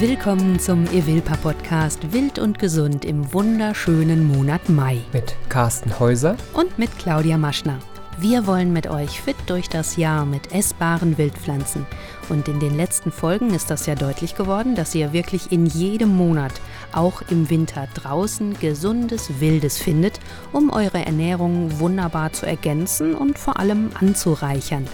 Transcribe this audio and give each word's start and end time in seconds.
Willkommen 0.00 0.60
zum 0.60 0.84
Evilpa 0.92 1.36
Podcast 1.38 2.12
Wild 2.12 2.38
und 2.38 2.60
Gesund 2.60 3.04
im 3.04 3.32
wunderschönen 3.32 4.28
Monat 4.28 4.68
Mai. 4.68 5.00
Mit 5.12 5.34
Carsten 5.48 5.98
Häuser 5.98 6.36
und 6.54 6.78
mit 6.78 6.96
Claudia 7.00 7.36
Maschner. 7.36 7.80
Wir 8.16 8.46
wollen 8.46 8.72
mit 8.72 8.86
euch 8.86 9.20
fit 9.20 9.34
durch 9.46 9.68
das 9.68 9.96
Jahr 9.96 10.24
mit 10.24 10.52
essbaren 10.52 11.18
Wildpflanzen. 11.18 11.84
Und 12.28 12.46
in 12.46 12.60
den 12.60 12.76
letzten 12.76 13.10
Folgen 13.10 13.50
ist 13.54 13.70
das 13.70 13.86
ja 13.86 13.96
deutlich 13.96 14.36
geworden, 14.36 14.76
dass 14.76 14.94
ihr 14.94 15.12
wirklich 15.12 15.50
in 15.50 15.66
jedem 15.66 16.16
Monat, 16.16 16.52
auch 16.92 17.22
im 17.28 17.50
Winter, 17.50 17.88
draußen 17.94 18.56
gesundes 18.60 19.40
Wildes 19.40 19.78
findet, 19.78 20.20
um 20.52 20.70
eure 20.70 21.04
Ernährung 21.04 21.80
wunderbar 21.80 22.32
zu 22.32 22.46
ergänzen 22.46 23.16
und 23.16 23.36
vor 23.36 23.58
allem 23.58 23.90
anzureichern 23.98 24.86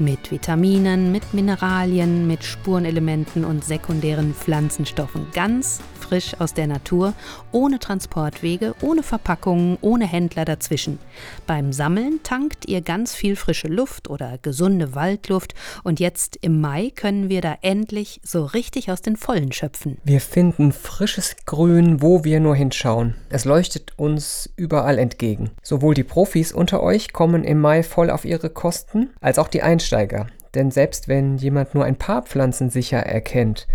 mit 0.00 0.30
Vitaminen, 0.30 1.12
mit 1.12 1.34
Mineralien, 1.34 2.26
mit 2.26 2.42
Spurenelementen 2.42 3.44
und 3.44 3.64
sekundären 3.64 4.34
Pflanzenstoffen. 4.34 5.26
Ganz 5.32 5.80
frisch 6.10 6.34
aus 6.40 6.54
der 6.54 6.66
Natur, 6.66 7.14
ohne 7.52 7.78
Transportwege, 7.78 8.74
ohne 8.80 9.04
Verpackungen, 9.04 9.78
ohne 9.80 10.08
Händler 10.08 10.44
dazwischen. 10.44 10.98
Beim 11.46 11.72
Sammeln 11.72 12.18
tankt 12.24 12.66
ihr 12.66 12.80
ganz 12.80 13.14
viel 13.14 13.36
frische 13.36 13.68
Luft 13.68 14.10
oder 14.10 14.36
gesunde 14.42 14.96
Waldluft 14.96 15.54
und 15.84 16.00
jetzt 16.00 16.36
im 16.40 16.60
Mai 16.60 16.90
können 16.92 17.28
wir 17.28 17.40
da 17.42 17.56
endlich 17.62 18.20
so 18.24 18.44
richtig 18.44 18.90
aus 18.90 19.02
den 19.02 19.14
Vollen 19.14 19.52
schöpfen. 19.52 19.98
Wir 20.02 20.20
finden 20.20 20.72
frisches 20.72 21.36
Grün, 21.46 22.02
wo 22.02 22.24
wir 22.24 22.40
nur 22.40 22.56
hinschauen. 22.56 23.14
Es 23.28 23.44
leuchtet 23.44 23.92
uns 23.96 24.50
überall 24.56 24.98
entgegen. 24.98 25.50
Sowohl 25.62 25.94
die 25.94 26.02
Profis 26.02 26.50
unter 26.50 26.82
euch 26.82 27.12
kommen 27.12 27.44
im 27.44 27.60
Mai 27.60 27.84
voll 27.84 28.10
auf 28.10 28.24
ihre 28.24 28.50
Kosten, 28.50 29.10
als 29.20 29.38
auch 29.38 29.46
die 29.46 29.62
Einsteiger. 29.62 30.26
Denn 30.56 30.72
selbst 30.72 31.06
wenn 31.06 31.36
jemand 31.36 31.76
nur 31.76 31.84
ein 31.84 31.94
paar 31.94 32.22
Pflanzen 32.22 32.68
sicher 32.68 32.98
erkennt, 32.98 33.68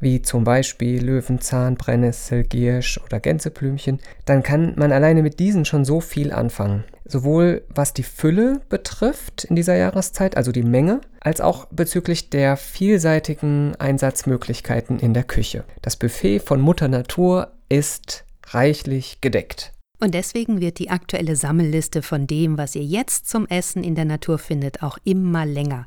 wie 0.00 0.22
zum 0.22 0.44
Beispiel 0.44 1.04
Löwenzahn, 1.04 1.76
Brennnessel, 1.76 2.44
Giersch 2.44 2.98
oder 3.04 3.20
Gänseblümchen, 3.20 4.00
dann 4.24 4.42
kann 4.42 4.74
man 4.76 4.92
alleine 4.92 5.22
mit 5.22 5.38
diesen 5.38 5.64
schon 5.64 5.84
so 5.84 6.00
viel 6.00 6.32
anfangen. 6.32 6.84
Sowohl 7.04 7.62
was 7.68 7.92
die 7.92 8.02
Fülle 8.02 8.60
betrifft 8.68 9.44
in 9.44 9.56
dieser 9.56 9.76
Jahreszeit, 9.76 10.36
also 10.36 10.52
die 10.52 10.62
Menge, 10.62 11.00
als 11.20 11.40
auch 11.40 11.66
bezüglich 11.66 12.30
der 12.30 12.56
vielseitigen 12.56 13.76
Einsatzmöglichkeiten 13.76 14.98
in 14.98 15.14
der 15.14 15.24
Küche. 15.24 15.64
Das 15.82 15.96
Buffet 15.96 16.40
von 16.40 16.60
Mutter 16.60 16.88
Natur 16.88 17.52
ist 17.68 18.24
reichlich 18.46 19.20
gedeckt. 19.20 19.72
Und 20.00 20.14
deswegen 20.14 20.60
wird 20.62 20.78
die 20.78 20.88
aktuelle 20.88 21.36
Sammelliste 21.36 22.00
von 22.00 22.26
dem, 22.26 22.56
was 22.56 22.74
ihr 22.74 22.82
jetzt 22.82 23.28
zum 23.28 23.46
Essen 23.46 23.84
in 23.84 23.94
der 23.94 24.06
Natur 24.06 24.38
findet, 24.38 24.82
auch 24.82 24.96
immer 25.04 25.44
länger. 25.44 25.86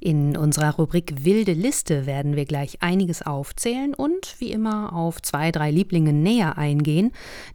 In 0.00 0.36
unserer 0.36 0.74
Rubrik 0.74 1.24
Wilde 1.24 1.54
Liste 1.54 2.04
werden 2.04 2.36
wir 2.36 2.44
gleich 2.44 2.82
einiges 2.82 3.22
aufzählen 3.22 3.94
und 3.94 4.36
wie 4.38 4.52
immer 4.52 4.92
auf 4.92 5.22
zwei, 5.22 5.50
drei 5.50 5.70
Lieblinge 5.70 6.12
näher 6.12 6.58
eingehen. 6.58 7.12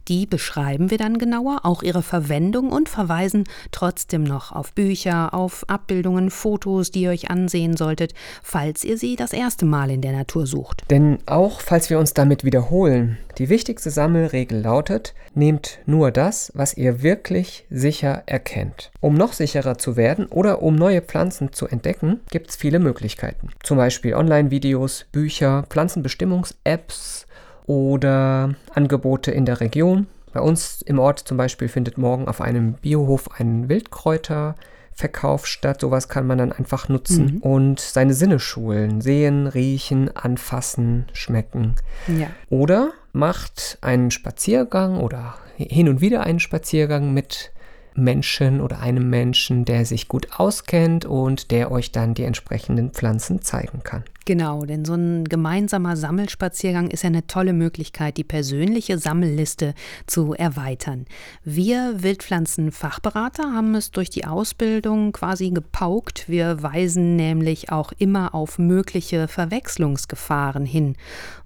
Die 0.08 0.26
beschreiben 0.26 0.90
wir 0.90 0.98
dann 0.98 1.18
genauer, 1.18 1.60
auch 1.62 1.84
ihre 1.84 2.02
Verwendung 2.02 2.72
und 2.72 2.88
verweisen 2.88 3.44
trotzdem 3.70 4.24
noch 4.24 4.50
auf 4.50 4.72
Bücher, 4.72 5.32
auf 5.32 5.64
Abbildungen, 5.68 6.30
Fotos, 6.30 6.90
die 6.90 7.02
ihr 7.02 7.10
euch 7.10 7.30
ansehen 7.30 7.76
solltet, 7.76 8.14
falls 8.42 8.82
ihr 8.82 8.98
sie 8.98 9.14
das 9.14 9.32
erste 9.32 9.64
Mal 9.64 9.92
in 9.92 10.00
der 10.00 10.12
Natur 10.12 10.46
sucht. 10.46 10.82
Denn 10.90 11.18
auch 11.26 11.60
falls 11.60 11.88
wir 11.88 12.00
uns 12.00 12.14
damit 12.14 12.42
wiederholen, 12.42 13.18
die 13.38 13.48
wichtigste 13.48 13.90
Sammelregel 13.90 14.60
lautet, 14.60 15.14
nehmt 15.34 15.78
nur 15.86 16.10
das, 16.10 16.52
was 16.54 16.76
ihr 16.76 17.02
wirklich 17.02 17.66
sicher 17.70 18.22
erkennt. 18.26 18.90
Um 19.00 19.14
noch 19.14 19.32
sicherer 19.32 19.78
zu 19.78 19.96
werden 19.96 20.26
oder 20.26 20.62
um 20.62 20.74
neue 20.74 21.02
Pflanzen 21.02 21.52
zu 21.52 21.66
entdecken, 21.66 22.20
gibt 22.30 22.50
es 22.50 22.56
viele 22.56 22.78
Möglichkeiten. 22.78 23.48
Zum 23.62 23.76
Beispiel 23.76 24.14
Online-Videos, 24.14 25.06
Bücher, 25.12 25.64
Pflanzenbestimmungs-Apps 25.68 27.26
oder 27.66 28.54
Angebote 28.74 29.30
in 29.30 29.46
der 29.46 29.60
Region. 29.60 30.06
Bei 30.32 30.40
uns 30.40 30.82
im 30.82 30.98
Ort 30.98 31.20
zum 31.20 31.36
Beispiel 31.36 31.68
findet 31.68 31.98
morgen 31.98 32.28
auf 32.28 32.40
einem 32.40 32.74
Biohof 32.74 33.40
ein 33.40 33.68
Wildkräuter 33.68 34.54
Verkauf 34.92 35.46
statt. 35.46 35.80
Sowas 35.80 36.08
kann 36.08 36.26
man 36.26 36.38
dann 36.38 36.52
einfach 36.52 36.88
nutzen 36.88 37.36
mhm. 37.36 37.38
und 37.38 37.80
seine 37.80 38.12
Sinne 38.12 38.38
schulen. 38.38 39.00
Sehen, 39.00 39.46
riechen, 39.46 40.14
anfassen, 40.14 41.06
schmecken. 41.12 41.74
Ja. 42.06 42.28
Oder 42.50 42.92
macht 43.12 43.78
einen 43.80 44.10
Spaziergang 44.10 44.98
oder 44.98 45.34
hin 45.56 45.88
und 45.88 46.00
wieder 46.00 46.22
einen 46.22 46.40
Spaziergang 46.40 47.12
mit 47.12 47.52
Menschen 47.94 48.60
oder 48.60 48.80
einem 48.80 49.10
Menschen, 49.10 49.64
der 49.64 49.84
sich 49.84 50.08
gut 50.08 50.28
auskennt 50.38 51.04
und 51.04 51.50
der 51.50 51.70
euch 51.70 51.92
dann 51.92 52.14
die 52.14 52.24
entsprechenden 52.24 52.90
Pflanzen 52.90 53.42
zeigen 53.42 53.82
kann. 53.82 54.04
Genau, 54.26 54.64
denn 54.66 54.84
so 54.84 54.94
ein 54.94 55.24
gemeinsamer 55.24 55.96
Sammelspaziergang 55.96 56.88
ist 56.88 57.02
ja 57.02 57.08
eine 57.08 57.26
tolle 57.26 57.52
Möglichkeit, 57.54 58.18
die 58.18 58.24
persönliche 58.24 58.98
Sammelliste 58.98 59.74
zu 60.06 60.34
erweitern. 60.34 61.06
Wir 61.42 62.02
Wildpflanzenfachberater 62.02 63.52
haben 63.52 63.74
es 63.74 63.90
durch 63.90 64.10
die 64.10 64.26
Ausbildung 64.26 65.12
quasi 65.12 65.50
gepaukt. 65.50 66.28
Wir 66.28 66.62
weisen 66.62 67.16
nämlich 67.16 67.72
auch 67.72 67.92
immer 67.98 68.34
auf 68.34 68.58
mögliche 68.58 69.26
Verwechslungsgefahren 69.26 70.66
hin. 70.66 70.96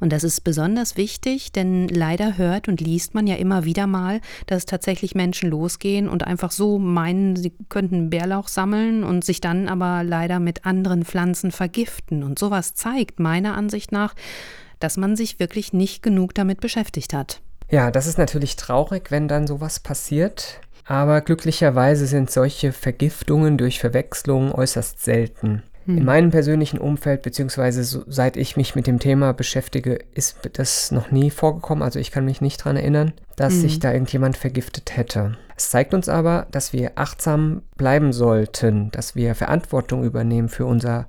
Und 0.01 0.12
das 0.12 0.25
ist 0.25 0.43
besonders 0.43 0.97
wichtig, 0.97 1.53
denn 1.53 1.87
leider 1.89 2.37
hört 2.37 2.67
und 2.67 2.81
liest 2.81 3.15
man 3.15 3.29
ja 3.29 3.37
immer 3.37 3.65
wieder 3.65 3.87
mal, 3.87 4.21
dass 4.47 4.67
tatsächlich 4.67 5.15
Menschen 5.15 5.49
losgehen 5.49 6.09
und 6.09 6.27
einfach 6.27 6.51
so 6.51 6.81
meinen, 6.81 7.37
sie 7.37 7.53
könnten 7.69 8.11
Bärlauch 8.11 8.49
sammeln 8.49 9.05
und 9.05 9.25
sich 9.25 9.41
dann 9.41 9.69
aber 9.69 10.03
leider 10.03 10.41
mit 10.41 10.67
anderen 10.67 11.05
Pflanzen 11.05 11.53
vergiften 11.53 12.25
und 12.25 12.39
sowas 12.39 12.64
zeigt 12.73 13.21
meiner 13.21 13.55
Ansicht 13.55 13.93
nach, 13.93 14.15
dass 14.81 14.97
man 14.97 15.17
sich 15.17 15.39
wirklich 15.39 15.75
nicht 15.75 16.03
genug 16.03 16.35
damit 16.35 16.61
beschäftigt 16.61 17.13
hat. 17.13 17.43
Ja, 17.71 17.91
das 17.91 18.07
ist 18.07 18.19
natürlich 18.19 18.57
traurig, 18.57 19.11
wenn 19.11 19.29
dann 19.29 19.47
sowas 19.47 19.81
passiert. 19.81 20.61
Aber 20.87 21.21
glücklicherweise 21.21 22.07
sind 22.07 22.31
solche 22.31 22.73
Vergiftungen 22.73 23.59
durch 23.59 23.81
Verwechslung 23.81 24.53
äußerst 24.53 25.03
selten. 25.03 25.63
Hm. 25.87 25.99
In 25.99 26.05
meinem 26.05 26.31
persönlichen 26.31 26.79
Umfeld, 26.79 27.23
beziehungsweise 27.23 27.85
so, 27.85 28.05
seit 28.07 28.37
ich 28.37 28.57
mich 28.57 28.75
mit 28.75 28.87
dem 28.87 28.99
Thema 28.99 29.33
beschäftige, 29.33 29.99
ist 30.15 30.39
das 30.55 30.91
noch 30.91 31.11
nie 31.11 31.31
vorgekommen. 31.31 31.83
Also 31.83 31.99
ich 31.99 32.11
kann 32.11 32.25
mich 32.25 32.41
nicht 32.41 32.61
daran 32.61 32.77
erinnern, 32.77 33.13
dass 33.37 33.55
hm. 33.55 33.61
sich 33.61 33.79
da 33.79 33.93
irgendjemand 33.93 34.37
vergiftet 34.37 34.97
hätte. 34.97 35.37
Es 35.57 35.71
zeigt 35.71 35.95
uns 35.95 36.09
aber, 36.09 36.47
dass 36.51 36.73
wir 36.73 36.93
achtsam 36.97 37.63
bleiben 37.77 38.13
sollten, 38.13 38.91
dass 38.91 39.15
wir 39.15 39.35
Verantwortung 39.35 40.05
übernehmen 40.05 40.49
für 40.49 40.67
unser 40.67 41.07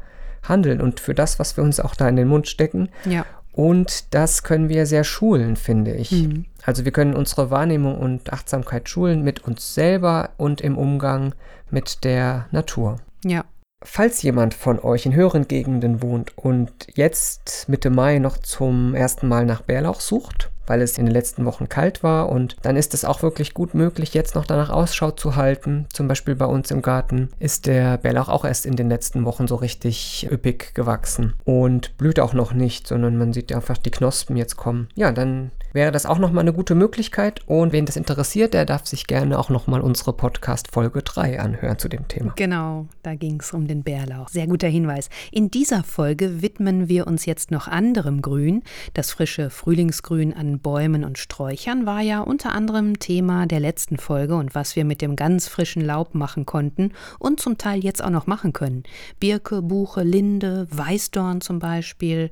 handeln 0.50 0.82
und 0.82 1.00
für 1.00 1.14
das, 1.14 1.40
was 1.40 1.58
wir 1.58 1.64
uns 1.64 1.80
auch 1.80 1.96
da 1.96 2.08
in 2.08 2.16
den 2.16 2.28
Mund 2.28 2.48
stecken. 2.48 2.90
Ja. 3.06 3.26
Und 3.52 4.14
das 4.14 4.44
können 4.44 4.68
wir 4.68 4.86
sehr 4.86 5.06
schulen, 5.06 5.56
finde 5.56 5.94
ich. 5.94 6.12
Mhm. 6.12 6.46
Also 6.64 6.84
wir 6.84 6.92
können 6.92 7.14
unsere 7.14 7.52
Wahrnehmung 7.52 7.98
und 7.98 8.34
Achtsamkeit 8.34 8.90
schulen 8.90 9.24
mit 9.24 9.46
uns 9.46 9.74
selber 9.74 10.32
und 10.38 10.60
im 10.60 10.78
Umgang 10.78 11.34
mit 11.70 12.04
der 12.04 12.48
Natur. 12.52 12.98
Ja. 13.24 13.46
Falls 13.82 14.22
jemand 14.24 14.54
von 14.54 14.80
euch 14.80 15.06
in 15.06 15.14
höheren 15.14 15.48
Gegenden 15.48 16.02
wohnt 16.02 16.38
und 16.38 16.72
jetzt 16.96 17.70
Mitte 17.70 17.90
Mai 17.90 18.20
noch 18.20 18.38
zum 18.38 18.96
ersten 18.96 19.28
Mal 19.28 19.46
nach 19.46 19.62
Bärlauch 19.62 20.02
sucht, 20.02 20.52
weil 20.68 20.82
es 20.82 20.98
in 20.98 21.06
den 21.06 21.14
letzten 21.14 21.46
Wochen 21.46 21.70
kalt 21.70 22.04
war 22.04 22.30
und 22.30 22.56
dann 22.62 22.76
ist 22.76 22.94
es 22.94 23.06
auch 23.06 23.22
wirklich 23.22 23.54
gut 23.54 23.74
möglich, 23.74 24.14
jetzt 24.14 24.36
noch 24.36 24.46
danach 24.46 24.70
Ausschau 24.70 25.12
zu 25.12 25.36
halten. 25.36 25.86
Zum 25.92 26.08
Beispiel 26.08 26.36
bei 26.36 26.46
uns 26.46 26.72
im 26.72 26.82
Garten 26.82 27.30
ist 27.40 27.66
der 27.66 27.98
Bärlauch 27.98 28.30
auch 28.30 28.46
erst 28.46 28.66
in 28.66 28.76
den 28.76 28.90
letzten 28.90 29.26
Wochen 29.26 29.48
so 29.48 29.56
richtig 29.56 30.28
üppig 30.32 30.74
gewachsen 30.74 31.34
und 31.44 31.98
blüht 31.98 32.20
auch 32.20 32.34
noch 32.34 32.54
nicht, 32.54 32.88
sondern 32.88 33.18
man 33.18 33.34
sieht 33.34 33.54
einfach 33.54 33.78
die 33.78 33.92
Knospen 33.92 34.38
jetzt 34.38 34.58
kommen. 34.58 34.88
Ja, 34.96 35.12
dann 35.12 35.52
wäre 35.76 35.92
das 35.92 36.06
auch 36.06 36.18
nochmal 36.18 36.42
eine 36.42 36.54
gute 36.54 36.74
Möglichkeit. 36.74 37.42
Und 37.48 37.74
wen 37.74 37.86
das 37.86 37.98
interessiert, 37.98 38.54
der 38.54 38.66
darf 38.66 38.88
sich 38.88 39.06
gerne 39.08 39.38
auch 39.38 39.50
nochmal 39.50 39.82
unsere 39.82 40.14
Podcast 40.14 40.72
Folge 40.72 41.04
3 41.04 41.40
anhören 41.40 41.78
zu 41.78 41.90
dem 41.90 42.08
Thema. 42.08 42.34
Genau, 42.38 42.88
da 43.04 43.14
ging 43.14 43.42
es 43.42 43.52
um 43.52 43.68
den 43.68 43.84
Bärlauch. 43.84 44.30
Sehr 44.30 44.48
guter 44.48 44.70
Hinweis. 44.70 45.10
In 45.32 45.52
dieser 45.52 45.84
Folge 45.84 46.42
widmen 46.42 46.88
wir 46.88 47.06
uns 47.08 47.26
jetzt 47.26 47.52
noch 47.52 47.68
anderem 47.68 48.22
Grün. 48.22 48.64
Das 48.94 49.12
frische 49.12 49.50
Frühlingsgrün 49.50 50.34
an 50.34 50.60
Bäumen 50.60 51.04
und 51.04 51.18
Sträuchern 51.18 51.86
war 51.86 52.00
ja 52.00 52.22
unter 52.22 52.54
anderem 52.54 52.98
Thema 52.98 53.46
der 53.46 53.60
letzten 53.60 53.98
Folge 53.98 54.36
und 54.36 54.56
was 54.56 54.78
wir 54.78 54.86
mit 54.86 55.02
dem 55.02 55.18
ganz 55.18 55.50
frischen 55.50 55.84
Laub 55.84 56.16
machen 56.16 56.46
konnten 56.46 56.94
und 57.20 57.42
zum 57.42 57.58
Teil 57.58 57.84
jetzt 57.84 58.02
auch 58.02 58.10
noch 58.10 58.28
machen 58.28 58.54
können. 58.54 58.84
Birke, 59.20 59.62
Buche, 59.62 60.04
Linde, 60.04 60.68
Weißdorn 60.72 61.42
zum 61.42 61.60
Beispiel. 61.60 62.30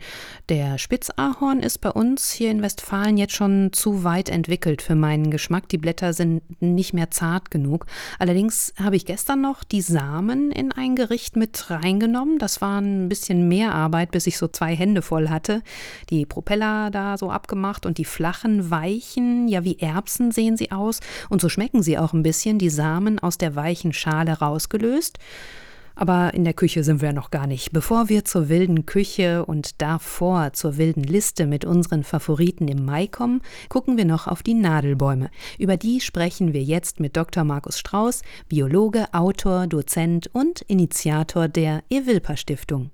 Der 0.48 0.78
Spitzahorn 0.78 1.60
ist 1.60 1.82
bei 1.82 1.90
uns 1.90 2.32
hier 2.32 2.50
in 2.50 2.62
Westfalen 2.62 3.18
jetzt 3.18 3.33
schon 3.34 3.74
zu 3.74 4.04
weit 4.04 4.30
entwickelt 4.30 4.82
für 4.82 4.96
meinen 4.96 5.32
Geschmack. 5.32 5.70
Die 5.70 5.78
Blätter 5.78 6.14
sind 6.14 6.42
nicht 6.62 6.94
mehr 6.94 7.12
zart 7.12 7.52
genug. 7.52 7.86
Allerdings 8.20 8.74
habe 8.82 8.96
ich 8.96 9.06
gestern 9.06 9.42
noch 9.42 9.64
die 9.64 9.82
Samen 9.82 10.52
in 10.52 10.72
ein 10.72 10.96
Gericht 10.96 11.36
mit 11.36 11.70
reingenommen. 11.70 12.38
Das 12.38 12.62
war 12.62 12.80
ein 12.80 13.10
bisschen 13.10 13.48
mehr 13.48 13.74
Arbeit, 13.74 14.12
bis 14.12 14.28
ich 14.28 14.38
so 14.38 14.48
zwei 14.48 14.76
Hände 14.76 15.02
voll 15.02 15.30
hatte. 15.30 15.62
Die 16.10 16.26
Propeller 16.26 16.92
da 16.92 17.18
so 17.18 17.32
abgemacht 17.32 17.86
und 17.86 17.98
die 17.98 18.06
flachen, 18.06 18.70
weichen, 18.70 19.48
ja 19.48 19.64
wie 19.64 19.80
Erbsen 19.80 20.32
sehen 20.32 20.58
sie 20.58 20.72
aus. 20.72 21.00
Und 21.30 21.42
so 21.42 21.50
schmecken 21.50 21.84
sie 21.84 21.98
auch 21.98 22.14
ein 22.14 22.24
bisschen, 22.24 22.60
die 22.60 22.70
Samen 22.70 23.20
aus 23.20 23.38
der 23.38 23.56
weichen 23.56 23.94
Schale 23.94 24.40
rausgelöst. 24.40 25.20
Aber 25.96 26.34
in 26.34 26.44
der 26.44 26.54
Küche 26.54 26.84
sind 26.84 27.02
wir 27.02 27.14
noch 27.14 27.32
gar 27.32 27.48
nicht. 27.48 27.72
Bevor 27.72 28.10
wir 28.10 28.26
zur 28.26 28.50
wilden 28.50 28.86
Küche 28.86 29.46
und 29.46 29.82
davor 29.82 30.54
zur 30.54 30.78
wilden 30.78 31.04
Liste 31.04 31.46
mit 31.46 31.66
unseren 31.66 32.04
Favoriten 32.04 32.68
im 32.68 32.86
Mai 32.86 33.08
kommen, 33.08 33.42
gucken 33.70 33.98
wir 33.98 34.06
noch 34.06 34.28
auf 34.28 34.44
die 34.44 34.56
Nadelbäume. 34.56 35.30
Über 35.58 35.78
die 35.78 36.02
sprechen 36.02 36.54
wir 36.54 36.64
jetzt 36.64 37.00
mit 37.00 37.16
Dr. 37.16 37.44
Markus 37.44 37.80
Strauß, 37.80 38.22
Biologe, 38.50 39.06
Autor, 39.14 39.68
Dozent 39.68 40.30
und 40.34 40.62
Initiator 40.62 41.48
der 41.48 41.84
Evilpa 41.90 42.38
Stiftung. 42.38 42.92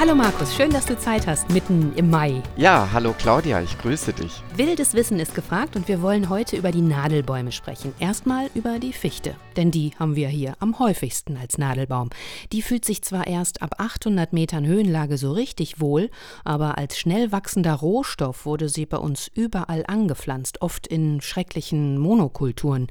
Hallo 0.00 0.14
Markus, 0.14 0.54
schön, 0.54 0.70
dass 0.70 0.86
du 0.86 0.96
Zeit 0.96 1.26
hast, 1.26 1.50
mitten 1.50 1.92
im 1.96 2.08
Mai. 2.08 2.40
Ja, 2.56 2.88
hallo 2.92 3.16
Claudia, 3.18 3.60
ich 3.60 3.76
grüße 3.78 4.12
dich. 4.12 4.44
Wildes 4.54 4.94
Wissen 4.94 5.18
ist 5.18 5.34
gefragt 5.34 5.74
und 5.74 5.88
wir 5.88 6.00
wollen 6.02 6.28
heute 6.28 6.56
über 6.56 6.70
die 6.70 6.82
Nadelbäume 6.82 7.50
sprechen. 7.50 7.92
Erstmal 7.98 8.48
über 8.54 8.78
die 8.78 8.92
Fichte, 8.92 9.34
denn 9.56 9.72
die 9.72 9.90
haben 9.98 10.14
wir 10.14 10.28
hier 10.28 10.54
am 10.60 10.78
häufigsten 10.78 11.36
als 11.36 11.58
Nadelbaum. 11.58 12.10
Die 12.52 12.62
fühlt 12.62 12.84
sich 12.84 13.02
zwar 13.02 13.26
erst 13.26 13.60
ab 13.60 13.74
800 13.78 14.32
Metern 14.32 14.64
Höhenlage 14.64 15.18
so 15.18 15.32
richtig 15.32 15.80
wohl, 15.80 16.10
aber 16.44 16.78
als 16.78 16.96
schnell 16.96 17.32
wachsender 17.32 17.74
Rohstoff 17.74 18.46
wurde 18.46 18.68
sie 18.68 18.86
bei 18.86 18.98
uns 18.98 19.28
überall 19.34 19.82
angepflanzt, 19.88 20.62
oft 20.62 20.86
in 20.86 21.20
schrecklichen 21.20 21.98
Monokulturen. 21.98 22.86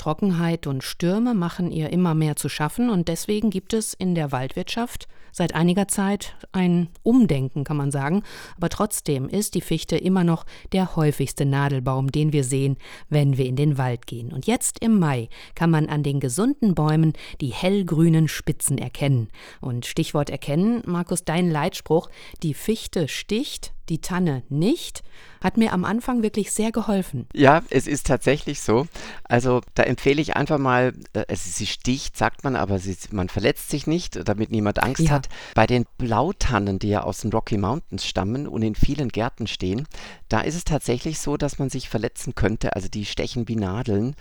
Trockenheit 0.00 0.66
und 0.66 0.82
Stürme 0.82 1.34
machen 1.34 1.70
ihr 1.70 1.90
immer 1.90 2.14
mehr 2.14 2.34
zu 2.34 2.48
schaffen 2.48 2.88
und 2.88 3.08
deswegen 3.08 3.50
gibt 3.50 3.74
es 3.74 3.92
in 3.92 4.14
der 4.14 4.32
Waldwirtschaft 4.32 5.08
seit 5.30 5.54
einiger 5.54 5.88
Zeit 5.88 6.34
ein 6.52 6.88
Umdenken, 7.02 7.64
kann 7.64 7.76
man 7.76 7.90
sagen. 7.90 8.22
Aber 8.56 8.70
trotzdem 8.70 9.28
ist 9.28 9.54
die 9.54 9.60
Fichte 9.60 9.98
immer 9.98 10.24
noch 10.24 10.46
der 10.72 10.96
häufigste 10.96 11.44
Nadelbaum, 11.44 12.10
den 12.10 12.32
wir 12.32 12.44
sehen, 12.44 12.78
wenn 13.10 13.36
wir 13.36 13.44
in 13.44 13.56
den 13.56 13.76
Wald 13.76 14.06
gehen. 14.06 14.32
Und 14.32 14.46
jetzt 14.46 14.78
im 14.80 14.98
Mai 14.98 15.28
kann 15.54 15.70
man 15.70 15.86
an 15.86 16.02
den 16.02 16.18
gesunden 16.18 16.74
Bäumen 16.74 17.12
die 17.42 17.52
hellgrünen 17.52 18.26
Spitzen 18.26 18.78
erkennen. 18.78 19.28
Und 19.60 19.84
Stichwort 19.84 20.30
erkennen, 20.30 20.82
Markus, 20.86 21.24
dein 21.24 21.50
Leitspruch, 21.50 22.08
die 22.42 22.54
Fichte 22.54 23.06
sticht, 23.06 23.74
die 23.90 24.00
Tanne 24.00 24.44
nicht, 24.48 25.02
hat 25.42 25.56
mir 25.56 25.72
am 25.72 25.84
Anfang 25.84 26.22
wirklich 26.22 26.52
sehr 26.52 26.70
geholfen. 26.70 27.26
Ja, 27.34 27.62
es 27.70 27.86
ist 27.86 28.06
tatsächlich 28.06 28.60
so. 28.60 28.86
Also 29.24 29.60
da 29.74 29.82
empfehle 29.82 30.22
ich 30.22 30.36
einfach 30.36 30.58
mal, 30.58 30.92
es, 31.28 31.56
sie 31.56 31.66
sticht, 31.66 32.16
sagt 32.16 32.44
man, 32.44 32.56
aber 32.56 32.78
sie, 32.78 32.96
man 33.10 33.28
verletzt 33.28 33.70
sich 33.70 33.86
nicht, 33.86 34.28
damit 34.28 34.50
niemand 34.50 34.82
Angst 34.82 35.02
ja. 35.02 35.10
hat. 35.10 35.28
Bei 35.54 35.66
den 35.66 35.86
Blautannen, 35.98 36.78
die 36.78 36.88
ja 36.88 37.02
aus 37.02 37.20
den 37.20 37.32
Rocky 37.32 37.58
Mountains 37.58 38.06
stammen 38.06 38.46
und 38.46 38.62
in 38.62 38.74
vielen 38.74 39.08
Gärten 39.08 39.46
stehen, 39.46 39.86
da 40.28 40.40
ist 40.40 40.54
es 40.54 40.64
tatsächlich 40.64 41.18
so, 41.18 41.36
dass 41.36 41.58
man 41.58 41.70
sich 41.70 41.88
verletzen 41.88 42.34
könnte. 42.34 42.74
Also 42.76 42.88
die 42.88 43.04
stechen 43.04 43.48
wie 43.48 43.56
Nadeln. 43.56 44.14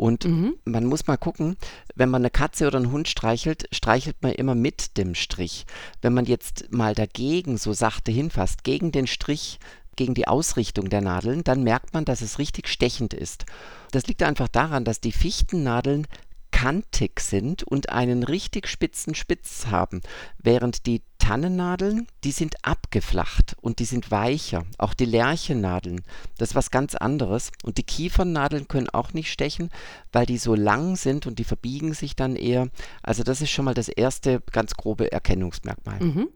Und 0.00 0.24
mhm. 0.24 0.54
man 0.64 0.86
muss 0.86 1.06
mal 1.06 1.18
gucken, 1.18 1.58
wenn 1.94 2.08
man 2.08 2.22
eine 2.22 2.30
Katze 2.30 2.66
oder 2.66 2.78
einen 2.78 2.90
Hund 2.90 3.06
streichelt, 3.06 3.68
streichelt 3.70 4.16
man 4.22 4.32
immer 4.32 4.54
mit 4.54 4.96
dem 4.96 5.14
Strich. 5.14 5.66
Wenn 6.00 6.14
man 6.14 6.24
jetzt 6.24 6.72
mal 6.72 6.94
dagegen 6.94 7.58
so 7.58 7.74
sachte 7.74 8.10
hinfasst, 8.10 8.64
gegen 8.64 8.92
den 8.92 9.06
Strich, 9.06 9.58
gegen 9.96 10.14
die 10.14 10.26
Ausrichtung 10.26 10.88
der 10.88 11.02
Nadeln, 11.02 11.44
dann 11.44 11.64
merkt 11.64 11.92
man, 11.92 12.06
dass 12.06 12.22
es 12.22 12.38
richtig 12.38 12.68
stechend 12.68 13.12
ist. 13.12 13.44
Das 13.90 14.06
liegt 14.06 14.22
einfach 14.22 14.48
daran, 14.48 14.86
dass 14.86 15.02
die 15.02 15.12
Fichtennadeln 15.12 16.06
kantig 16.50 17.20
sind 17.20 17.62
und 17.62 17.90
einen 17.90 18.22
richtig 18.22 18.68
spitzen 18.68 19.14
Spitz 19.14 19.66
haben, 19.66 20.00
während 20.38 20.86
die 20.86 21.02
Tannennadeln, 21.20 22.08
die 22.24 22.32
sind 22.32 22.56
abgeflacht 22.64 23.56
und 23.60 23.78
die 23.78 23.84
sind 23.84 24.10
weicher. 24.10 24.64
Auch 24.78 24.94
die 24.94 25.04
Lärchennadeln, 25.04 26.00
das 26.38 26.50
ist 26.50 26.54
was 26.56 26.72
ganz 26.72 26.96
anderes. 26.96 27.52
Und 27.62 27.78
die 27.78 27.84
Kiefernadeln 27.84 28.66
können 28.66 28.88
auch 28.88 29.12
nicht 29.12 29.30
stechen, 29.30 29.70
weil 30.12 30.26
die 30.26 30.38
so 30.38 30.56
lang 30.56 30.96
sind 30.96 31.28
und 31.28 31.38
die 31.38 31.44
verbiegen 31.44 31.94
sich 31.94 32.16
dann 32.16 32.34
eher. 32.34 32.68
Also 33.02 33.22
das 33.22 33.40
ist 33.40 33.50
schon 33.50 33.66
mal 33.66 33.74
das 33.74 33.88
erste 33.88 34.42
ganz 34.50 34.74
grobe 34.74 35.12
Erkennungsmerkmal. 35.12 36.00
Mhm. 36.00 36.28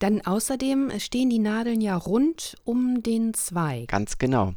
Dann 0.00 0.22
außerdem 0.22 0.90
stehen 0.98 1.30
die 1.30 1.38
Nadeln 1.38 1.80
ja 1.80 1.96
rund 1.96 2.56
um 2.64 3.02
den 3.02 3.34
Zweig. 3.34 3.88
Ganz 3.88 4.18
genau. 4.18 4.54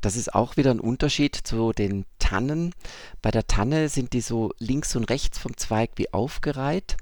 Das 0.00 0.16
ist 0.16 0.34
auch 0.34 0.56
wieder 0.56 0.72
ein 0.72 0.80
Unterschied 0.80 1.34
zu 1.36 1.72
den 1.72 2.04
Tannen. 2.18 2.74
Bei 3.22 3.30
der 3.30 3.46
Tanne 3.46 3.88
sind 3.88 4.12
die 4.12 4.20
so 4.20 4.52
links 4.58 4.94
und 4.96 5.04
rechts 5.04 5.38
vom 5.38 5.56
Zweig 5.56 5.92
wie 5.96 6.12
aufgereiht. 6.12 6.96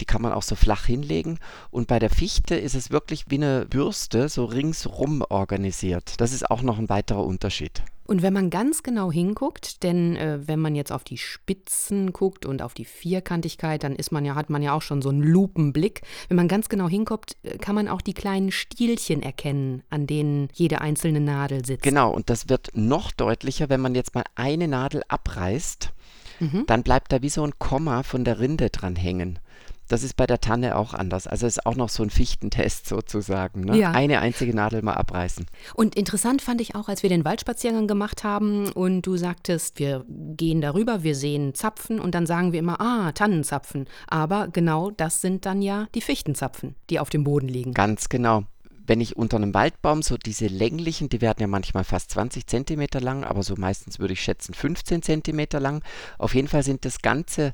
Die 0.00 0.04
kann 0.04 0.22
man 0.22 0.32
auch 0.32 0.42
so 0.42 0.54
flach 0.54 0.86
hinlegen. 0.86 1.38
Und 1.70 1.88
bei 1.88 1.98
der 1.98 2.10
Fichte 2.10 2.54
ist 2.54 2.74
es 2.74 2.90
wirklich 2.90 3.26
wie 3.28 3.36
eine 3.36 3.66
Bürste, 3.66 4.28
so 4.28 4.44
ringsrum 4.44 5.24
organisiert. 5.28 6.20
Das 6.20 6.32
ist 6.32 6.50
auch 6.50 6.62
noch 6.62 6.78
ein 6.78 6.88
weiterer 6.88 7.24
Unterschied. 7.24 7.82
Und 8.06 8.22
wenn 8.22 8.32
man 8.32 8.50
ganz 8.50 8.82
genau 8.82 9.10
hinguckt, 9.10 9.82
denn 9.82 10.16
äh, 10.16 10.38
wenn 10.46 10.60
man 10.60 10.76
jetzt 10.76 10.92
auf 10.92 11.02
die 11.02 11.18
Spitzen 11.18 12.12
guckt 12.12 12.46
und 12.46 12.62
auf 12.62 12.72
die 12.72 12.84
Vierkantigkeit, 12.84 13.82
dann 13.82 13.96
ist 13.96 14.12
man 14.12 14.24
ja, 14.24 14.36
hat 14.36 14.48
man 14.48 14.62
ja 14.62 14.74
auch 14.74 14.82
schon 14.82 15.02
so 15.02 15.08
einen 15.08 15.22
Lupenblick. 15.22 16.02
Wenn 16.28 16.36
man 16.36 16.46
ganz 16.46 16.68
genau 16.68 16.88
hinguckt, 16.88 17.36
äh, 17.42 17.58
kann 17.58 17.74
man 17.74 17.88
auch 17.88 18.00
die 18.00 18.14
kleinen 18.14 18.52
Stielchen 18.52 19.22
erkennen, 19.22 19.82
an 19.90 20.06
denen 20.06 20.48
jede 20.52 20.80
einzelne 20.80 21.20
Nadel 21.20 21.64
sitzt. 21.64 21.82
Genau, 21.82 22.12
und 22.12 22.30
das 22.30 22.48
wird 22.48 22.70
noch 22.74 23.10
deutlicher, 23.10 23.68
wenn 23.68 23.80
man 23.80 23.96
jetzt 23.96 24.14
mal 24.14 24.24
eine 24.36 24.68
Nadel 24.68 25.02
abreißt. 25.08 25.92
Mhm. 26.38 26.64
Dann 26.66 26.82
bleibt 26.84 27.12
da 27.12 27.22
wie 27.22 27.28
so 27.28 27.42
ein 27.42 27.58
Komma 27.58 28.02
von 28.04 28.24
der 28.24 28.38
Rinde 28.38 28.70
dran 28.70 28.94
hängen. 28.94 29.40
Das 29.88 30.02
ist 30.02 30.16
bei 30.16 30.26
der 30.26 30.40
Tanne 30.40 30.76
auch 30.76 30.94
anders. 30.94 31.26
Also 31.26 31.46
ist 31.46 31.66
auch 31.66 31.76
noch 31.76 31.88
so 31.88 32.02
ein 32.02 32.10
Fichtentest 32.10 32.86
sozusagen. 32.86 33.62
Ne? 33.62 33.78
Ja. 33.78 33.92
Eine 33.92 34.20
einzige 34.20 34.54
Nadel 34.54 34.82
mal 34.82 34.94
abreißen. 34.94 35.46
Und 35.74 35.94
interessant 35.94 36.42
fand 36.42 36.60
ich 36.60 36.74
auch, 36.74 36.88
als 36.88 37.02
wir 37.02 37.10
den 37.10 37.24
Waldspaziergang 37.24 37.86
gemacht 37.86 38.24
haben 38.24 38.70
und 38.70 39.02
du 39.02 39.16
sagtest, 39.16 39.78
wir 39.78 40.04
gehen 40.08 40.60
darüber, 40.60 41.02
wir 41.02 41.14
sehen 41.14 41.54
Zapfen 41.54 42.00
und 42.00 42.14
dann 42.14 42.26
sagen 42.26 42.52
wir 42.52 42.58
immer, 42.58 42.80
ah, 42.80 43.12
Tannenzapfen. 43.12 43.86
Aber 44.06 44.48
genau 44.48 44.90
das 44.90 45.20
sind 45.20 45.46
dann 45.46 45.62
ja 45.62 45.86
die 45.94 46.00
Fichtenzapfen, 46.00 46.74
die 46.90 47.00
auf 47.00 47.10
dem 47.10 47.24
Boden 47.24 47.48
liegen. 47.48 47.72
Ganz 47.72 48.08
genau 48.08 48.44
wenn 48.86 49.00
ich 49.00 49.16
unter 49.16 49.36
einem 49.36 49.54
Waldbaum 49.54 50.02
so 50.02 50.16
diese 50.16 50.46
länglichen, 50.46 51.08
die 51.08 51.20
werden 51.20 51.40
ja 51.40 51.46
manchmal 51.46 51.84
fast 51.84 52.10
20 52.12 52.46
Zentimeter 52.46 53.00
lang, 53.00 53.24
aber 53.24 53.42
so 53.42 53.54
meistens 53.56 53.98
würde 53.98 54.12
ich 54.12 54.22
schätzen 54.22 54.54
15 54.54 55.02
Zentimeter 55.02 55.60
lang. 55.60 55.82
Auf 56.18 56.34
jeden 56.34 56.48
Fall 56.48 56.62
sind 56.62 56.84
das 56.84 57.02
ganze 57.02 57.52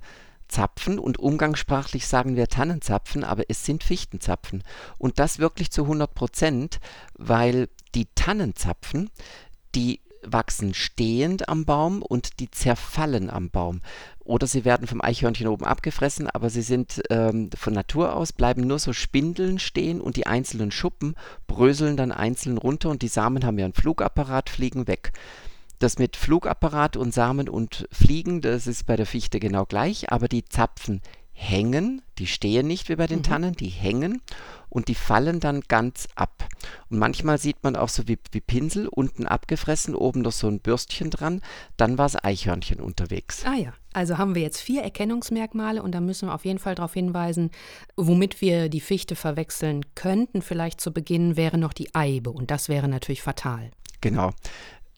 Zapfen 0.52 0.98
und 0.98 1.18
umgangssprachlich 1.18 2.06
sagen 2.06 2.36
wir 2.36 2.46
Tannenzapfen, 2.46 3.24
aber 3.24 3.44
es 3.48 3.64
sind 3.64 3.82
Fichtenzapfen. 3.82 4.62
Und 4.98 5.18
das 5.18 5.38
wirklich 5.38 5.70
zu 5.70 5.82
100 5.82 6.14
Prozent, 6.14 6.78
weil 7.14 7.68
die 7.94 8.06
Tannenzapfen, 8.14 9.10
die 9.74 10.00
wachsen 10.24 10.74
stehend 10.74 11.48
am 11.48 11.64
Baum 11.64 12.02
und 12.02 12.38
die 12.38 12.50
zerfallen 12.50 13.30
am 13.30 13.50
Baum. 13.50 13.80
Oder 14.20 14.46
sie 14.46 14.64
werden 14.64 14.86
vom 14.86 15.00
Eichhörnchen 15.00 15.48
oben 15.48 15.64
abgefressen, 15.64 16.28
aber 16.28 16.48
sie 16.48 16.62
sind 16.62 17.02
ähm, 17.10 17.50
von 17.56 17.72
Natur 17.72 18.14
aus, 18.14 18.32
bleiben 18.32 18.62
nur 18.62 18.78
so 18.78 18.92
Spindeln 18.92 19.58
stehen 19.58 20.00
und 20.00 20.16
die 20.16 20.26
einzelnen 20.26 20.70
Schuppen 20.70 21.16
bröseln 21.48 21.96
dann 21.96 22.12
einzeln 22.12 22.58
runter 22.58 22.90
und 22.90 23.02
die 23.02 23.08
Samen 23.08 23.44
haben 23.44 23.58
ja 23.58 23.64
einen 23.64 23.74
Flugapparat, 23.74 24.48
fliegen 24.48 24.86
weg. 24.86 25.12
Das 25.82 25.98
mit 25.98 26.14
Flugapparat 26.16 26.96
und 26.96 27.12
Samen 27.12 27.48
und 27.48 27.88
Fliegen, 27.90 28.40
das 28.40 28.68
ist 28.68 28.86
bei 28.86 28.94
der 28.94 29.04
Fichte 29.04 29.40
genau 29.40 29.64
gleich, 29.64 30.12
aber 30.12 30.28
die 30.28 30.44
Zapfen 30.44 31.02
hängen, 31.32 32.02
die 32.18 32.28
stehen 32.28 32.68
nicht 32.68 32.88
wie 32.88 32.94
bei 32.94 33.08
den 33.08 33.18
mhm. 33.18 33.24
Tannen, 33.24 33.52
die 33.54 33.66
hängen 33.66 34.22
und 34.68 34.86
die 34.86 34.94
fallen 34.94 35.40
dann 35.40 35.62
ganz 35.62 36.06
ab. 36.14 36.46
Und 36.88 37.00
manchmal 37.00 37.38
sieht 37.38 37.64
man 37.64 37.74
auch 37.74 37.88
so 37.88 38.06
wie, 38.06 38.16
wie 38.30 38.40
Pinsel, 38.40 38.86
unten 38.86 39.26
abgefressen, 39.26 39.96
oben 39.96 40.20
noch 40.22 40.30
so 40.30 40.46
ein 40.46 40.60
Bürstchen 40.60 41.10
dran, 41.10 41.40
dann 41.76 41.98
war 41.98 42.06
es 42.06 42.22
Eichhörnchen 42.22 42.80
unterwegs. 42.80 43.42
Ah 43.44 43.56
ja, 43.56 43.72
also 43.92 44.18
haben 44.18 44.36
wir 44.36 44.42
jetzt 44.42 44.60
vier 44.60 44.82
Erkennungsmerkmale 44.82 45.82
und 45.82 45.96
da 45.96 46.00
müssen 46.00 46.28
wir 46.28 46.34
auf 46.36 46.44
jeden 46.44 46.60
Fall 46.60 46.76
darauf 46.76 46.94
hinweisen, 46.94 47.50
womit 47.96 48.40
wir 48.40 48.68
die 48.68 48.80
Fichte 48.80 49.16
verwechseln 49.16 49.84
könnten. 49.96 50.42
Vielleicht 50.42 50.80
zu 50.80 50.92
Beginn 50.92 51.36
wäre 51.36 51.58
noch 51.58 51.72
die 51.72 51.92
Eibe 51.92 52.30
und 52.30 52.52
das 52.52 52.68
wäre 52.68 52.86
natürlich 52.86 53.22
fatal. 53.22 53.72
Genau. 54.00 54.32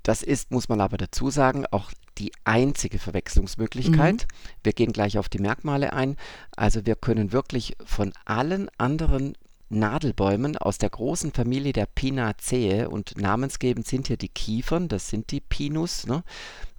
Das 0.05 0.23
ist, 0.23 0.53
muss 0.53 0.69
man 0.69 0.81
aber 0.81 0.99
dazu 0.99 1.31
sagen, 1.31 1.65
auch 1.71 1.91
die 2.19 2.31
einzige 2.45 3.01
Verwechslungsmöglichkeit. 3.01 4.27
Mhm. 4.29 4.57
Wir 4.63 4.73
gehen 4.73 4.93
gleich 4.93 5.19
auf 5.19 5.29
die 5.29 5.41
Merkmale 5.41 5.93
ein. 5.93 6.17
Also 6.55 6.87
wir 6.87 6.95
können 6.95 7.33
wirklich 7.33 7.77
von 7.85 8.13
allen 8.25 8.69
anderen 8.79 9.37
Nadelbäumen 9.71 10.57
aus 10.57 10.79
der 10.79 10.91
großen 10.91 11.33
Familie 11.33 11.73
der 11.73 11.87
Pinaceae 11.87 12.87
und 12.87 13.19
namensgebend 13.19 13.87
sind 13.87 14.07
hier 14.07 14.19
die 14.19 14.29
Kiefern, 14.29 14.89
das 14.89 15.09
sind 15.09 15.31
die 15.33 15.41
Pinus. 15.41 16.07
Ne? 16.07 16.23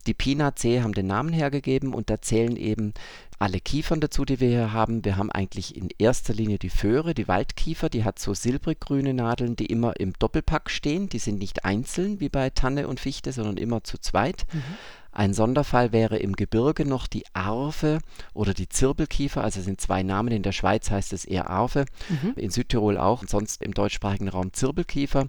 Die 0.08 0.13
Pinaceae 0.13 0.82
haben 0.82 0.94
den 0.94 1.08
Namen 1.08 1.34
hergegeben 1.34 1.94
und 1.94 2.10
da 2.12 2.22
zählen 2.22 2.55
eben 2.55 2.94
alle 3.39 3.60
Kiefern 3.60 4.00
dazu, 4.00 4.25
die 4.25 4.39
wir 4.39 4.50
hier 4.50 4.74
haben. 4.74 5.04
Wir 5.04 5.18
haben 5.18 5.32
eigentlich 5.32 5.75
in 5.75 5.89
erster 5.98 6.34
Linie 6.34 6.58
die 6.58 6.70
Föhre, 6.70 7.13
die 7.13 7.27
Waldkiefer, 7.27 7.89
die 7.89 8.04
hat 8.04 8.20
so 8.20 8.34
silbrig-grüne 8.34 9.13
Nadeln, 9.13 9.56
die 9.56 9.65
immer 9.65 10.00
im 10.00 10.13
Doppelpack 10.13 10.70
stehen. 10.70 11.10
Die 11.10 11.20
sind 11.20 11.39
nicht 11.39 11.65
einzeln 11.65 12.20
wie 12.20 12.30
bei 12.30 12.50
Tanne 12.50 12.88
und 12.88 13.00
Fichte, 13.00 13.32
sondern 13.32 13.58
immer 13.58 13.84
zu 13.84 13.98
zweit. 13.98 14.46
Mhm. 14.54 14.63
Ein 15.12 15.34
Sonderfall 15.34 15.94
wäre 15.94 16.18
im 16.18 16.36
Gebirge 16.36 16.86
noch 16.86 17.08
die 17.08 17.24
Arve 17.34 18.00
oder 18.34 18.54
die 18.54 18.68
Zirbelkiefer, 18.68 19.42
also 19.42 19.62
sind 19.62 19.80
zwei 19.80 20.04
Namen. 20.04 20.34
In 20.34 20.44
der 20.44 20.51
Schweiz 20.51 20.92
heißt 20.92 21.13
es 21.13 21.24
eher 21.24 21.50
Arve, 21.50 21.86
mhm. 22.10 22.34
in 22.36 22.51
Südtirol 22.51 22.98
auch, 22.98 23.22
und 23.22 23.30
sonst 23.30 23.62
im 23.63 23.74
deutschsprachigen 23.74 24.27
Raum 24.27 24.51
Zirbelkiefer. 24.51 25.27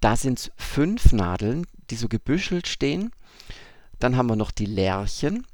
Da 0.00 0.16
sind 0.16 0.38
es 0.38 0.50
fünf 0.56 1.12
Nadeln, 1.12 1.66
die 1.88 1.96
so 1.96 2.08
gebüschelt 2.08 2.68
stehen. 2.68 3.12
Dann 3.98 4.18
haben 4.18 4.28
wir 4.28 4.36
noch 4.36 4.50
die 4.50 4.66
Lärchen. 4.66 5.46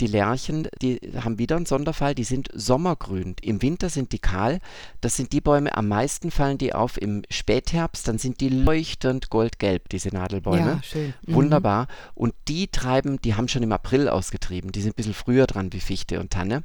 Die 0.00 0.06
Lärchen, 0.06 0.68
die 0.82 1.00
haben 1.22 1.38
wieder 1.38 1.56
einen 1.56 1.66
Sonderfall, 1.66 2.14
die 2.14 2.24
sind 2.24 2.48
sommergrün. 2.54 3.36
Im 3.42 3.62
Winter 3.62 3.88
sind 3.88 4.12
die 4.12 4.18
kahl. 4.18 4.60
Das 5.00 5.16
sind 5.16 5.32
die 5.32 5.40
Bäume, 5.40 5.76
am 5.76 5.88
meisten 5.88 6.30
fallen 6.30 6.58
die 6.58 6.72
auf 6.74 7.00
im 7.00 7.22
Spätherbst. 7.30 8.08
Dann 8.08 8.18
sind 8.18 8.40
die 8.40 8.48
leuchtend 8.48 9.30
goldgelb, 9.30 9.88
diese 9.88 10.08
Nadelbäume. 10.08 10.70
Ja, 10.70 10.82
schön. 10.82 11.14
Mhm. 11.26 11.34
Wunderbar. 11.34 11.88
Und 12.14 12.34
die 12.48 12.68
treiben, 12.68 13.20
die 13.20 13.34
haben 13.34 13.48
schon 13.48 13.62
im 13.62 13.72
April 13.72 14.08
ausgetrieben. 14.08 14.72
Die 14.72 14.80
sind 14.80 14.92
ein 14.92 14.96
bisschen 14.96 15.14
früher 15.14 15.46
dran 15.46 15.72
wie 15.72 15.80
Fichte 15.80 16.20
und 16.20 16.30
Tanne. 16.30 16.64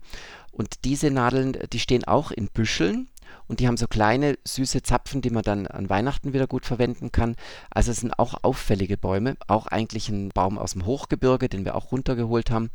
Und 0.51 0.85
diese 0.85 1.11
Nadeln, 1.11 1.57
die 1.73 1.79
stehen 1.79 2.05
auch 2.05 2.31
in 2.31 2.47
Büscheln 2.47 3.09
und 3.47 3.59
die 3.59 3.67
haben 3.67 3.77
so 3.77 3.87
kleine 3.87 4.37
süße 4.43 4.81
Zapfen, 4.81 5.21
die 5.21 5.29
man 5.29 5.43
dann 5.43 5.67
an 5.67 5.89
Weihnachten 5.89 6.33
wieder 6.33 6.47
gut 6.47 6.65
verwenden 6.65 7.11
kann. 7.11 7.35
Also 7.69 7.91
es 7.91 7.99
sind 7.99 8.17
auch 8.17 8.35
auffällige 8.43 8.97
Bäume, 8.97 9.37
auch 9.47 9.67
eigentlich 9.67 10.09
ein 10.09 10.29
Baum 10.29 10.57
aus 10.57 10.71
dem 10.71 10.85
Hochgebirge, 10.85 11.49
den 11.49 11.65
wir 11.65 11.75
auch 11.75 11.91
runtergeholt 11.91 12.49
haben. 12.49 12.69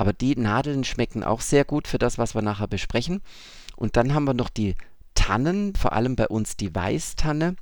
Aber 0.00 0.14
die 0.14 0.34
Nadeln 0.34 0.82
schmecken 0.82 1.22
auch 1.22 1.42
sehr 1.42 1.66
gut 1.66 1.86
für 1.86 1.98
das, 1.98 2.16
was 2.16 2.34
wir 2.34 2.40
nachher 2.40 2.68
besprechen. 2.68 3.20
Und 3.76 3.98
dann 3.98 4.14
haben 4.14 4.24
wir 4.24 4.32
noch 4.32 4.48
die 4.48 4.74
Tannen, 5.14 5.74
vor 5.76 5.92
allem 5.92 6.16
bei 6.16 6.26
uns 6.26 6.56
die 6.56 6.74
Weißtanne. 6.74 7.54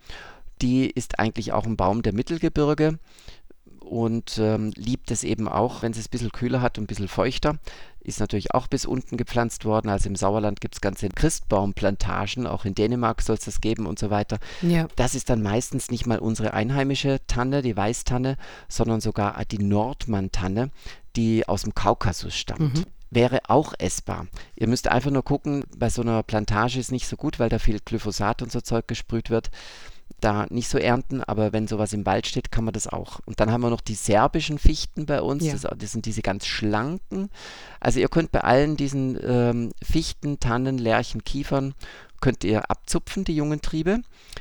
Die 0.63 0.89
ist 0.89 1.19
eigentlich 1.19 1.51
auch 1.51 1.67
ein 1.67 1.77
Baum 1.77 2.03
der 2.03 2.15
Mittelgebirge 2.15 3.01
und 3.81 4.39
ähm, 4.39 4.71
liebt 4.77 5.11
es 5.11 5.25
eben 5.25 5.49
auch, 5.49 5.83
wenn 5.83 5.91
es 5.91 5.99
ein 5.99 6.11
bisschen 6.13 6.31
kühler 6.31 6.61
hat 6.61 6.79
und 6.79 6.85
ein 6.85 6.87
bisschen 6.87 7.09
feuchter. 7.09 7.59
Ist 7.99 8.21
natürlich 8.21 8.55
auch 8.55 8.69
bis 8.69 8.87
unten 8.87 9.17
gepflanzt 9.17 9.65
worden. 9.65 9.89
Also 9.89 10.09
im 10.09 10.15
Sauerland 10.15 10.61
gibt 10.61 10.77
es 10.77 10.81
ganze 10.81 11.09
Christbaumplantagen, 11.09 12.47
auch 12.47 12.65
in 12.65 12.77
Dänemark 12.77 13.21
soll 13.21 13.35
es 13.35 13.47
das 13.47 13.61
geben 13.61 13.85
und 13.85 13.99
so 13.99 14.11
weiter. 14.11 14.39
Ja. 14.63 14.87
Das 14.95 15.17
ist 15.17 15.29
dann 15.29 15.43
meistens 15.43 15.91
nicht 15.91 16.07
mal 16.07 16.21
unsere 16.21 16.55
einheimische 16.55 17.19
Tanne, 17.27 17.63
die 17.63 17.77
Weißtanne, 17.77 18.37
sondern 18.69 19.01
sogar 19.01 19.45
die 19.45 19.59
Nordmann-Tanne, 19.59 20.71
die 21.19 21.49
aus 21.49 21.63
dem 21.63 21.75
Kaukasus 21.75 22.35
stammt. 22.35 22.79
Mhm 22.79 22.85
wäre 23.11 23.41
auch 23.49 23.73
essbar. 23.79 24.27
Ihr 24.55 24.69
müsst 24.69 24.87
einfach 24.87 25.11
nur 25.11 25.25
gucken, 25.25 25.65
bei 25.75 25.89
so 25.89 26.03
einer 26.03 26.23
Plantage 26.23 26.79
ist 26.79 26.93
nicht 26.93 27.09
so 27.09 27.17
gut, 27.17 27.39
weil 27.39 27.49
da 27.49 27.59
viel 27.59 27.81
Glyphosat 27.83 28.43
und 28.43 28.53
so 28.53 28.61
Zeug 28.61 28.87
gesprüht 28.87 29.31
wird 29.31 29.51
da 30.21 30.47
nicht 30.51 30.69
so 30.69 30.79
ernten, 30.79 31.23
aber 31.23 31.53
wenn 31.53 31.69
sowas 31.69 31.93
im 31.93 32.05
Wald 32.05 32.27
steht, 32.27 32.51
kann 32.51 32.65
man 32.65 32.75
das 32.75 32.89
auch. 32.89 33.21
Und 33.25 33.41
dann 33.41 33.53
haben 33.53 33.61
wir 33.61 33.71
noch 33.71 33.81
die 33.81 33.95
serbischen 33.95 34.59
Fichten 34.59 35.07
bei 35.07 35.23
uns, 35.23 35.45
ja. 35.45 35.53
das, 35.53 35.67
das, 35.77 35.93
sind 35.93 36.07
diese 36.07 36.23
ganz 36.23 36.47
schlanken. 36.47 37.31
Also 37.79 38.01
ihr 38.01 38.09
könnt 38.09 38.33
bei 38.33 38.41
allen 38.41 38.77
diesen 38.77 39.19
ähm, 39.23 39.71
Fichten, 39.83 40.41
Tannen, 40.41 40.79
Lärchen, 40.79 41.23
Kiefern, 41.23 41.75
könnt 42.21 42.45
ihr 42.45 42.71
abzupfen, 42.71 43.25
die 43.25 43.37
jungen 43.37 43.61
Triebe. 43.61 44.01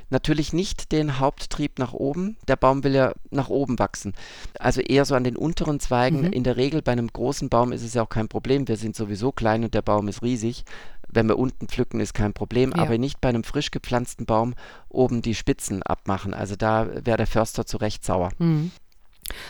Natürlich 0.10 0.54
nicht 0.54 0.92
den 0.92 1.20
Haupttrieb 1.20 1.80
nach 1.80 1.94
oben. 1.94 2.38
Der 2.48 2.56
Baum 2.56 2.84
will 2.84 2.96
ja 2.96 3.14
nach 3.30 3.50
oben 3.50 3.80
wachsen. 3.80 4.14
Also 4.60 4.82
eher 4.82 5.06
so 5.06 5.16
an 5.16 5.24
den 5.24 5.36
unteren 5.36 5.80
Zweigen. 5.80 6.22
Mhm. 6.22 6.34
In 6.34 6.44
der 6.44 6.58
Regel 6.58 6.82
bei 6.82 6.92
einem 6.92 7.08
großen 7.08 7.50
Baum 7.50 7.72
ist 7.72 7.84
es 7.84 7.94
ja 7.94 8.04
auch 8.04 8.10
kein 8.10 8.28
Problem. 8.28 8.68
Wir 8.68 8.78
sind 8.78 8.96
sowieso 8.96 9.32
klein 9.32 9.64
und 9.64 9.74
der 9.74 9.82
Baum 9.82 10.08
ist 10.08 10.22
riesig 10.22 10.64
wenn 11.10 11.28
wir 11.28 11.40
unten 11.40 11.68
pflücken, 11.68 12.00
ist 12.00 12.14
kein 12.14 12.34
Problem, 12.34 12.74
ja. 12.76 12.84
aber 12.84 12.98
nicht 12.98 13.22
bei 13.22 13.30
einem 13.30 13.44
frisch 13.44 13.72
gepflanzten 13.72 14.26
Baum 14.26 14.56
oben 14.90 15.22
die 15.22 15.36
Spitzen 15.36 15.84
abmachen. 15.84 16.34
Also 16.34 16.56
da 16.56 16.88
wäre 17.06 17.18
der 17.18 17.28
Förster 17.28 17.66
zu 17.66 17.78
Recht 17.78 18.04
sauer. 18.04 18.32
Mhm. 18.40 18.72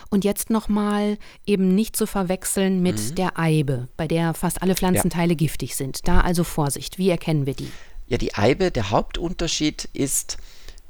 Und 0.09 0.23
jetzt 0.23 0.49
nochmal 0.49 1.17
eben 1.45 1.75
nicht 1.75 1.95
zu 1.95 2.07
verwechseln 2.07 2.81
mit 2.81 2.97
mhm. 2.97 3.15
der 3.15 3.39
Eibe, 3.39 3.87
bei 3.95 4.07
der 4.07 4.33
fast 4.33 4.61
alle 4.61 4.75
Pflanzenteile 4.75 5.33
ja. 5.33 5.37
giftig 5.37 5.75
sind. 5.75 6.07
Da 6.07 6.21
also 6.21 6.43
Vorsicht. 6.43 6.97
Wie 6.97 7.09
erkennen 7.09 7.45
wir 7.45 7.53
die? 7.53 7.71
Ja, 8.07 8.17
die 8.17 8.35
Eibe, 8.35 8.71
der 8.71 8.89
Hauptunterschied 8.89 9.89
ist, 9.93 10.37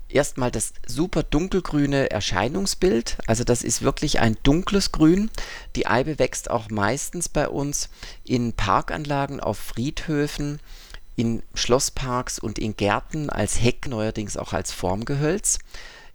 erstmal 0.09 0.51
das 0.51 0.73
super 0.85 1.23
dunkelgrüne 1.23 2.11
Erscheinungsbild. 2.11 3.17
Also 3.25 3.43
das 3.43 3.63
ist 3.63 3.81
wirklich 3.81 4.19
ein 4.19 4.37
dunkles 4.43 4.91
Grün. 4.91 5.29
Die 5.75 5.87
Eibe 5.87 6.19
wächst 6.19 6.49
auch 6.49 6.69
meistens 6.69 7.27
bei 7.29 7.49
uns 7.49 7.89
in 8.23 8.53
Parkanlagen, 8.53 9.39
auf 9.39 9.57
Friedhöfen, 9.57 10.59
in 11.15 11.41
Schlossparks 11.55 12.37
und 12.37 12.59
in 12.59 12.77
Gärten 12.77 13.29
als 13.29 13.59
Heck, 13.59 13.87
neuerdings 13.87 14.37
auch 14.37 14.53
als 14.53 14.71
Formgehölz. 14.71 15.59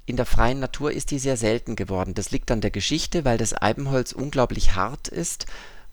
In 0.07 0.17
der 0.17 0.27
freien 0.27 0.61
Natur 0.61 0.93
ist 0.93 1.11
die 1.11 1.19
sehr 1.19 1.37
selten 1.37 1.77
geworden. 1.77 2.15
Das 2.15 2.31
liegt 2.31 2.51
an 2.51 2.61
der 2.61 2.71
Geschichte, 2.71 3.25
weil 3.25 3.39
das 3.39 3.61
Eibenholz 3.61 4.13
unglaublich 4.13 4.75
hart 4.75 5.09
ist 5.09 5.47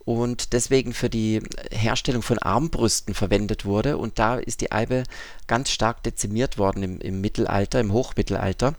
und 0.09 0.53
deswegen 0.53 0.91
für 0.93 1.07
die 1.07 1.39
Herstellung 1.69 2.23
von 2.23 2.39
Armbrüsten 2.39 3.13
verwendet 3.13 3.63
wurde. 3.63 3.99
Und 3.99 4.17
da 4.17 4.39
ist 4.39 4.61
die 4.61 4.71
Eibe 4.71 5.03
ganz 5.45 5.69
stark 5.69 6.01
dezimiert 6.01 6.57
worden 6.57 6.81
im, 6.81 6.99
im 6.99 7.21
Mittelalter, 7.21 7.79
im 7.79 7.93
Hochmittelalter, 7.93 8.73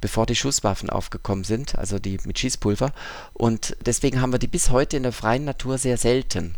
bevor 0.00 0.26
die 0.26 0.36
Schusswaffen 0.36 0.88
aufgekommen 0.88 1.42
sind, 1.42 1.76
also 1.76 1.98
die 1.98 2.20
mit 2.24 2.38
Schießpulver. 2.38 2.92
Und 3.34 3.76
deswegen 3.84 4.20
haben 4.20 4.30
wir 4.30 4.38
die 4.38 4.46
bis 4.46 4.70
heute 4.70 4.96
in 4.96 5.02
der 5.02 5.10
freien 5.10 5.44
Natur 5.44 5.76
sehr 5.76 5.96
selten. 5.96 6.54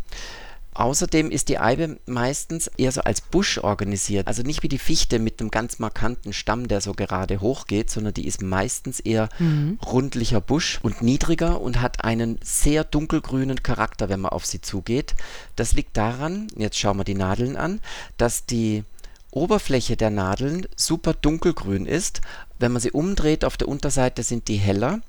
Außerdem 0.79 1.33
ist 1.33 1.49
die 1.49 1.59
Eibe 1.59 1.99
meistens 2.07 2.69
eher 2.69 2.93
so 2.93 3.01
als 3.01 3.21
Busch 3.21 3.59
organisiert. 3.59 4.29
Also 4.29 4.45
nicht 4.45 4.63
wie 4.63 4.69
die 4.69 4.79
Fichte 4.79 5.19
mit 5.19 5.41
einem 5.41 5.51
ganz 5.51 5.81
markanten 5.81 6.33
Stamm, 6.33 6.69
der 6.69 6.81
so 6.81 6.93
gerade 6.93 7.41
hochgeht, 7.41 7.91
sondern 7.91 8.15
die 8.15 8.29
ist 8.29 8.43
meistens 8.43 9.01
eher 9.01 9.29
mhm. 9.41 9.81
rundlicher 9.85 10.41
Busch 10.41 10.79
und 10.81 11.03
niedriger 11.03 11.61
und 11.61 11.81
hat 11.81 12.05
einen 12.05 12.39
sehr 12.45 12.85
dunkelgrünen 12.85 13.65
Charakter, 13.65 14.09
wenn 14.09 14.21
man 14.21 14.31
auf 14.31 14.47
sie 14.47 14.61
zugeht. 14.61 15.17
Das 15.57 15.73
liegt 15.73 15.97
daran, 15.97 16.47
jetzt 16.57 16.79
schauen 16.79 16.99
wir 16.99 17.05
die 17.05 17.17
Nadeln 17.17 17.57
an, 17.57 17.81
dass 18.17 18.47
die 18.47 18.85
Oberfläche 19.33 19.97
der 19.97 20.11
Nadeln 20.11 20.69
super 20.77 21.13
dunkelgrün 21.13 21.87
ist. 21.87 22.21
Wenn 22.61 22.71
man 22.71 22.81
sie 22.81 22.93
umdreht 22.93 23.45
auf 23.45 23.57
der 23.57 23.67
Unterseite 23.67 24.23
sind 24.23 24.47
die 24.47 24.59
heller. 24.59 25.01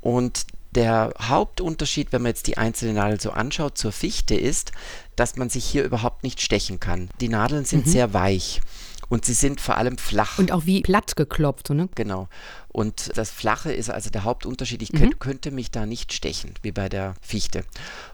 Und 0.00 0.46
der 0.72 1.12
Hauptunterschied, 1.20 2.12
wenn 2.12 2.22
man 2.22 2.30
jetzt 2.30 2.46
die 2.46 2.58
einzelne 2.58 2.94
Nadel 2.94 3.20
so 3.20 3.30
anschaut, 3.30 3.76
zur 3.76 3.92
Fichte 3.92 4.34
ist, 4.34 4.72
dass 5.16 5.36
man 5.36 5.48
sich 5.48 5.64
hier 5.64 5.84
überhaupt 5.84 6.22
nicht 6.22 6.40
stechen 6.40 6.80
kann. 6.80 7.10
Die 7.20 7.28
Nadeln 7.28 7.64
sind 7.64 7.86
mhm. 7.86 7.90
sehr 7.90 8.14
weich 8.14 8.60
und 9.10 9.24
sie 9.24 9.34
sind 9.34 9.60
vor 9.60 9.76
allem 9.76 9.98
flach. 9.98 10.38
Und 10.38 10.52
auch 10.52 10.66
wie 10.66 10.82
platt 10.82 11.16
geklopft, 11.16 11.70
ne? 11.70 11.88
Genau. 11.96 12.28
Und 12.68 13.10
das 13.16 13.30
Flache 13.30 13.72
ist 13.72 13.90
also 13.90 14.08
der 14.08 14.22
Hauptunterschied. 14.22 14.80
Ich 14.82 14.92
mhm. 14.92 14.98
könnt, 14.98 15.20
könnte 15.20 15.50
mich 15.50 15.72
da 15.72 15.84
nicht 15.84 16.12
stechen, 16.12 16.54
wie 16.62 16.70
bei 16.70 16.88
der 16.88 17.14
Fichte. 17.20 17.64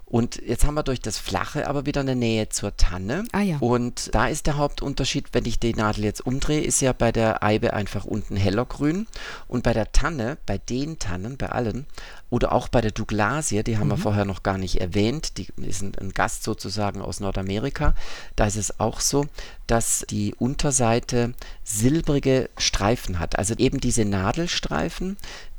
Und 0.09 0.41
jetzt 0.47 0.65
haben 0.65 0.75
wir 0.75 0.85
durch 0.85 1.01
das 1.01 1.19
Flache 1.19 1.67
aber 1.67 1.85
wieder 1.85 2.01
eine 2.01 2.15
Nähe 2.15 2.49
zur 2.49 2.77
Tanne. 2.77 3.25
Ah, 3.33 3.41
ja. 3.41 3.57
Und 3.59 4.15
da 4.15 4.29
ist 4.29 4.47
der 4.47 4.57
Hauptunterschied, 4.57 5.31
wenn 5.33 5.45
ich 5.47 5.59
die 5.59 5.75
Nadel 5.75 6.05
jetzt 6.05 6.25
umdrehe, 6.25 6.61
ist 6.61 6.81
ja 6.81 6.93
bei 6.93 7.11
der 7.11 7.43
Eibe 7.43 7.73
einfach 7.73 8.05
unten 8.05 8.37
heller 8.37 8.65
grün. 8.65 9.09
Und 9.49 9.65
bei 9.65 9.73
der 9.73 9.91
Tanne, 9.91 10.39
bei 10.47 10.59
den 10.59 11.01
Tannen, 11.01 11.37
bei 11.37 11.49
allen, 11.49 11.87
oder 12.31 12.53
auch 12.53 12.69
bei 12.69 12.81
der 12.81 12.93
Douglasie, 12.93 13.65
die 13.65 13.79
haben 13.79 13.89
mhm. 13.89 13.93
wir 13.93 13.99
vorher 13.99 14.25
noch 14.25 14.45
gar 14.45 14.59
nicht 14.59 14.81
erwähnt, 14.81 15.39
die 15.39 15.49
ist 15.57 15.83
ein, 15.83 15.93
ein 16.01 16.13
Gast 16.13 16.45
sozusagen 16.45 17.01
aus 17.01 17.19
Nordamerika, 17.19 17.95
da 18.37 18.47
ist 18.47 18.57
es 18.57 18.79
auch 18.79 19.01
so, 19.01 19.27
dass 19.67 20.05
die 20.09 20.35
Unterseite 20.37 21.35
silbrige 21.65 22.49
Streifen 22.59 23.19
hat. 23.19 23.39
Also 23.39 23.55
eben 23.59 23.81
diese 23.81 24.05
Nadelstreifen, 24.05 25.17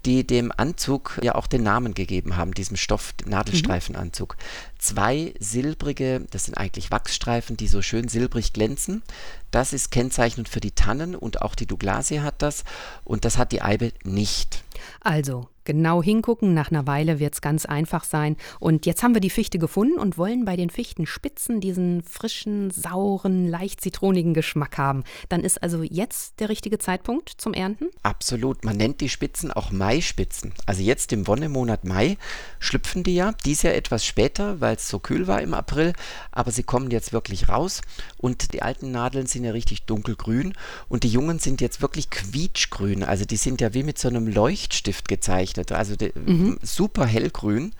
die 0.08 0.26
dem 0.26 0.54
Anzug 0.56 1.20
ja 1.22 1.36
auch 1.36 1.48
den 1.48 1.64
Namen 1.64 1.94
gegeben 1.94 2.38
haben, 2.38 2.54
diesem 2.54 2.78
Stoff 2.78 3.14
Nadelstreifenanzug. 3.26 4.38
Mhm. 4.38 4.80
Zwei 4.80 5.34
silbrige, 5.38 6.26
das 6.32 6.46
sind 6.46 6.58
eigentlich 6.58 6.92
Wachsstreifen, 6.92 7.58
die 7.58 7.68
so 7.68 7.82
schön 7.82 8.08
silbrig 8.08 8.54
glänzen. 8.54 9.04
Das 9.52 9.74
ist 9.74 9.92
kennzeichnend 9.92 10.48
für 10.48 10.62
die 10.62 10.72
Tannen 10.72 11.14
und 11.14 11.42
auch 11.42 11.56
die 11.56 11.66
Douglasie 11.66 12.22
hat 12.22 12.42
das 12.42 12.64
und 13.04 13.26
das 13.26 13.38
hat 13.38 13.52
die 13.52 13.62
Eibe 13.62 13.92
nicht. 14.06 14.64
Also, 15.02 15.48
genau 15.68 16.02
hingucken, 16.02 16.54
nach 16.54 16.72
einer 16.72 16.88
Weile 16.88 17.20
wird 17.20 17.34
es 17.34 17.42
ganz 17.42 17.66
einfach 17.66 18.06
sein. 18.06 18.38
Und 18.60 18.86
jetzt 18.86 19.04
haben 19.04 19.14
wir 19.14 19.20
die 19.20 19.30
Fichte 19.30 19.60
gefunden 19.60 20.00
und 20.00 20.18
wollen 20.18 20.46
bei 20.46 20.56
den 20.56 20.70
Fichtenspitzen 20.70 21.60
diesen 21.60 22.02
frischen, 22.04 22.72
sauren, 22.72 23.48
leicht 23.48 23.82
zitronigen 23.82 24.34
Geschmack 24.34 24.78
haben. 24.78 25.04
Dann 25.28 25.42
ist 25.44 25.62
also 25.62 25.84
jetzt 25.84 26.40
der 26.40 26.48
richtige 26.48 26.80
Zeitpunkt 26.80 27.30
zum 27.38 27.54
Ernten? 27.54 27.90
Absolut. 28.02 28.64
Man 28.64 28.78
nennt 28.78 29.02
die 29.02 29.10
Spitzen 29.10 29.52
auch 29.52 29.72
Maispitzen. 29.72 30.54
Also 30.66 30.82
jetzt 30.82 31.12
im 31.12 31.28
Wonnemonat 31.28 31.84
Mai 31.84 32.18
schlüpfen 32.60 33.04
die 33.04 33.16
ja. 33.16 33.34
Dies 33.44 33.64
Jahr 33.64 33.74
etwas 33.74 34.06
später, 34.06 34.62
weil 34.62 34.78
es 34.78 34.88
so 34.88 35.00
kühl 35.00 35.28
war 35.28 35.42
im 35.42 35.54
April. 35.54 35.92
Aber 36.32 36.52
sie 36.52 36.64
kommen 36.64 36.92
jetzt 36.92 37.12
wirklich 37.12 37.50
raus. 37.50 37.82
Und 38.18 38.54
die 38.54 38.62
alten 38.62 38.92
Nadeln 38.92 39.26
sind 39.26 39.44
ja 39.44 39.52
richtig 39.52 39.84
dunkelgrün. 39.84 40.54
Und 40.88 41.04
die 41.04 41.10
jungen 41.10 41.40
sind 41.40 41.60
jetzt 41.60 41.82
wirklich 41.82 42.10
quietschgrün. 42.10 43.04
Also 43.04 43.26
die 43.26 43.36
sind 43.36 43.60
ja 43.60 43.74
wie 43.74 43.84
mit 43.84 44.00
so 44.00 44.08
einem 44.08 44.28
Leuchtstift 44.68 45.08
gezeichnet. 45.08 45.72
Also 45.72 45.96
mhm. 46.16 46.60
super 46.62 47.06
hellgrün. 47.06 47.74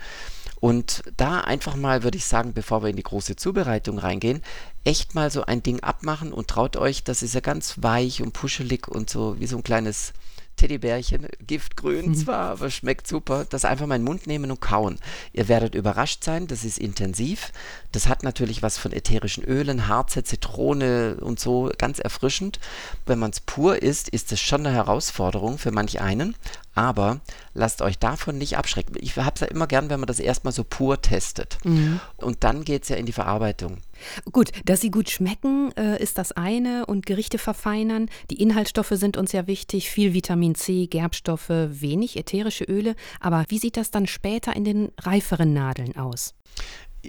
Und 0.60 1.04
da 1.18 1.42
einfach 1.42 1.76
mal, 1.76 2.04
würde 2.04 2.18
ich 2.18 2.26
sagen, 2.26 2.54
bevor 2.54 2.82
wir 2.82 2.90
in 2.90 2.96
die 2.96 3.04
große 3.04 3.36
Zubereitung 3.36 4.00
reingehen, 4.00 4.42
echt 4.86 5.14
mal 5.14 5.30
so 5.30 5.46
ein 5.46 5.62
Ding 5.62 5.82
abmachen 5.82 6.34
und 6.34 6.48
traut 6.48 6.78
euch, 6.78 7.04
das 7.04 7.22
ist 7.22 7.36
ja 7.36 7.42
ganz 7.42 7.76
weich 7.84 8.24
und 8.24 8.34
puschelig 8.34 8.88
und 8.88 9.08
so 9.08 9.40
wie 9.40 9.46
so 9.46 9.58
ein 9.58 9.64
kleines 9.64 10.14
Teddybärchen, 10.58 11.28
giftgrün 11.46 12.10
mhm. 12.10 12.16
zwar, 12.16 12.50
aber 12.50 12.72
schmeckt 12.72 13.08
super. 13.08 13.46
Das 13.48 13.64
einfach 13.64 13.86
mal 13.86 13.96
in 13.96 14.02
den 14.02 14.08
Mund 14.08 14.28
nehmen 14.28 14.50
und 14.52 14.60
kauen. 14.60 14.98
Ihr 15.32 15.48
werdet 15.48 15.76
überrascht 15.76 16.24
sein, 16.24 16.48
das 16.48 16.64
ist 16.64 16.80
intensiv. 16.80 17.52
Das 17.92 18.08
hat 18.08 18.24
natürlich 18.24 18.64
was 18.64 18.78
von 18.78 18.92
ätherischen 18.92 19.44
Ölen, 19.44 19.88
Harze, 19.88 20.24
Zitrone 20.24 21.18
und 21.22 21.40
so, 21.40 21.72
ganz 21.78 22.00
erfrischend. 22.00 22.60
Wenn 23.06 23.20
man 23.20 23.32
es 23.32 23.40
pur 23.40 23.82
isst, 23.82 24.10
ist 24.10 24.32
es 24.32 24.42
schon 24.42 24.66
eine 24.66 24.76
Herausforderung 24.76 25.60
für 25.60 25.72
manch 25.72 26.02
einen. 26.02 26.36
Aber 26.78 27.22
lasst 27.56 27.82
euch 27.82 27.98
davon 27.98 28.38
nicht 28.38 28.56
abschrecken. 28.56 28.94
Ich 29.00 29.18
habe 29.18 29.32
es 29.34 29.42
ja 29.42 29.48
immer 29.48 29.66
gern, 29.66 29.90
wenn 29.90 30.00
man 30.00 30.06
das 30.06 30.20
erstmal 30.20 30.54
so 30.54 30.64
pur 30.64 31.02
testet. 31.02 31.58
Mhm. 31.64 32.00
Und 32.18 32.44
dann 32.44 32.64
geht 32.64 32.84
es 32.84 32.90
ja 32.90 32.98
in 32.98 33.08
die 33.08 33.14
Verarbeitung. 33.14 33.80
Gut, 34.32 34.52
dass 34.64 34.82
sie 34.82 34.92
gut 34.92 35.10
schmecken, 35.10 35.76
äh, 35.76 36.00
ist 36.00 36.20
das 36.20 36.34
eine 36.34 36.86
und 36.86 37.08
Gerichte 37.08 37.40
verfeinern. 37.40 38.10
Die 38.30 38.40
Inhaltsstoffe 38.40 38.92
sind 38.92 39.18
uns 39.18 39.32
ja 39.32 39.48
wichtig, 39.48 39.90
viel 39.90 40.14
Vitamin 40.14 40.54
C, 40.54 40.86
Gerbstoffe, 40.86 41.50
wenig 41.50 42.16
ätherische 42.16 42.66
Öle. 42.66 42.96
Aber 43.20 43.44
wie 43.48 43.58
sieht 43.58 43.76
das 43.76 43.90
dann 43.90 44.06
später 44.06 44.56
in 44.56 44.64
den 44.64 44.92
reiferen 45.02 45.54
Nadeln 45.54 45.96
aus? 45.96 46.36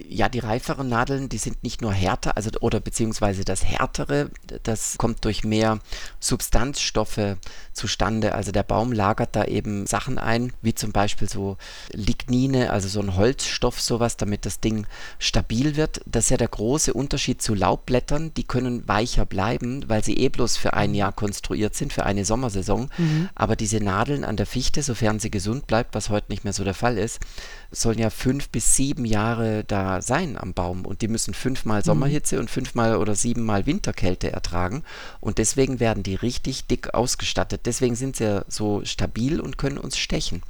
Ja, 0.07 0.29
die 0.29 0.39
reiferen 0.39 0.89
Nadeln, 0.89 1.29
die 1.29 1.37
sind 1.37 1.63
nicht 1.63 1.81
nur 1.81 1.93
härter, 1.93 2.37
also 2.37 2.49
oder 2.61 2.79
beziehungsweise 2.79 3.43
das 3.43 3.65
härtere, 3.65 4.29
das 4.63 4.95
kommt 4.97 5.25
durch 5.25 5.43
mehr 5.43 5.79
Substanzstoffe 6.19 7.37
zustande. 7.73 8.35
Also 8.35 8.51
der 8.51 8.63
Baum 8.63 8.91
lagert 8.91 9.35
da 9.35 9.45
eben 9.45 9.87
Sachen 9.87 10.17
ein, 10.17 10.53
wie 10.61 10.75
zum 10.75 10.91
Beispiel 10.91 11.29
so 11.29 11.57
Lignine, 11.91 12.71
also 12.71 12.87
so 12.87 12.99
ein 13.01 13.15
Holzstoff, 13.15 13.81
sowas, 13.81 14.17
damit 14.17 14.45
das 14.45 14.59
Ding 14.59 14.85
stabil 15.17 15.75
wird. 15.75 16.01
Das 16.05 16.25
ist 16.25 16.29
ja 16.29 16.37
der 16.37 16.47
große 16.47 16.93
Unterschied 16.93 17.41
zu 17.41 17.53
Laubblättern, 17.53 18.33
die 18.35 18.43
können 18.43 18.87
weicher 18.87 19.25
bleiben, 19.25 19.87
weil 19.87 20.03
sie 20.03 20.17
eh 20.17 20.29
bloß 20.29 20.57
für 20.57 20.73
ein 20.73 20.93
Jahr 20.93 21.11
konstruiert 21.11 21.75
sind, 21.75 21.93
für 21.93 22.05
eine 22.05 22.25
Sommersaison. 22.25 22.89
Mhm. 22.97 23.29
Aber 23.35 23.55
diese 23.55 23.77
Nadeln 23.77 24.23
an 24.23 24.37
der 24.37 24.45
Fichte, 24.45 24.83
sofern 24.83 25.19
sie 25.19 25.31
gesund 25.31 25.67
bleibt, 25.67 25.95
was 25.95 26.09
heute 26.09 26.27
nicht 26.29 26.43
mehr 26.43 26.53
so 26.53 26.63
der 26.63 26.73
Fall 26.73 26.97
ist, 26.97 27.19
sollen 27.71 27.99
ja 27.99 28.09
fünf 28.09 28.49
bis 28.49 28.75
sieben 28.75 29.05
Jahre 29.05 29.63
da 29.63 29.88
sein 30.01 30.37
am 30.37 30.53
Baum 30.53 30.85
und 30.85 31.01
die 31.01 31.07
müssen 31.07 31.33
fünfmal 31.33 31.83
Sommerhitze 31.83 32.35
mhm. 32.35 32.41
und 32.41 32.51
fünfmal 32.51 32.97
oder 32.97 33.15
siebenmal 33.15 33.65
Winterkälte 33.65 34.31
ertragen 34.31 34.83
und 35.19 35.37
deswegen 35.37 35.79
werden 35.79 36.03
die 36.03 36.15
richtig 36.15 36.67
dick 36.67 36.93
ausgestattet. 36.93 37.61
Deswegen 37.65 37.95
sind 37.95 38.15
sie 38.15 38.25
ja 38.25 38.45
so 38.47 38.83
stabil 38.85 39.39
und 39.39 39.57
können 39.57 39.77
uns 39.77 39.97
stechen. 39.97 40.43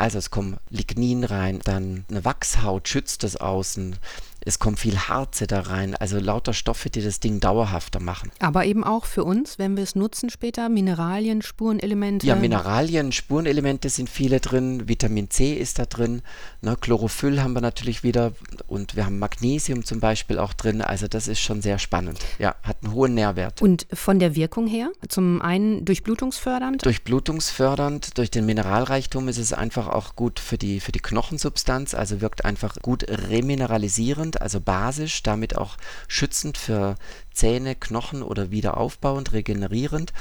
Also 0.00 0.16
es 0.16 0.30
kommen 0.30 0.56
Lignin 0.70 1.24
rein, 1.24 1.60
dann 1.62 2.06
eine 2.08 2.24
Wachshaut 2.24 2.88
schützt 2.88 3.22
das 3.22 3.36
außen, 3.36 3.96
es 4.42 4.58
kommt 4.58 4.78
viel 4.78 4.98
Harze 4.98 5.46
da 5.46 5.60
rein, 5.60 5.94
also 5.94 6.18
lauter 6.18 6.54
Stoffe, 6.54 6.88
die 6.88 7.02
das 7.02 7.20
Ding 7.20 7.40
dauerhafter 7.40 8.00
machen. 8.00 8.30
Aber 8.38 8.64
eben 8.64 8.84
auch 8.84 9.04
für 9.04 9.24
uns, 9.24 9.58
wenn 9.58 9.76
wir 9.76 9.82
es 9.82 9.94
nutzen 9.94 10.30
später, 10.30 10.68
Mineralien, 10.68 11.42
Spurenelemente. 11.42 12.26
Ja, 12.26 12.36
Mineralien, 12.36 13.12
Spurenelemente 13.12 13.90
sind 13.90 14.08
viele 14.08 14.40
drin, 14.40 14.88
Vitamin 14.88 15.30
C 15.30 15.52
ist 15.52 15.78
da 15.78 15.84
drin, 15.84 16.22
ne, 16.62 16.76
Chlorophyll 16.80 17.42
haben 17.42 17.52
wir 17.52 17.60
natürlich 17.60 18.02
wieder 18.02 18.32
und 18.66 18.96
wir 18.96 19.04
haben 19.04 19.18
Magnesium 19.18 19.84
zum 19.84 20.00
Beispiel 20.00 20.38
auch 20.38 20.54
drin, 20.54 20.80
also 20.80 21.06
das 21.06 21.28
ist 21.28 21.40
schon 21.40 21.60
sehr 21.60 21.78
spannend. 21.78 22.18
Ja, 22.38 22.54
hat 22.62 22.78
einen 22.82 22.94
hohen 22.94 23.14
Nährwert. 23.14 23.60
Und 23.60 23.86
von 23.92 24.18
der 24.18 24.36
Wirkung 24.36 24.66
her, 24.66 24.90
zum 25.08 25.42
einen 25.42 25.84
durchblutungsfördernd? 25.84 26.84
Durchblutungsfördernd, 26.86 28.16
durch 28.16 28.30
den 28.30 28.46
Mineralreichtum 28.46 29.28
ist 29.28 29.38
es 29.38 29.52
einfach 29.52 29.88
auch 29.94 30.16
gut 30.16 30.40
für 30.40 30.58
die, 30.58 30.80
für 30.80 30.92
die 30.92 31.00
Knochensubstanz, 31.00 31.94
also 31.94 32.20
wirkt 32.20 32.44
einfach 32.44 32.76
gut 32.82 33.04
remineralisierend 33.08 34.40
also 34.40 34.60
basisch, 34.60 35.22
damit 35.22 35.56
auch 35.56 35.76
schützend 36.08 36.58
für 36.58 36.96
Zähne, 37.32 37.74
Knochen 37.74 38.22
oder 38.22 38.50
wieder 38.50 38.76
aufbauend, 38.76 39.32
regenerierend. 39.32 40.12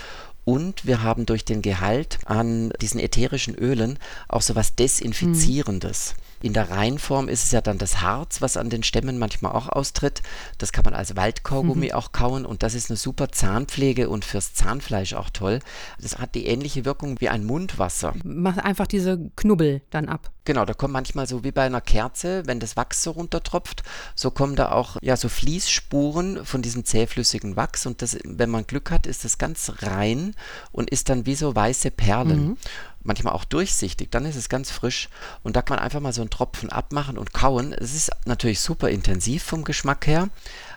Und 0.46 0.86
wir 0.86 1.04
haben 1.04 1.26
durch 1.26 1.46
den 1.46 1.62
Gehalt 1.62 2.20
an 2.26 2.72
diesen 2.82 3.00
ätherischen 3.00 3.56
Ölen 3.56 4.00
auch 4.28 4.42
so 4.42 4.56
was 4.56 4.76
Desinfizierendes. 4.76 6.16
Mhm. 6.18 6.29
In 6.42 6.54
der 6.54 6.70
Reinform 6.70 7.28
ist 7.28 7.44
es 7.44 7.52
ja 7.52 7.62
dann 7.62 7.78
das 7.78 8.02
Harz, 8.02 8.42
was 8.42 8.58
an 8.58 8.70
den 8.70 8.84
Stämmen 8.84 9.18
manchmal 9.18 9.52
auch 9.52 9.70
austritt. 9.70 10.22
Das 10.58 10.72
kann 10.72 10.86
man 10.86 10.94
als 10.94 11.16
Waldkaugummi 11.16 11.88
mhm. 11.88 11.94
auch 11.94 12.12
kauen 12.12 12.46
und 12.46 12.64
das 12.64 12.74
ist 12.74 12.90
eine 12.90 12.98
super 12.98 13.30
Zahnpflege 13.30 14.10
und 14.10 14.26
fürs 14.26 14.54
Zahnfleisch 14.54 15.14
auch 15.14 15.30
toll. 15.30 15.60
Das 16.02 16.18
hat 16.18 16.36
die 16.36 16.46
ähnliche 16.46 16.86
Wirkung 16.86 17.20
wie 17.20 17.30
ein 17.30 17.44
Mundwasser. 17.44 18.14
Macht 18.24 18.60
einfach 18.60 18.88
diese 18.88 19.30
Knubbel 19.36 19.82
dann 19.90 20.08
ab. 20.08 20.32
Genau, 20.50 20.66
da 20.66 20.74
kommt 20.74 20.94
manchmal 20.94 21.28
so 21.28 21.44
wie 21.44 21.52
bei 21.52 21.62
einer 21.62 21.80
Kerze, 21.80 22.42
wenn 22.48 22.60
das 22.60 22.76
Wachs 22.76 23.04
so 23.04 23.12
runtertropft, 23.12 23.84
so 24.16 24.32
kommen 24.32 24.56
da 24.56 24.72
auch 24.72 24.98
ja 25.00 25.16
so 25.16 25.30
Fließspuren 25.30 26.44
von 26.44 26.64
diesem 26.64 26.86
zähflüssigen 26.86 27.56
Wachs 27.56 27.86
und 27.86 28.02
das, 28.02 28.18
wenn 28.24 28.50
man 28.50 28.66
Glück 28.66 28.90
hat, 28.90 29.06
ist 29.06 29.26
das 29.26 29.38
ganz 29.38 29.72
rein 29.84 30.34
und 30.72 30.90
ist 30.90 31.10
dann 31.10 31.28
wie 31.28 31.36
so 31.36 31.56
weiße 31.56 31.92
Perlen. 31.92 32.48
Mhm 32.48 32.58
manchmal 33.02 33.34
auch 33.34 33.46
durchsichtig, 33.46 34.12
dann 34.12 34.26
ist 34.26 34.36
es 34.36 34.50
ganz 34.50 34.72
frisch 34.72 35.08
und 35.42 35.56
da 35.56 35.62
kann 35.62 35.78
man 35.78 35.86
einfach 35.86 36.02
mal 36.02 36.12
so 36.12 36.22
einen 36.22 36.30
Tropfen 36.30 36.70
abmachen 36.70 37.18
und 37.18 37.32
kauen. 37.32 37.72
Es 37.72 37.96
ist 37.96 38.12
natürlich 38.26 38.60
super 38.60 38.90
intensiv 38.90 39.42
vom 39.42 39.64
Geschmack 39.64 40.06
her, 40.06 40.30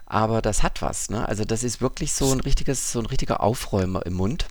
aber 0.06 0.40
das 0.40 0.62
hat 0.62 0.82
was. 0.82 1.11
Ne? 1.11 1.26
Also 1.28 1.44
das 1.44 1.64
ist 1.64 1.80
wirklich 1.80 2.12
so 2.12 2.30
ein 2.30 2.40
richtiges, 2.40 2.92
so 2.92 3.00
ein 3.00 3.06
richtiger 3.06 3.40
Aufräumer 3.40 4.06
im 4.06 4.14
Mund. 4.14 4.46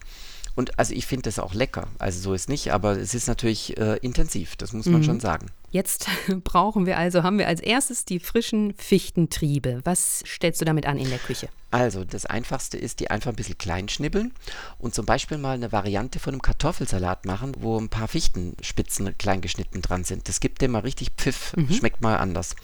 Und 0.55 0.77
also 0.79 0.93
ich 0.93 1.05
finde 1.05 1.23
das 1.23 1.39
auch 1.39 1.53
lecker. 1.53 1.87
Also 1.99 2.19
so 2.19 2.33
ist 2.33 2.49
nicht, 2.49 2.73
aber 2.73 2.97
es 2.97 3.13
ist 3.13 3.27
natürlich 3.27 3.77
äh, 3.77 3.97
intensiv, 3.97 4.55
das 4.55 4.73
muss 4.73 4.85
man 4.85 5.01
mhm. 5.01 5.05
schon 5.05 5.19
sagen. 5.19 5.47
Jetzt 5.71 6.07
brauchen 6.43 6.85
wir 6.85 6.97
also, 6.97 7.23
haben 7.23 7.37
wir 7.37 7.47
als 7.47 7.61
erstes 7.61 8.03
die 8.03 8.19
frischen 8.19 8.73
Fichtentriebe. 8.77 9.79
Was 9.85 10.23
stellst 10.27 10.59
du 10.59 10.65
damit 10.65 10.85
an 10.85 10.97
in 10.97 11.09
der 11.09 11.19
Küche? 11.19 11.47
Also, 11.73 12.03
das 12.03 12.25
Einfachste 12.25 12.77
ist, 12.77 12.99
die 12.99 13.09
einfach 13.09 13.29
ein 13.29 13.37
bisschen 13.37 13.57
klein 13.57 13.87
schnibbeln 13.87 14.33
und 14.77 14.93
zum 14.93 15.05
Beispiel 15.05 15.37
mal 15.37 15.53
eine 15.53 15.71
Variante 15.71 16.19
von 16.19 16.33
einem 16.33 16.41
Kartoffelsalat 16.41 17.25
machen, 17.25 17.53
wo 17.59 17.79
ein 17.79 17.87
paar 17.87 18.09
Fichtenspitzen 18.09 19.17
klein 19.17 19.39
geschnitten 19.39 19.81
dran 19.81 20.03
sind. 20.03 20.27
Das 20.27 20.41
gibt 20.41 20.61
dem 20.61 20.71
mal 20.71 20.79
richtig 20.79 21.11
Pfiff, 21.15 21.55
mhm. 21.55 21.71
schmeckt 21.71 22.01
mal 22.01 22.17
anders. 22.17 22.57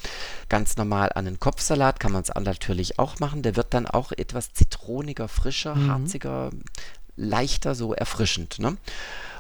Ganz 0.49 0.75
normal 0.75 1.09
an 1.15 1.25
einen 1.25 1.39
Kopfsalat 1.39 2.01
kann 2.01 2.11
man 2.11 2.23
es 2.23 2.33
natürlich 2.35 2.99
auch 2.99 3.19
machen. 3.19 3.41
Der 3.41 3.55
wird 3.55 3.73
dann 3.73 3.85
auch 3.87 4.11
etwas 4.11 4.51
zitroniger, 4.51 5.29
frischer, 5.29 5.75
mhm. 5.75 5.89
harziger, 5.89 6.51
leichter, 7.17 7.75
so 7.75 7.93
erfrischend. 7.93 8.59
Ne? 8.59 8.77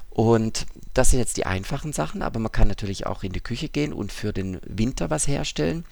Und 0.09 0.65
das 0.95 1.11
sind 1.11 1.19
jetzt 1.19 1.37
die 1.37 1.45
einfachen 1.45 1.93
Sachen, 1.93 2.23
aber 2.23 2.39
man 2.39 2.51
kann 2.51 2.67
natürlich 2.67 3.05
auch 3.05 3.21
in 3.21 3.31
die 3.31 3.39
Küche 3.39 3.69
gehen 3.69 3.93
und 3.93 4.11
für 4.11 4.33
den 4.33 4.59
Winter 4.65 5.11
was 5.11 5.27
herstellen. 5.27 5.85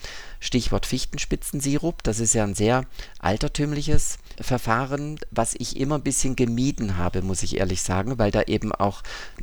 Stichwort 0.46 0.86
Fichtenspitzensirup, 0.86 2.04
das 2.04 2.20
ist 2.20 2.34
ja 2.34 2.44
ein 2.44 2.56
sehr 2.56 2.86
altertümliches 3.20 4.20
Verfahren, 4.40 5.18
was 5.32 5.56
ich 5.58 5.78
immer 5.78 5.96
ein 5.96 6.04
bisschen 6.04 6.36
gemieden 6.36 6.98
habe, 6.98 7.22
muss 7.22 7.44
ich 7.44 7.58
ehrlich 7.58 7.82
sagen, 7.82 8.20
weil 8.20 8.32
da 8.32 8.44
eben 8.44 8.72
auch, 8.72 9.02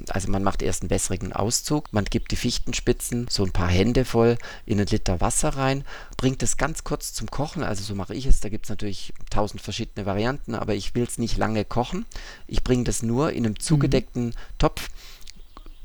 also 0.08 0.30
man 0.30 0.42
macht 0.42 0.62
erst 0.62 0.82
einen 0.82 0.90
wässrigen 0.90 1.32
Auszug, 1.32 1.92
man 1.92 2.04
gibt 2.04 2.30
die 2.30 2.36
Fichtenspitzen 2.36 3.26
so 3.28 3.44
ein 3.44 3.52
paar 3.52 3.68
Hände 3.68 4.04
voll 4.04 4.38
in 4.64 4.78
einen 4.78 4.86
Liter 4.86 5.20
Wasser 5.20 5.50
rein, 5.50 5.84
bringt 6.16 6.42
es 6.42 6.56
ganz 6.56 6.84
kurz 6.84 7.12
zum 7.12 7.30
Kochen, 7.30 7.62
also 7.62 7.82
so 7.82 7.94
mache 7.94 8.14
ich 8.14 8.26
es, 8.26 8.40
da 8.40 8.48
gibt 8.48 8.66
es 8.66 8.70
natürlich 8.70 9.12
tausend 9.30 9.60
verschiedene 9.60 10.06
Varianten, 10.06 10.54
aber 10.54 10.74
ich 10.74 10.94
will 10.94 11.04
es 11.04 11.18
nicht 11.18 11.36
lange 11.36 11.64
kochen. 11.64 12.06
Ich 12.46 12.62
bringe 12.62 12.84
das 12.84 13.02
nur 13.02 13.32
in 13.32 13.44
einem 13.44 13.58
zugedeckten 13.58 14.26
mhm. 14.26 14.34
Topf 14.58 14.88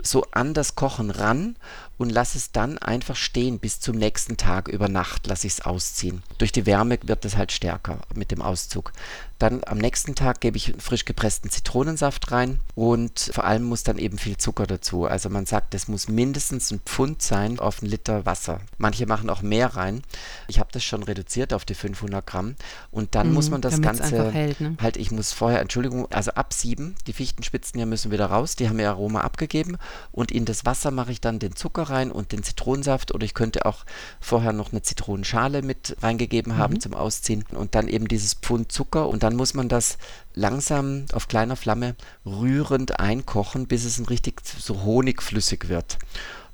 so 0.09 0.25
an 0.31 0.53
das 0.53 0.75
Kochen 0.75 1.11
ran 1.11 1.55
und 1.97 2.11
lasse 2.11 2.37
es 2.37 2.51
dann 2.51 2.77
einfach 2.77 3.15
stehen 3.15 3.59
bis 3.59 3.79
zum 3.79 3.97
nächsten 3.97 4.37
Tag. 4.37 4.67
Über 4.67 4.87
Nacht 4.87 5.27
lasse 5.27 5.47
ich 5.47 5.53
es 5.53 5.61
ausziehen. 5.61 6.21
Durch 6.37 6.51
die 6.51 6.65
Wärme 6.65 6.99
wird 7.03 7.25
es 7.25 7.35
halt 7.35 7.51
stärker 7.51 7.99
mit 8.13 8.31
dem 8.31 8.41
Auszug. 8.41 8.93
Dann 9.39 9.61
am 9.65 9.77
nächsten 9.77 10.15
Tag 10.15 10.41
gebe 10.41 10.57
ich 10.57 10.73
frisch 10.79 11.05
gepressten 11.05 11.51
Zitronensaft 11.51 12.31
rein 12.31 12.59
und 12.73 13.31
vor 13.33 13.43
allem 13.43 13.63
muss 13.63 13.83
dann 13.83 13.99
eben 13.99 14.17
viel 14.17 14.37
Zucker 14.37 14.65
dazu. 14.65 15.05
Also 15.05 15.29
man 15.29 15.45
sagt, 15.45 15.75
es 15.75 15.87
muss 15.87 16.07
mindestens 16.07 16.71
ein 16.71 16.79
Pfund 16.79 17.21
sein 17.21 17.59
auf 17.59 17.81
einen 17.81 17.91
Liter 17.91 18.25
Wasser. 18.25 18.61
Manche 18.79 19.05
machen 19.05 19.29
auch 19.29 19.43
mehr 19.43 19.75
rein. 19.75 20.01
Ich 20.47 20.59
habe 20.59 20.69
das 20.71 20.83
schon 20.83 21.03
reduziert 21.03 21.53
auf 21.53 21.65
die 21.65 21.75
500 21.75 22.25
Gramm 22.25 22.55
und 22.89 23.13
dann 23.13 23.29
mhm, 23.29 23.33
muss 23.35 23.49
man 23.51 23.61
das 23.61 23.79
Ganze 23.79 24.31
hält, 24.31 24.59
ne? 24.59 24.75
halt, 24.81 24.97
ich 24.97 25.11
muss 25.11 25.33
vorher, 25.33 25.61
Entschuldigung, 25.61 26.11
also 26.11 26.31
absieben. 26.31 26.95
Die 27.05 27.13
Fichtenspitzen 27.13 27.77
hier 27.77 27.85
müssen 27.85 28.11
wieder 28.11 28.27
raus, 28.27 28.55
die 28.55 28.69
haben 28.69 28.79
ihr 28.79 28.89
Aroma 28.89 29.21
abgegeben 29.21 29.77
und 30.11 30.31
in 30.31 30.45
das 30.45 30.65
Wasser 30.65 30.91
mache 30.91 31.11
ich 31.11 31.21
dann 31.21 31.39
den 31.39 31.55
Zucker 31.55 31.83
rein 31.83 32.11
und 32.11 32.31
den 32.31 32.43
Zitronensaft 32.43 33.13
oder 33.13 33.25
ich 33.25 33.33
könnte 33.33 33.65
auch 33.65 33.85
vorher 34.19 34.53
noch 34.53 34.71
eine 34.71 34.81
Zitronenschale 34.81 35.61
mit 35.61 35.95
reingegeben 36.01 36.57
haben 36.57 36.75
mhm. 36.75 36.79
zum 36.81 36.93
Ausziehen 36.93 37.45
und 37.51 37.75
dann 37.75 37.87
eben 37.87 38.07
dieses 38.07 38.33
Pfund 38.35 38.71
Zucker 38.71 39.07
und 39.09 39.23
dann 39.23 39.35
muss 39.35 39.53
man 39.53 39.69
das 39.69 39.97
langsam 40.33 41.05
auf 41.13 41.27
kleiner 41.27 41.55
Flamme 41.55 41.95
rührend 42.25 42.99
einkochen, 42.99 43.67
bis 43.67 43.85
es 43.85 43.97
ein 43.97 44.05
richtig 44.05 44.41
so 44.45 44.83
honigflüssig 44.83 45.69
wird. 45.69 45.97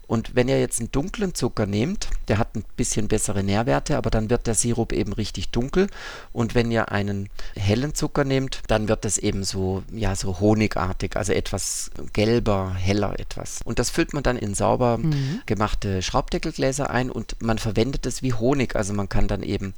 Und 0.08 0.36
wenn 0.36 0.48
ihr 0.48 0.60
jetzt 0.60 0.80
einen 0.80 0.92
dunklen 0.92 1.34
Zucker 1.34 1.66
nehmt, 1.66 2.10
der 2.28 2.38
hat 2.38 2.56
ein 2.56 2.64
bisschen 2.76 3.08
bessere 3.08 3.44
Nährwerte, 3.44 3.98
aber 3.98 4.10
dann 4.10 4.30
wird 4.30 4.48
der 4.48 4.56
Sirup 4.56 4.92
eben 4.92 5.14
richtig 5.14 5.50
dunkel. 5.50 5.88
Und 6.32 6.56
wenn 6.56 6.72
ihr 6.72 6.92
einen 6.92 7.30
hellen 7.56 7.96
Zucker 7.96 8.24
nehmt, 8.24 8.62
dann 8.68 8.88
wird 8.88 9.06
das 9.06 9.18
eben 9.18 9.44
so, 9.44 9.84
ja, 9.92 10.16
so 10.16 10.40
honigartig, 10.40 11.16
also 11.16 11.34
etwas 11.34 11.92
gelber, 12.12 12.74
heller 12.74 13.20
etwas. 13.20 13.62
Und 13.64 13.80
das 13.80 13.90
füllt 13.90 14.14
man 14.14 14.24
dann 14.24 14.38
in 14.38 14.54
sauber 14.54 14.98
mhm. 14.98 15.42
gemachte 15.46 16.02
Schraubdeckelgläser 16.02 16.90
ein 16.90 17.10
und 17.10 17.36
man 17.42 17.58
verwendet 17.58 18.06
es 18.06 18.22
wie 18.22 18.34
Honig. 18.34 18.76
Also 18.76 18.94
man 18.94 19.10
kann 19.10 19.28
dann 19.28 19.44
eben 19.44 19.74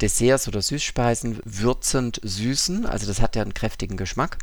Desserts 0.00 0.46
oder 0.46 0.62
Süßspeisen 0.62 1.40
würzend 1.44 2.20
süßen. 2.22 2.86
Also 2.86 3.06
das 3.06 3.20
hat 3.20 3.36
ja 3.36 3.42
einen 3.42 3.54
kräftigen 3.54 3.96
Geschmack 3.96 4.38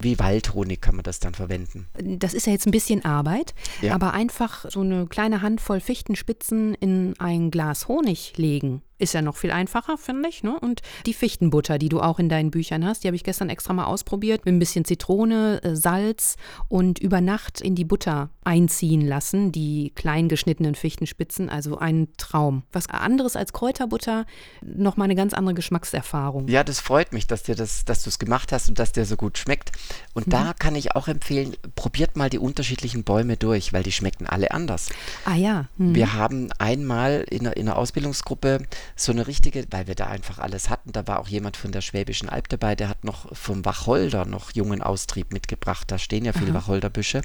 wie 0.00 0.18
Waldhonig 0.18 0.80
kann 0.80 0.96
man 0.96 1.02
das 1.02 1.20
dann 1.20 1.34
verwenden. 1.34 1.86
Das 1.94 2.34
ist 2.34 2.46
ja 2.46 2.52
jetzt 2.52 2.66
ein 2.66 2.72
bisschen 2.72 3.04
Arbeit, 3.04 3.54
ja. 3.80 3.94
aber 3.94 4.12
einfach 4.12 4.64
so 4.68 4.80
eine 4.80 5.06
kleine 5.06 5.42
Handvoll 5.42 5.80
Fichtenspitzen 5.80 6.74
in 6.74 7.14
ein 7.18 7.50
Glas 7.50 7.88
Honig 7.88 8.34
legen 8.36 8.82
ist 9.00 9.14
ja 9.14 9.22
noch 9.22 9.36
viel 9.36 9.50
einfacher, 9.50 9.98
finde 9.98 10.28
ich. 10.28 10.42
Ne? 10.42 10.58
Und 10.58 10.80
die 11.06 11.14
Fichtenbutter, 11.14 11.78
die 11.78 11.88
du 11.88 12.00
auch 12.00 12.18
in 12.18 12.28
deinen 12.28 12.50
Büchern 12.50 12.84
hast, 12.84 13.04
die 13.04 13.08
habe 13.08 13.16
ich 13.16 13.24
gestern 13.24 13.50
extra 13.50 13.72
mal 13.72 13.84
ausprobiert, 13.84 14.44
mit 14.44 14.54
ein 14.54 14.58
bisschen 14.58 14.84
Zitrone, 14.84 15.60
äh, 15.62 15.76
Salz 15.76 16.36
und 16.68 16.98
über 16.98 17.20
Nacht 17.20 17.60
in 17.60 17.74
die 17.74 17.84
Butter 17.84 18.30
einziehen 18.44 19.06
lassen, 19.06 19.52
die 19.52 19.92
klein 19.94 20.28
geschnittenen 20.28 20.74
Fichtenspitzen, 20.74 21.50
also 21.50 21.78
ein 21.78 22.08
Traum. 22.16 22.62
Was 22.72 22.88
anderes 22.88 23.36
als 23.36 23.52
Kräuterbutter, 23.52 24.26
nochmal 24.62 25.06
eine 25.06 25.14
ganz 25.14 25.34
andere 25.34 25.54
Geschmackserfahrung. 25.54 26.48
Ja, 26.48 26.64
das 26.64 26.80
freut 26.80 27.12
mich, 27.12 27.26
dass 27.26 27.42
dir 27.42 27.54
das, 27.54 27.84
dass 27.84 28.02
du 28.02 28.08
es 28.08 28.18
gemacht 28.18 28.52
hast 28.52 28.68
und 28.68 28.78
dass 28.78 28.92
der 28.92 29.04
so 29.04 29.16
gut 29.16 29.38
schmeckt. 29.38 29.72
Und 30.14 30.28
mhm. 30.28 30.30
da 30.30 30.52
kann 30.58 30.74
ich 30.74 30.94
auch 30.94 31.08
empfehlen, 31.08 31.56
probiert 31.74 32.16
mal 32.16 32.30
die 32.30 32.38
unterschiedlichen 32.38 33.04
Bäume 33.04 33.36
durch, 33.36 33.72
weil 33.72 33.82
die 33.82 33.92
schmecken 33.92 34.26
alle 34.26 34.50
anders. 34.50 34.88
Ah 35.24 35.34
ja. 35.34 35.66
Mhm. 35.76 35.94
Wir 35.94 36.14
haben 36.14 36.50
einmal 36.58 37.24
in 37.28 37.40
in 37.46 37.68
einer 37.68 37.76
Ausbildungsgruppe 37.78 38.62
so 38.96 39.12
eine 39.12 39.26
richtige, 39.26 39.64
weil 39.70 39.86
wir 39.86 39.94
da 39.94 40.06
einfach 40.06 40.38
alles 40.38 40.70
hatten. 40.70 40.92
Da 40.92 41.06
war 41.06 41.20
auch 41.20 41.28
jemand 41.28 41.56
von 41.56 41.72
der 41.72 41.80
Schwäbischen 41.80 42.28
Alb 42.28 42.48
dabei, 42.48 42.74
der 42.74 42.88
hat 42.88 43.04
noch 43.04 43.34
vom 43.36 43.64
Wacholder 43.64 44.24
noch 44.24 44.52
jungen 44.52 44.82
Austrieb 44.82 45.32
mitgebracht. 45.32 45.90
Da 45.90 45.98
stehen 45.98 46.24
ja 46.24 46.32
viele 46.32 46.50
Aha. 46.50 46.54
Wacholderbüsche. 46.54 47.22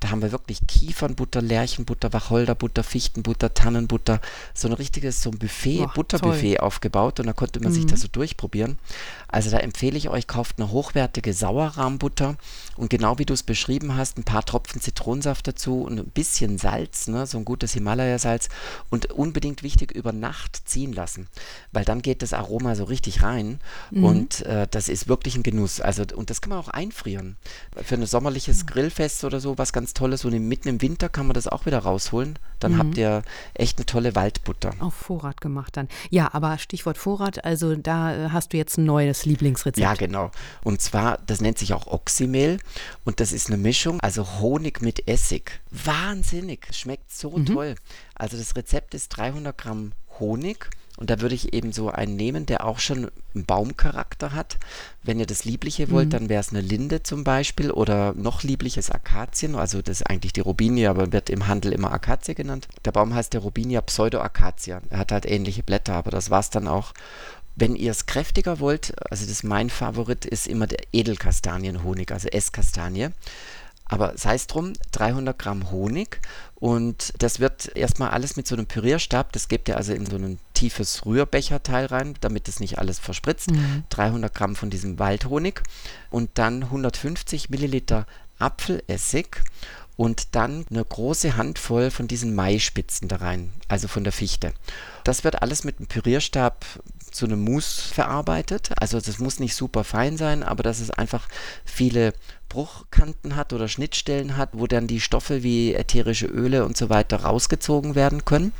Da 0.00 0.10
haben 0.10 0.22
wir 0.22 0.32
wirklich 0.32 0.66
Kiefernbutter, 0.66 1.42
Lärchenbutter, 1.42 2.12
Wacholderbutter, 2.12 2.82
Fichtenbutter, 2.82 3.54
Tannenbutter, 3.54 4.20
so 4.54 4.68
ein 4.68 4.74
richtiges 4.74 5.22
so 5.22 5.30
ein 5.30 5.38
Buffet, 5.38 5.78
Boah, 5.78 5.92
Butterbuffet 5.94 6.56
toll. 6.56 6.66
aufgebaut 6.66 7.20
und 7.20 7.26
da 7.26 7.32
konnte 7.32 7.60
man 7.60 7.72
mhm. 7.72 7.76
sich 7.76 7.86
das 7.86 8.00
so 8.00 8.08
durchprobieren. 8.08 8.78
Also 9.28 9.50
da 9.50 9.58
empfehle 9.58 9.98
ich 9.98 10.08
euch, 10.08 10.26
kauft 10.26 10.58
eine 10.58 10.70
hochwertige 10.70 11.32
Sauerrahmbutter 11.32 12.36
und 12.76 12.90
genau 12.90 13.18
wie 13.18 13.26
du 13.26 13.34
es 13.34 13.42
beschrieben 13.42 13.96
hast, 13.96 14.18
ein 14.18 14.24
paar 14.24 14.44
Tropfen 14.44 14.80
Zitronensaft 14.80 15.46
dazu 15.46 15.82
und 15.82 15.98
ein 15.98 16.06
bisschen 16.06 16.58
Salz, 16.58 17.08
ne, 17.08 17.26
so 17.26 17.38
ein 17.38 17.44
gutes 17.44 17.72
Himalaya-Salz 17.74 18.48
und 18.90 19.12
unbedingt 19.12 19.62
wichtig 19.62 19.92
über 19.92 20.12
Nacht 20.12 20.68
ziehen 20.68 20.92
lassen, 20.98 21.28
weil 21.72 21.84
dann 21.84 22.02
geht 22.02 22.22
das 22.22 22.32
Aroma 22.32 22.74
so 22.74 22.84
richtig 22.84 23.22
rein 23.22 23.60
mhm. 23.90 24.04
und 24.04 24.42
äh, 24.46 24.66
das 24.70 24.88
ist 24.88 25.08
wirklich 25.08 25.36
ein 25.36 25.42
Genuss. 25.42 25.80
Also 25.80 26.02
und 26.14 26.28
das 26.28 26.40
kann 26.40 26.50
man 26.50 26.58
auch 26.58 26.68
einfrieren. 26.68 27.36
Für 27.82 27.94
ein 27.94 28.04
sommerliches 28.06 28.66
Grillfest 28.66 29.24
oder 29.24 29.40
so 29.40 29.56
was 29.58 29.72
ganz 29.72 29.94
Tolles 29.94 30.24
und 30.24 30.36
mitten 30.48 30.68
im 30.68 30.82
Winter 30.82 31.08
kann 31.08 31.26
man 31.26 31.34
das 31.34 31.46
auch 31.46 31.66
wieder 31.66 31.78
rausholen. 31.78 32.38
Dann 32.58 32.72
mhm. 32.72 32.78
habt 32.78 32.98
ihr 32.98 33.22
echt 33.54 33.78
eine 33.78 33.86
tolle 33.86 34.14
Waldbutter. 34.16 34.74
Auf 34.80 34.94
Vorrat 34.94 35.40
gemacht 35.40 35.76
dann. 35.76 35.88
Ja, 36.10 36.30
aber 36.34 36.58
Stichwort 36.58 36.98
Vorrat, 36.98 37.44
also 37.44 37.76
da 37.76 38.14
äh, 38.14 38.30
hast 38.30 38.52
du 38.52 38.56
jetzt 38.56 38.76
ein 38.78 38.84
neues 38.84 39.24
Lieblingsrezept. 39.24 39.78
Ja, 39.78 39.94
genau. 39.94 40.32
Und 40.64 40.82
zwar, 40.82 41.18
das 41.26 41.40
nennt 41.40 41.58
sich 41.58 41.72
auch 41.72 41.86
Oxymehl 41.86 42.58
und 43.04 43.20
das 43.20 43.32
ist 43.32 43.46
eine 43.46 43.56
Mischung, 43.56 44.00
also 44.00 44.40
Honig 44.40 44.82
mit 44.82 45.06
Essig. 45.06 45.60
Wahnsinnig, 45.70 46.66
schmeckt 46.72 47.12
so 47.12 47.30
mhm. 47.30 47.46
toll. 47.46 47.74
Also 48.14 48.36
das 48.36 48.56
Rezept 48.56 48.94
ist 48.94 49.10
300 49.10 49.56
Gramm 49.56 49.92
Honig. 50.18 50.68
Und 50.98 51.10
da 51.10 51.20
würde 51.20 51.36
ich 51.36 51.54
eben 51.54 51.72
so 51.72 51.90
einen 51.90 52.16
nehmen, 52.16 52.44
der 52.44 52.66
auch 52.66 52.80
schon 52.80 53.08
einen 53.32 53.44
Baumcharakter 53.44 54.32
hat. 54.32 54.58
Wenn 55.04 55.20
ihr 55.20 55.26
das 55.26 55.44
Liebliche 55.44 55.92
wollt, 55.92 56.08
mhm. 56.08 56.10
dann 56.10 56.28
wäre 56.28 56.40
es 56.40 56.50
eine 56.50 56.60
Linde 56.60 57.04
zum 57.04 57.22
Beispiel 57.22 57.70
oder 57.70 58.14
noch 58.14 58.42
liebliches 58.42 58.90
Akazien. 58.90 59.54
Also 59.54 59.80
das 59.80 60.00
ist 60.00 60.10
eigentlich 60.10 60.32
die 60.32 60.40
Robinia, 60.40 60.90
aber 60.90 61.12
wird 61.12 61.30
im 61.30 61.46
Handel 61.46 61.72
immer 61.72 61.92
Akazie 61.92 62.34
genannt. 62.34 62.66
Der 62.84 62.90
Baum 62.90 63.14
heißt 63.14 63.32
der 63.32 63.42
Robinia 63.42 63.80
pseudoacacia. 63.80 64.82
Er 64.90 64.98
hat 64.98 65.12
halt 65.12 65.24
ähnliche 65.24 65.62
Blätter, 65.62 65.94
aber 65.94 66.10
das 66.10 66.30
war 66.30 66.40
es 66.40 66.50
dann 66.50 66.66
auch. 66.66 66.92
Wenn 67.54 67.76
ihr 67.76 67.92
es 67.92 68.06
kräftiger 68.06 68.58
wollt, 68.58 68.94
also 69.08 69.24
das 69.24 69.44
mein 69.44 69.70
Favorit 69.70 70.24
ist 70.24 70.48
immer 70.48 70.66
der 70.66 70.80
Edelkastanienhonig, 70.92 72.10
also 72.10 72.28
Esskastanie. 72.28 73.10
Aber 73.84 74.12
sei 74.16 74.34
es 74.34 74.46
drum, 74.48 74.74
300 74.92 75.38
Gramm 75.38 75.70
Honig 75.70 76.20
und 76.56 77.14
das 77.18 77.40
wird 77.40 77.74
erstmal 77.74 78.10
alles 78.10 78.36
mit 78.36 78.46
so 78.46 78.54
einem 78.54 78.66
Pürierstab, 78.66 79.32
das 79.32 79.48
gebt 79.48 79.68
ihr 79.68 79.76
also 79.76 79.94
in 79.94 80.04
so 80.04 80.16
ein 80.16 80.38
tiefes 80.58 81.06
Rührbecherteil 81.06 81.86
rein, 81.86 82.14
damit 82.20 82.48
es 82.48 82.58
nicht 82.58 82.78
alles 82.78 82.98
verspritzt. 82.98 83.52
Mhm. 83.52 83.84
300 83.90 84.34
Gramm 84.34 84.56
von 84.56 84.70
diesem 84.70 84.98
Waldhonig 84.98 85.62
und 86.10 86.30
dann 86.34 86.64
150 86.64 87.48
Milliliter 87.48 88.06
Apfelessig 88.40 89.42
und 89.96 90.36
dann 90.36 90.64
eine 90.70 90.84
große 90.84 91.36
Handvoll 91.36 91.90
von 91.90 92.06
diesen 92.06 92.34
Maispitzen 92.34 93.08
da 93.08 93.16
rein, 93.16 93.52
also 93.68 93.88
von 93.88 94.04
der 94.04 94.12
Fichte. 94.12 94.52
Das 95.04 95.24
wird 95.24 95.42
alles 95.42 95.64
mit 95.64 95.78
einem 95.78 95.88
Pürierstab 95.88 96.64
zu 97.10 97.26
einem 97.26 97.42
Mousse 97.42 97.94
verarbeitet. 97.94 98.70
Also 98.78 99.00
das 99.00 99.18
muss 99.18 99.40
nicht 99.40 99.54
super 99.54 99.82
fein 99.84 100.16
sein, 100.16 100.42
aber 100.42 100.62
dass 100.62 100.80
es 100.80 100.90
einfach 100.90 101.28
viele 101.64 102.12
Bruchkanten 102.48 103.34
hat 103.34 103.52
oder 103.52 103.68
Schnittstellen 103.68 104.36
hat, 104.36 104.50
wo 104.52 104.66
dann 104.66 104.86
die 104.86 105.00
Stoffe 105.00 105.42
wie 105.42 105.74
ätherische 105.74 106.26
Öle 106.26 106.64
und 106.64 106.76
so 106.76 106.90
weiter 106.90 107.22
rausgezogen 107.22 107.94
werden 107.94 108.24
können. 108.24 108.52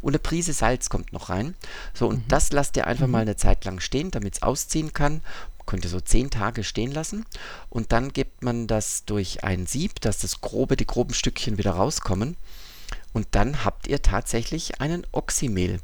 Und 0.00 0.12
eine 0.12 0.18
Prise 0.18 0.52
Salz 0.52 0.88
kommt 0.88 1.12
noch 1.12 1.28
rein. 1.28 1.54
So, 1.94 2.08
und 2.08 2.24
mhm. 2.24 2.28
das 2.28 2.52
lasst 2.52 2.76
ihr 2.76 2.86
einfach 2.86 3.06
mhm. 3.06 3.12
mal 3.12 3.22
eine 3.22 3.36
Zeit 3.36 3.64
lang 3.64 3.80
stehen, 3.80 4.10
damit 4.10 4.34
es 4.34 4.42
ausziehen 4.42 4.92
kann. 4.92 5.22
Könnt 5.66 5.84
ihr 5.84 5.90
so 5.90 6.00
zehn 6.00 6.30
Tage 6.30 6.64
stehen 6.64 6.90
lassen. 6.90 7.24
Und 7.68 7.92
dann 7.92 8.12
gibt 8.12 8.42
man 8.42 8.66
das 8.66 9.04
durch 9.04 9.44
ein 9.44 9.66
Sieb, 9.66 10.00
dass 10.00 10.18
das 10.18 10.40
grobe, 10.40 10.76
die 10.76 10.86
groben 10.86 11.14
Stückchen 11.14 11.56
wieder 11.56 11.72
rauskommen. 11.72 12.36
Und 13.12 13.28
dann 13.32 13.64
habt 13.64 13.86
ihr 13.86 14.02
tatsächlich 14.02 14.80
einen 14.80 15.06
Oxymehl. 15.12 15.80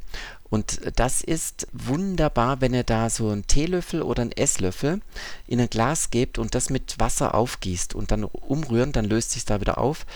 Und 0.51 0.81
das 0.97 1.21
ist 1.21 1.67
wunderbar, 1.73 2.61
wenn 2.61 2.75
ihr 2.75 2.85
da 2.85 3.11
so 3.11 3.29
einen 3.29 3.47
Teelöffel 3.47 4.03
oder 4.03 4.23
einen 4.23 4.33
Esslöffel 4.33 5.01
in 5.47 5.61
ein 5.61 5.71
Glas 5.71 6.11
gebt 6.11 6.39
und 6.39 6.55
das 6.55 6.71
mit 6.71 6.99
Wasser 6.99 7.35
aufgießt 7.35 7.95
und 7.95 8.11
dann 8.11 8.25
umrühren, 8.25 8.93
dann 8.93 9.05
löst 9.05 9.33
sich 9.33 9.45
da 9.45 9.61
wieder 9.61 9.79
auf 9.79 10.07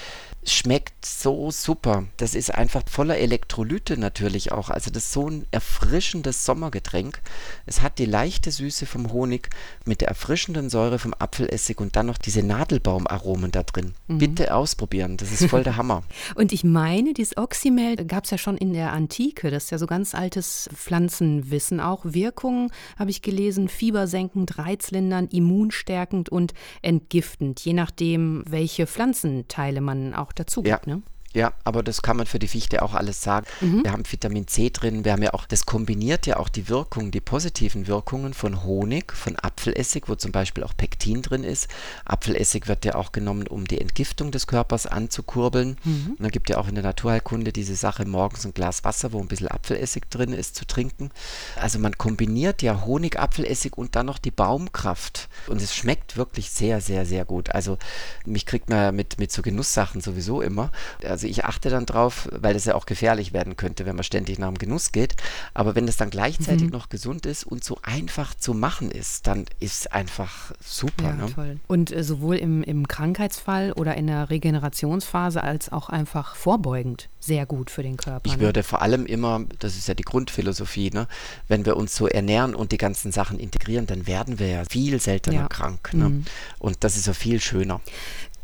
schmeckt 0.45 1.07
so 1.07 1.51
super. 1.51 2.05
Das 2.17 2.35
ist 2.35 2.53
einfach 2.53 2.83
voller 2.87 3.19
Elektrolyte 3.19 3.97
natürlich 3.97 4.51
auch. 4.51 4.71
Also 4.71 4.91
das 4.91 5.05
ist 5.05 5.13
so 5.13 5.29
ein 5.29 5.47
erfrischendes 5.53 6.45
Sommergetränk. 6.45 7.21
Es 7.67 7.81
hat 7.81 7.99
die 7.99 8.07
leichte 8.07 8.51
Süße 8.51 8.87
vom 8.87 9.13
Honig 9.13 9.51
mit 9.85 10.01
der 10.01 10.09
erfrischenden 10.09 10.69
Säure 10.69 10.99
vom 10.99 11.15
Apfelessig 11.17 11.81
und 11.81 11.95
dann 11.95 12.07
noch 12.07 12.19
diese 12.19 12.43
Nadelbaumaromen 12.43 13.53
da 13.53 13.63
drin. 13.63 13.95
Mhm. 14.09 14.19
Bitte 14.19 14.55
ausprobieren, 14.55 15.17
das 15.17 15.31
ist 15.31 15.49
voll 15.49 15.63
der 15.63 15.77
Hammer. 15.83 16.03
und 16.35 16.53
ich 16.53 16.65
meine, 16.65 17.15
dieses 17.15 17.37
Oxymel 17.37 18.05
gab 18.07 18.25
es 18.25 18.31
ja 18.31 18.39
schon 18.39 18.57
in 18.57 18.73
der 18.73 18.93
Antike. 18.93 19.51
Das 19.51 19.65
ist 19.65 19.71
ja 19.71 19.79
so 19.79 19.87
ganz 19.87 20.15
altes 20.23 20.71
Pflanzenwissen 20.73 21.81
auch. 21.81 22.05
Wirkungen 22.05 22.71
habe 22.97 23.11
ich 23.11 23.23
gelesen, 23.23 23.69
fiebersenkend, 23.69 24.57
reizlindernd, 24.57 25.35
immunstärkend 25.35 26.29
und 26.29 26.55
entgiftend, 26.81 27.61
je 27.65 27.73
nachdem, 27.73 28.45
welche 28.47 28.87
Pflanzenteile 28.87 29.81
man 29.81 30.15
auch 30.15 30.33
dazu 30.33 30.63
gibt. 30.63 30.87
Ja. 30.87 30.95
Ne? 30.95 31.03
Ja, 31.35 31.53
aber 31.65 31.83
das 31.83 32.03
kann 32.03 32.17
man 32.17 32.27
für 32.27 32.39
die 32.39 32.49
Fichte 32.49 32.83
auch 32.83 32.95
alles 32.95 33.23
sagen. 33.23 33.47
Mhm. 33.61 33.85
Wir 33.85 33.93
haben 33.93 34.03
Vitamin 34.11 34.47
C 34.47 34.71
drin, 34.71 35.05
wir 35.05 35.13
haben 35.13 35.23
ja 35.23 35.33
auch, 35.35 35.47
das 35.47 35.65
kombiniert 35.65 36.27
ja 36.27 36.37
auch 36.37 36.49
die 36.49 36.69
Wirkungen, 36.69 37.11
die 37.11 37.21
positiven 37.21 37.87
Wirkungen 37.87 38.35
von 38.35 38.65
Honig, 38.65 39.13
von 39.13 39.37
Apfelessig, 39.37 40.05
wo 40.09 40.15
zum 40.15 40.33
Beispiel 40.33 40.63
auch 40.65 40.77
Pektin 40.77 41.23
drin 41.23 41.45
ist. 41.45 41.69
Apfelessig 42.05 42.69
wird 42.69 42.85
ja 42.85 42.95
auch 42.97 43.13
genommen, 43.13 43.47
um 43.47 43.67
die 43.67 43.81
Entgiftung 43.81 44.31
des 44.31 44.47
Körpers 44.47 44.87
anzukurbeln. 44.87 45.77
Mhm. 45.85 46.07
Und 46.11 46.21
dann 46.21 46.31
gibt 46.31 46.51
ja 46.51 46.59
auch 46.59 46.69
in 46.69 46.75
der 46.75 46.85
Naturheilkunde 46.85 47.53
diese 47.53 47.77
Sache, 47.77 48.05
morgens 48.05 48.45
ein 48.45 48.55
Glas 48.55 48.85
Wasser, 48.85 49.13
wo 49.13 49.21
ein 49.21 49.29
bisschen 49.29 49.49
Apfelessig 49.49 50.11
drin 50.11 50.33
ist, 50.33 50.57
zu 50.57 50.67
trinken. 50.67 51.11
Also 51.57 51.79
man 51.79 51.97
kombiniert 51.97 52.63
ja 52.63 52.85
Honig, 52.85 53.19
Apfelessig 53.19 53.77
und 53.79 53.97
dann 53.97 54.07
noch 54.07 54.19
die 54.19 54.31
Baumkraft. 54.31 55.29
Und 55.47 55.63
es 55.63 55.75
schmeckt 55.75 56.17
wirklich 56.17 56.51
sehr, 56.51 56.81
sehr, 56.81 57.07
sehr 57.07 57.25
gut. 57.25 57.51
Also 57.55 57.79
mich 58.27 58.47
kriegt 58.47 58.69
man 58.69 58.95
mit, 58.95 59.19
mit 59.19 59.33
so 59.33 59.43
Genusssachen 59.43 60.01
sowieso 60.01 60.43
immer. 60.43 60.71
Also 61.05 61.22
also 61.23 61.31
ich 61.31 61.45
achte 61.45 61.71
dann 61.71 61.87
drauf, 61.87 62.29
weil 62.33 62.55
das 62.55 62.65
ja 62.65 62.75
auch 62.75 62.85
gefährlich 62.85 63.33
werden 63.33 63.57
könnte, 63.57 63.87
wenn 63.87 63.95
man 63.95 64.03
ständig 64.03 64.41
nach 64.41 64.49
dem 64.49 64.59
Genuss 64.59 64.91
geht. 64.91 65.15
Aber 65.55 65.77
wenn 65.77 65.87
das 65.87 65.97
dann 65.97 66.11
gleichzeitig 66.11 66.65
mhm. 66.65 66.71
noch 66.71 66.89
gesund 66.89 67.27
ist 67.27 67.45
und 67.45 67.63
so 67.63 67.79
einfach 67.83 68.35
zu 68.35 68.55
machen 68.55 68.91
ist, 68.91 69.29
dann 69.29 69.45
ist 69.61 69.93
einfach 69.93 70.53
super. 70.61 71.05
Ja, 71.05 71.13
ne? 71.13 71.33
toll. 71.33 71.61
Und 71.69 71.93
äh, 71.93 72.03
sowohl 72.03 72.37
im, 72.37 72.65
im 72.65 72.89
Krankheitsfall 72.89 73.73
oder 73.73 73.97
in 73.97 74.09
der 74.09 74.31
Regenerationsphase 74.31 75.45
als 75.45 75.71
auch 75.71 75.89
einfach 75.89 76.35
vorbeugend 76.35 77.09
sehr 77.21 77.47
gut 77.47 77.71
für 77.71 77.85
den 77.85 77.97
Körper. 77.97 78.27
Ich 78.27 78.39
ne? 78.39 78.43
würde 78.43 78.65
vor 78.65 78.83
allem 78.83 79.07
immer, 79.07 79.45
das 79.61 79.77
ist 79.77 79.87
ja 79.87 79.95
die 79.95 80.03
Grundphilosophie, 80.03 80.91
ne, 80.91 81.07
wenn 81.47 81.65
wir 81.65 81.77
uns 81.77 81.95
so 81.95 82.09
ernähren 82.09 82.57
und 82.57 82.73
die 82.73 82.79
ganzen 82.79 83.13
Sachen 83.13 83.39
integrieren, 83.39 83.87
dann 83.87 84.09
werden 84.09 84.41
wir 84.41 84.49
ja 84.49 84.65
viel 84.65 85.01
seltener 85.01 85.43
ja. 85.43 85.49
krank. 85.49 85.95
Ne? 85.95 86.09
Mhm. 86.09 86.25
Und 86.59 86.83
das 86.83 86.97
ist 86.97 87.07
ja 87.07 87.13
viel 87.13 87.41
schöner. 87.41 87.81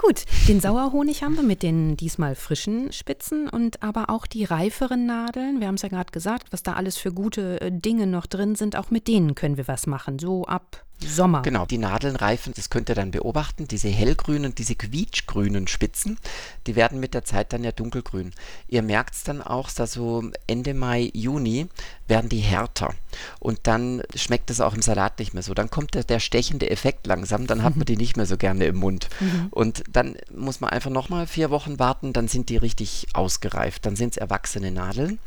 Gut, 0.00 0.24
den 0.46 0.60
Sauerhonig 0.60 1.24
haben 1.24 1.34
wir 1.34 1.42
mit 1.42 1.64
den 1.64 1.96
diesmal 1.96 2.36
frischen 2.36 2.92
Spitzen 2.92 3.48
und 3.48 3.82
aber 3.82 4.10
auch 4.10 4.28
die 4.28 4.44
reiferen 4.44 5.06
Nadeln. 5.06 5.58
Wir 5.58 5.66
haben 5.66 5.74
es 5.74 5.82
ja 5.82 5.88
gerade 5.88 6.12
gesagt, 6.12 6.52
was 6.52 6.62
da 6.62 6.74
alles 6.74 6.96
für 6.96 7.12
gute 7.12 7.60
äh, 7.60 7.72
Dinge 7.72 8.06
noch 8.06 8.26
drin 8.26 8.54
sind. 8.54 8.76
Auch 8.76 8.92
mit 8.92 9.08
denen 9.08 9.34
können 9.34 9.56
wir 9.56 9.66
was 9.66 9.88
machen. 9.88 10.20
So 10.20 10.44
ab 10.44 10.84
Sommer. 11.06 11.42
Genau, 11.42 11.64
die 11.64 11.78
Nadeln 11.78 12.16
reifen, 12.16 12.52
das 12.56 12.70
könnt 12.70 12.88
ihr 12.88 12.94
dann 12.94 13.12
beobachten, 13.12 13.68
diese 13.68 13.88
hellgrünen, 13.88 14.54
diese 14.54 14.74
quietschgrünen 14.74 15.68
Spitzen, 15.68 16.18
die 16.66 16.74
werden 16.74 16.98
mit 16.98 17.14
der 17.14 17.24
Zeit 17.24 17.52
dann 17.52 17.62
ja 17.62 17.72
dunkelgrün. 17.72 18.32
Ihr 18.66 18.82
merkt 18.82 19.14
es 19.14 19.22
dann 19.22 19.40
auch, 19.40 19.70
dass 19.70 19.92
so 19.92 20.30
Ende 20.46 20.74
Mai, 20.74 21.10
Juni 21.14 21.68
werden 22.08 22.28
die 22.28 22.40
härter 22.40 22.94
und 23.38 23.60
dann 23.64 24.02
schmeckt 24.14 24.50
es 24.50 24.60
auch 24.60 24.74
im 24.74 24.82
Salat 24.82 25.18
nicht 25.18 25.34
mehr 25.34 25.42
so. 25.42 25.54
Dann 25.54 25.70
kommt 25.70 25.94
der, 25.94 26.04
der 26.04 26.18
stechende 26.20 26.70
Effekt 26.70 27.06
langsam, 27.06 27.46
dann 27.46 27.62
hat 27.62 27.76
man 27.76 27.84
die 27.84 27.96
nicht 27.96 28.16
mehr 28.16 28.26
so 28.26 28.36
gerne 28.36 28.64
im 28.64 28.76
Mund. 28.76 29.08
Mhm. 29.20 29.48
Und 29.50 29.84
dann 29.90 30.16
muss 30.34 30.60
man 30.60 30.70
einfach 30.70 30.90
nochmal 30.90 31.26
vier 31.26 31.50
Wochen 31.50 31.78
warten, 31.78 32.12
dann 32.12 32.26
sind 32.28 32.48
die 32.48 32.56
richtig 32.56 33.06
ausgereift, 33.12 33.86
dann 33.86 33.94
sind 33.94 34.14
es 34.14 34.16
erwachsene 34.16 34.72
Nadeln 34.72 35.18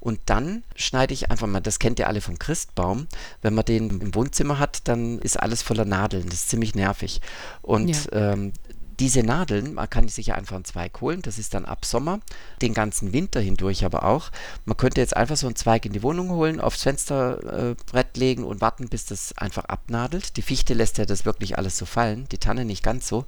und 0.00 0.20
dann 0.26 0.62
schneide 0.74 1.12
ich 1.12 1.30
einfach 1.30 1.46
mal, 1.46 1.60
das 1.60 1.78
kennt 1.78 1.98
ihr 1.98 2.08
alle 2.08 2.20
vom 2.20 2.38
Christbaum, 2.38 3.08
wenn 3.42 3.54
man 3.54 3.64
den 3.64 4.00
im 4.00 4.14
Wohnzimmer 4.14 4.58
hat, 4.58 4.88
dann 4.88 5.17
ist 5.18 5.38
alles 5.38 5.62
voller 5.62 5.84
Nadeln. 5.84 6.26
Das 6.26 6.40
ist 6.40 6.50
ziemlich 6.50 6.74
nervig. 6.74 7.20
Und 7.62 7.88
ja. 7.88 8.32
ähm, 8.32 8.52
diese 8.98 9.22
Nadeln, 9.22 9.74
man 9.74 9.88
kann 9.88 10.08
sich 10.08 10.28
ja 10.28 10.34
einfach 10.34 10.56
einen 10.56 10.64
Zweig 10.64 11.00
holen, 11.00 11.22
das 11.22 11.38
ist 11.38 11.54
dann 11.54 11.64
ab 11.64 11.84
Sommer, 11.84 12.20
den 12.60 12.74
ganzen 12.74 13.12
Winter 13.12 13.40
hindurch 13.40 13.84
aber 13.84 14.04
auch. 14.04 14.30
Man 14.64 14.76
könnte 14.76 15.00
jetzt 15.00 15.16
einfach 15.16 15.36
so 15.36 15.46
einen 15.46 15.56
Zweig 15.56 15.86
in 15.86 15.92
die 15.92 16.02
Wohnung 16.02 16.30
holen, 16.30 16.60
aufs 16.60 16.82
Fensterbrett 16.82 18.16
äh, 18.16 18.18
legen 18.18 18.44
und 18.44 18.60
warten, 18.60 18.88
bis 18.88 19.06
das 19.06 19.36
einfach 19.38 19.66
abnadelt. 19.66 20.36
Die 20.36 20.42
Fichte 20.42 20.74
lässt 20.74 20.98
ja 20.98 21.06
das 21.06 21.24
wirklich 21.24 21.58
alles 21.58 21.78
so 21.78 21.86
fallen, 21.86 22.26
die 22.32 22.38
Tanne 22.38 22.64
nicht 22.64 22.82
ganz 22.82 23.06
so. 23.06 23.24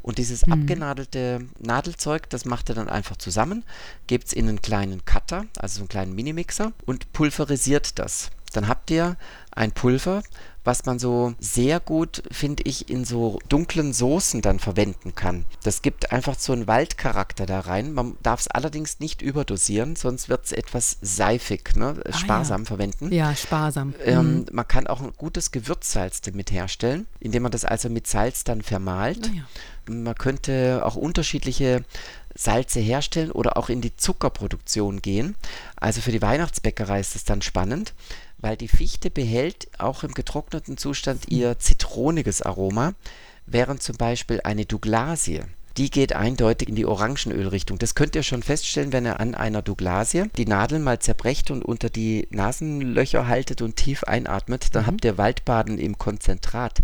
Und 0.00 0.16
dieses 0.16 0.46
mhm. 0.46 0.54
abgenadelte 0.54 1.40
Nadelzeug, 1.58 2.30
das 2.30 2.46
macht 2.46 2.70
er 2.70 2.74
dann 2.74 2.88
einfach 2.88 3.16
zusammen, 3.16 3.64
gibt 4.06 4.28
es 4.28 4.32
in 4.32 4.48
einen 4.48 4.62
kleinen 4.62 5.04
Cutter, 5.04 5.44
also 5.58 5.76
so 5.76 5.80
einen 5.82 5.88
kleinen 5.88 6.14
Minimixer 6.14 6.72
und 6.86 7.12
pulverisiert 7.12 7.98
das. 7.98 8.30
Dann 8.52 8.68
habt 8.68 8.90
ihr 8.90 9.16
ein 9.52 9.72
Pulver, 9.72 10.22
was 10.64 10.84
man 10.84 10.98
so 10.98 11.34
sehr 11.38 11.80
gut, 11.80 12.22
finde 12.30 12.62
ich, 12.64 12.90
in 12.90 13.04
so 13.04 13.38
dunklen 13.48 13.92
Soßen 13.92 14.42
dann 14.42 14.58
verwenden 14.58 15.14
kann. 15.14 15.46
Das 15.62 15.80
gibt 15.80 16.12
einfach 16.12 16.38
so 16.38 16.52
einen 16.52 16.66
Waldcharakter 16.66 17.46
da 17.46 17.60
rein. 17.60 17.92
Man 17.92 18.16
darf 18.22 18.40
es 18.40 18.48
allerdings 18.48 19.00
nicht 19.00 19.22
überdosieren, 19.22 19.96
sonst 19.96 20.28
wird 20.28 20.44
es 20.44 20.52
etwas 20.52 20.98
seifig, 21.00 21.76
ne? 21.76 22.02
Ah, 22.04 22.12
sparsam 22.12 22.62
ja. 22.62 22.66
verwenden. 22.66 23.12
Ja, 23.12 23.34
sparsam. 23.34 23.94
Ähm, 24.04 24.40
mhm. 24.40 24.46
Man 24.52 24.68
kann 24.68 24.86
auch 24.86 25.00
ein 25.00 25.12
gutes 25.16 25.50
Gewürzsalz 25.50 26.20
damit 26.20 26.50
herstellen, 26.50 27.06
indem 27.20 27.44
man 27.44 27.52
das 27.52 27.64
also 27.64 27.88
mit 27.88 28.06
Salz 28.06 28.44
dann 28.44 28.60
vermahlt. 28.60 29.30
Ah, 29.32 29.36
ja. 29.36 29.94
Man 29.94 30.14
könnte 30.14 30.82
auch 30.84 30.94
unterschiedliche 30.94 31.84
Salze 32.34 32.78
herstellen 32.80 33.32
oder 33.32 33.56
auch 33.56 33.70
in 33.70 33.80
die 33.80 33.96
Zuckerproduktion 33.96 35.02
gehen. 35.02 35.34
Also 35.76 36.00
für 36.00 36.12
die 36.12 36.22
Weihnachtsbäckerei 36.22 37.00
ist 37.00 37.16
es 37.16 37.24
dann 37.24 37.42
spannend 37.42 37.92
weil 38.40 38.56
die 38.56 38.68
Fichte 38.68 39.10
behält 39.10 39.68
auch 39.78 40.02
im 40.02 40.12
getrockneten 40.12 40.76
Zustand 40.76 41.28
ihr 41.28 41.58
zitroniges 41.58 42.42
Aroma, 42.42 42.94
während 43.46 43.82
zum 43.82 43.96
Beispiel 43.96 44.40
eine 44.44 44.66
Douglasie, 44.66 45.42
die 45.76 45.90
geht 45.90 46.12
eindeutig 46.12 46.68
in 46.68 46.74
die 46.74 46.86
Orangenölrichtung. 46.86 47.78
Das 47.78 47.94
könnt 47.94 48.16
ihr 48.16 48.22
schon 48.22 48.42
feststellen, 48.42 48.92
wenn 48.92 49.06
ihr 49.06 49.20
an 49.20 49.34
einer 49.34 49.62
Douglasie 49.62 50.24
die 50.36 50.46
Nadeln 50.46 50.82
mal 50.82 50.98
zerbrecht 50.98 51.50
und 51.50 51.64
unter 51.64 51.88
die 51.90 52.26
Nasenlöcher 52.30 53.26
haltet 53.26 53.62
und 53.62 53.76
tief 53.76 54.04
einatmet, 54.04 54.74
dann 54.74 54.82
mhm. 54.82 54.86
habt 54.88 55.04
ihr 55.04 55.18
Waldbaden 55.18 55.78
im 55.78 55.96
Konzentrat. 55.96 56.80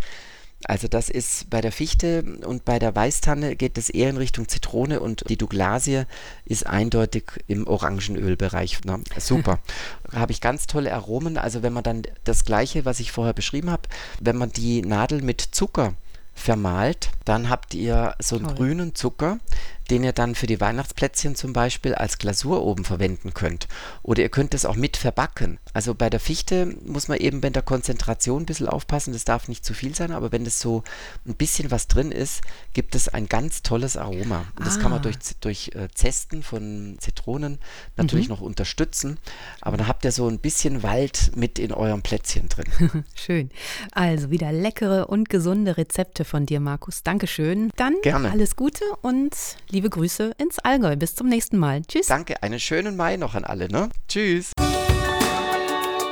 Also 0.65 0.89
das 0.89 1.11
ist 1.11 1.51
bei 1.51 1.61
der 1.61 1.71
Fichte 1.71 2.25
und 2.45 2.65
bei 2.65 2.79
der 2.79 2.95
Weißtanne 2.95 3.57
geht 3.57 3.77
es 3.79 3.91
eher 3.91 4.11
in 4.11 4.17
Richtung 4.17 4.49
Zitrone 4.49 5.01
und 5.01 5.29
die 5.29 5.37
Douglasie 5.37 6.05
ist 6.45 6.67
eindeutig 6.67 7.25
im 7.47 7.67
Orangenölbereich. 7.67 8.85
Ne? 8.85 9.01
Super. 9.19 9.61
habe 10.13 10.33
ich 10.33 10.41
ganz 10.41 10.67
tolle 10.67 10.95
Aromen. 10.95 11.37
Also 11.37 11.63
wenn 11.63 11.73
man 11.73 11.85
dann 11.85 12.03
das 12.25 12.45
gleiche, 12.45 12.85
was 12.85 13.01
ich 13.01 13.13
vorher 13.13 13.35
beschrieben 13.35 13.71
habe, 13.71 13.83
wenn 14.21 14.37
man 14.37 14.51
die 14.51 14.83
Nadel 14.83 15.23
mit 15.23 15.41
Zucker 15.41 15.95
vermahlt, 16.35 17.11
dann 17.25 17.49
habt 17.49 17.75
ihr 17.75 18.15
so 18.19 18.37
einen 18.37 18.47
Toll. 18.47 18.57
grünen 18.57 18.95
Zucker, 18.95 19.39
den 19.91 20.05
ihr 20.05 20.13
dann 20.13 20.35
für 20.35 20.47
die 20.47 20.61
Weihnachtsplätzchen 20.61 21.35
zum 21.35 21.53
Beispiel 21.53 21.95
als 21.95 22.19
Glasur 22.19 22.63
oben 22.63 22.85
verwenden 22.85 23.35
könnt. 23.35 23.69
Oder 24.03 24.23
ihr 24.23 24.29
könnt 24.29 24.55
es 24.55 24.65
auch 24.65 24.77
mit 24.77 24.97
verbacken. 24.97 25.59
Also 25.73 25.95
bei 25.95 26.11
der 26.11 26.21
Fichte 26.21 26.77
muss 26.85 27.09
man 27.09 27.19
eben 27.19 27.41
bei 27.41 27.51
der 27.51 27.63
Konzentration 27.63 28.43
ein 28.43 28.47
bisschen 28.47 28.69
aufpassen, 28.69 29.13
das 29.13 29.25
darf 29.25 29.49
nicht 29.49 29.65
zu 29.65 29.75
viel 29.75 29.95
sein, 29.95 30.13
aber 30.13 30.33
wenn 30.33 30.47
es 30.47 30.61
so 30.61 30.83
ein 31.27 31.35
bisschen 31.35 31.71
was 31.71 31.89
drin 31.89 32.13
ist, 32.13 32.43
gibt 32.73 32.95
es 32.95 33.09
ein 33.09 33.29
ganz 33.29 33.63
tolles 33.63 33.97
Aroma. 33.97 34.45
Und 34.57 34.67
das 34.67 34.79
ah. 34.79 34.81
kann 34.81 34.91
man 34.91 35.01
ah. 35.01 35.03
durch, 35.03 35.17
durch 35.41 35.71
äh, 35.75 35.89
Zesten 35.95 36.43
von 36.43 36.97
Zitronen 37.01 37.59
natürlich 37.97 38.29
mhm. 38.29 38.35
noch 38.35 38.41
unterstützen. 38.41 39.19
Aber 39.61 39.77
dann 39.77 39.89
habt 39.89 40.05
ihr 40.05 40.13
so 40.13 40.29
ein 40.29 40.39
bisschen 40.39 40.83
Wald 40.83 41.33
mit 41.37 41.59
in 41.59 41.73
eurem 41.73 42.03
Plätzchen 42.03 42.49
drin. 42.49 43.05
Schön. 43.15 43.51
Also 43.93 44.31
wieder 44.31 44.53
leckere 44.53 45.09
und 45.09 45.29
gesunde 45.29 45.77
Rezepte 45.77 46.25
von 46.25 46.47
dir, 46.47 46.61
Markus. 46.61 47.03
Dankeschön. 47.03 47.71
Dann 47.77 47.95
Gerne. 48.03 48.31
alles 48.31 48.57
Gute 48.57 48.85
und 49.03 49.35
liebe 49.77 49.91
Grüße 49.91 50.33
ins 50.39 50.59
Allgäu. 50.61 50.97
Bis 50.97 51.15
zum 51.15 51.29
nächsten 51.29 51.59
Mal. 51.59 51.83
Tschüss. 51.83 52.07
Danke, 52.07 52.43
einen 52.43 52.59
schönen 52.59 52.97
Mai 52.97 53.19
noch 53.19 53.35
an 53.35 53.45
alle. 53.45 53.69
Ne? 53.69 53.91
Tschüss. 54.09 54.53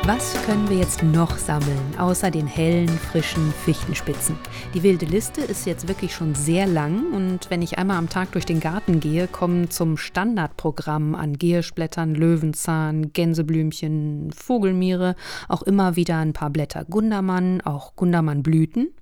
Was 0.02 0.34
können 0.44 0.68
wir 0.68 0.76
jetzt 0.76 1.02
noch 1.02 1.38
sammeln, 1.38 1.80
außer 1.96 2.30
den 2.30 2.46
hellen, 2.46 2.90
frischen 2.90 3.54
Fichtenspitzen? 3.64 4.36
Die 4.74 4.82
wilde 4.82 5.06
Liste 5.06 5.40
ist 5.40 5.64
jetzt 5.64 5.88
wirklich 5.88 6.14
schon 6.14 6.34
sehr 6.34 6.66
lang 6.66 7.14
und 7.14 7.48
wenn 7.48 7.62
ich 7.62 7.78
einmal 7.78 7.96
am 7.96 8.10
Tag 8.10 8.32
durch 8.32 8.44
den 8.44 8.60
Garten 8.60 9.00
gehe, 9.00 9.28
kommen 9.28 9.70
zum 9.70 9.96
Standardprogramm 9.96 11.14
an 11.14 11.38
Gierschblättern, 11.38 12.14
Löwenzahn, 12.14 13.14
Gänseblümchen, 13.14 14.30
Vogelmiere 14.32 15.16
auch 15.48 15.62
immer 15.62 15.96
wieder 15.96 16.18
ein 16.18 16.34
paar 16.34 16.50
Blätter 16.50 16.84
Gundermann, 16.84 17.62
auch 17.62 17.96
Gundermannblüten. 17.96 18.92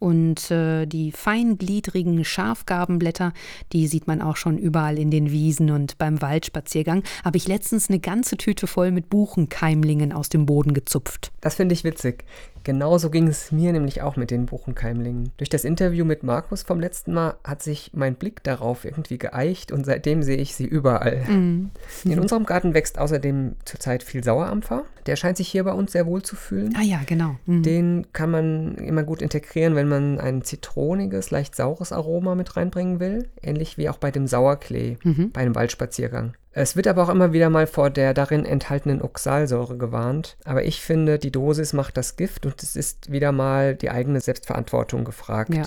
Und 0.00 0.50
äh, 0.50 0.86
die 0.86 1.12
feingliedrigen 1.12 2.24
Schafgarbenblätter, 2.24 3.32
die 3.72 3.86
sieht 3.86 4.06
man 4.06 4.22
auch 4.22 4.36
schon 4.36 4.58
überall 4.58 4.98
in 4.98 5.10
den 5.10 5.30
Wiesen 5.30 5.70
und 5.70 5.98
beim 5.98 6.20
Waldspaziergang. 6.20 7.04
Habe 7.22 7.36
ich 7.36 7.46
letztens 7.46 7.90
eine 7.90 8.00
ganze 8.00 8.36
Tüte 8.38 8.66
voll 8.66 8.90
mit 8.90 9.10
Buchenkeimlingen 9.10 10.12
aus 10.12 10.30
dem 10.30 10.46
Boden 10.46 10.74
gezupft. 10.74 11.30
Das 11.42 11.54
finde 11.54 11.74
ich 11.74 11.84
witzig. 11.84 12.24
Genauso 12.64 13.10
ging 13.10 13.28
es 13.28 13.52
mir 13.52 13.72
nämlich 13.72 14.02
auch 14.02 14.16
mit 14.16 14.30
den 14.30 14.46
Buchenkeimlingen. 14.46 15.32
Durch 15.36 15.48
das 15.48 15.64
Interview 15.64 16.04
mit 16.04 16.22
Markus 16.22 16.62
vom 16.62 16.80
letzten 16.80 17.12
Mal 17.12 17.34
hat 17.44 17.62
sich 17.62 17.90
mein 17.94 18.14
Blick 18.14 18.42
darauf 18.42 18.84
irgendwie 18.84 19.18
geeicht 19.18 19.72
und 19.72 19.86
seitdem 19.86 20.22
sehe 20.22 20.36
ich 20.36 20.54
sie 20.54 20.66
überall. 20.66 21.24
Mm. 21.28 21.70
In 22.04 22.20
unserem 22.20 22.44
Garten 22.44 22.74
wächst 22.74 22.98
außerdem 22.98 23.56
zurzeit 23.64 24.02
viel 24.02 24.22
Sauerampfer. 24.22 24.84
Der 25.06 25.16
scheint 25.16 25.36
sich 25.36 25.48
hier 25.48 25.64
bei 25.64 25.72
uns 25.72 25.92
sehr 25.92 26.06
wohl 26.06 26.22
zu 26.22 26.36
fühlen. 26.36 26.74
Ah 26.76 26.82
ja, 26.82 27.00
genau. 27.06 27.36
Mm. 27.46 27.62
Den 27.62 28.06
kann 28.12 28.30
man 28.30 28.74
immer 28.76 29.02
gut 29.02 29.22
integrieren, 29.22 29.74
wenn 29.74 29.88
man 29.88 30.18
ein 30.18 30.42
zitroniges, 30.42 31.30
leicht 31.30 31.56
saures 31.56 31.92
Aroma 31.92 32.34
mit 32.34 32.56
reinbringen 32.56 33.00
will. 33.00 33.28
Ähnlich 33.42 33.78
wie 33.78 33.88
auch 33.88 33.96
bei 33.96 34.10
dem 34.10 34.26
Sauerklee 34.26 34.98
mhm. 35.02 35.30
bei 35.32 35.40
einem 35.40 35.54
Waldspaziergang. 35.54 36.34
Es 36.52 36.74
wird 36.74 36.88
aber 36.88 37.04
auch 37.04 37.08
immer 37.08 37.32
wieder 37.32 37.48
mal 37.48 37.66
vor 37.66 37.90
der 37.90 38.12
darin 38.12 38.44
enthaltenen 38.44 39.02
Oxalsäure 39.02 39.76
gewarnt. 39.76 40.36
Aber 40.44 40.64
ich 40.64 40.80
finde, 40.80 41.18
die 41.18 41.30
Dosis 41.30 41.72
macht 41.72 41.96
das 41.96 42.16
Gift 42.16 42.44
und 42.44 42.62
es 42.62 42.74
ist 42.74 43.12
wieder 43.12 43.30
mal 43.30 43.76
die 43.76 43.90
eigene 43.90 44.20
Selbstverantwortung 44.20 45.04
gefragt. 45.04 45.54
Ja. 45.54 45.64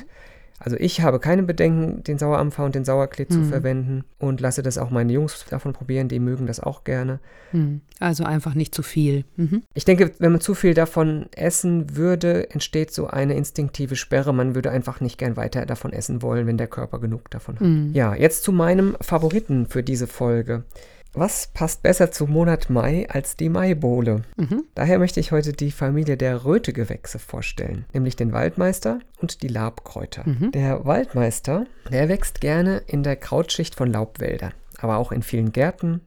Also 0.63 0.77
ich 0.79 1.01
habe 1.01 1.19
keine 1.19 1.43
Bedenken, 1.43 2.03
den 2.03 2.17
Sauerampfer 2.17 2.63
und 2.63 2.73
den 2.73 2.85
Sauerklee 2.85 3.25
mhm. 3.27 3.33
zu 3.33 3.43
verwenden 3.43 4.03
und 4.17 4.39
lasse 4.39 4.63
das 4.63 4.77
auch 4.77 4.89
meine 4.89 5.11
Jungs 5.11 5.45
davon 5.49 5.73
probieren, 5.73 6.07
die 6.07 6.19
mögen 6.19 6.47
das 6.47 6.61
auch 6.61 6.85
gerne. 6.85 7.19
Mhm. 7.51 7.81
Also 7.99 8.23
einfach 8.23 8.55
nicht 8.55 8.73
zu 8.73 8.81
viel. 8.81 9.25
Mhm. 9.35 9.63
Ich 9.73 9.83
denke, 9.83 10.11
wenn 10.19 10.31
man 10.31 10.39
zu 10.41 10.55
viel 10.55 10.73
davon 10.73 11.25
essen 11.35 11.97
würde, 11.97 12.49
entsteht 12.51 12.93
so 12.93 13.07
eine 13.07 13.35
instinktive 13.35 13.97
Sperre. 13.97 14.33
Man 14.33 14.55
würde 14.55 14.71
einfach 14.71 15.01
nicht 15.01 15.17
gern 15.17 15.35
weiter 15.35 15.65
davon 15.65 15.91
essen 15.91 16.21
wollen, 16.21 16.47
wenn 16.47 16.57
der 16.57 16.67
Körper 16.67 16.99
genug 16.99 17.29
davon 17.29 17.55
hat. 17.55 17.67
Mhm. 17.67 17.91
Ja, 17.93 18.15
jetzt 18.15 18.43
zu 18.43 18.53
meinem 18.53 18.95
Favoriten 19.01 19.67
für 19.67 19.83
diese 19.83 20.07
Folge. 20.07 20.63
Was 21.15 21.45
passt 21.53 21.83
besser 21.83 22.11
zum 22.11 22.31
Monat 22.31 22.71
Mai 22.71 23.07
als 23.07 23.37
die 23.37 23.49
Maibohle? 23.49 24.23
Mhm. 24.35 24.63
Daher 24.73 24.97
möchte 24.97 25.19
ich 25.19 25.31
heute 25.31 25.53
die 25.53 25.71
Familie 25.71 26.17
der 26.17 26.43
Rötegewächse 26.43 27.19
vorstellen, 27.19 27.85
nämlich 27.93 28.15
den 28.15 28.33
Waldmeister 28.33 28.99
und 29.21 29.43
die 29.43 29.47
Labkräuter. 29.47 30.23
Mhm. 30.27 30.51
Der 30.51 30.85
Waldmeister, 30.85 31.67
der 31.91 32.09
wächst 32.09 32.41
gerne 32.41 32.81
in 32.87 33.03
der 33.03 33.15
Krautschicht 33.15 33.75
von 33.75 33.91
Laubwäldern, 33.91 34.53
aber 34.79 34.97
auch 34.97 35.11
in 35.11 35.21
vielen 35.21 35.51
Gärten. 35.51 36.01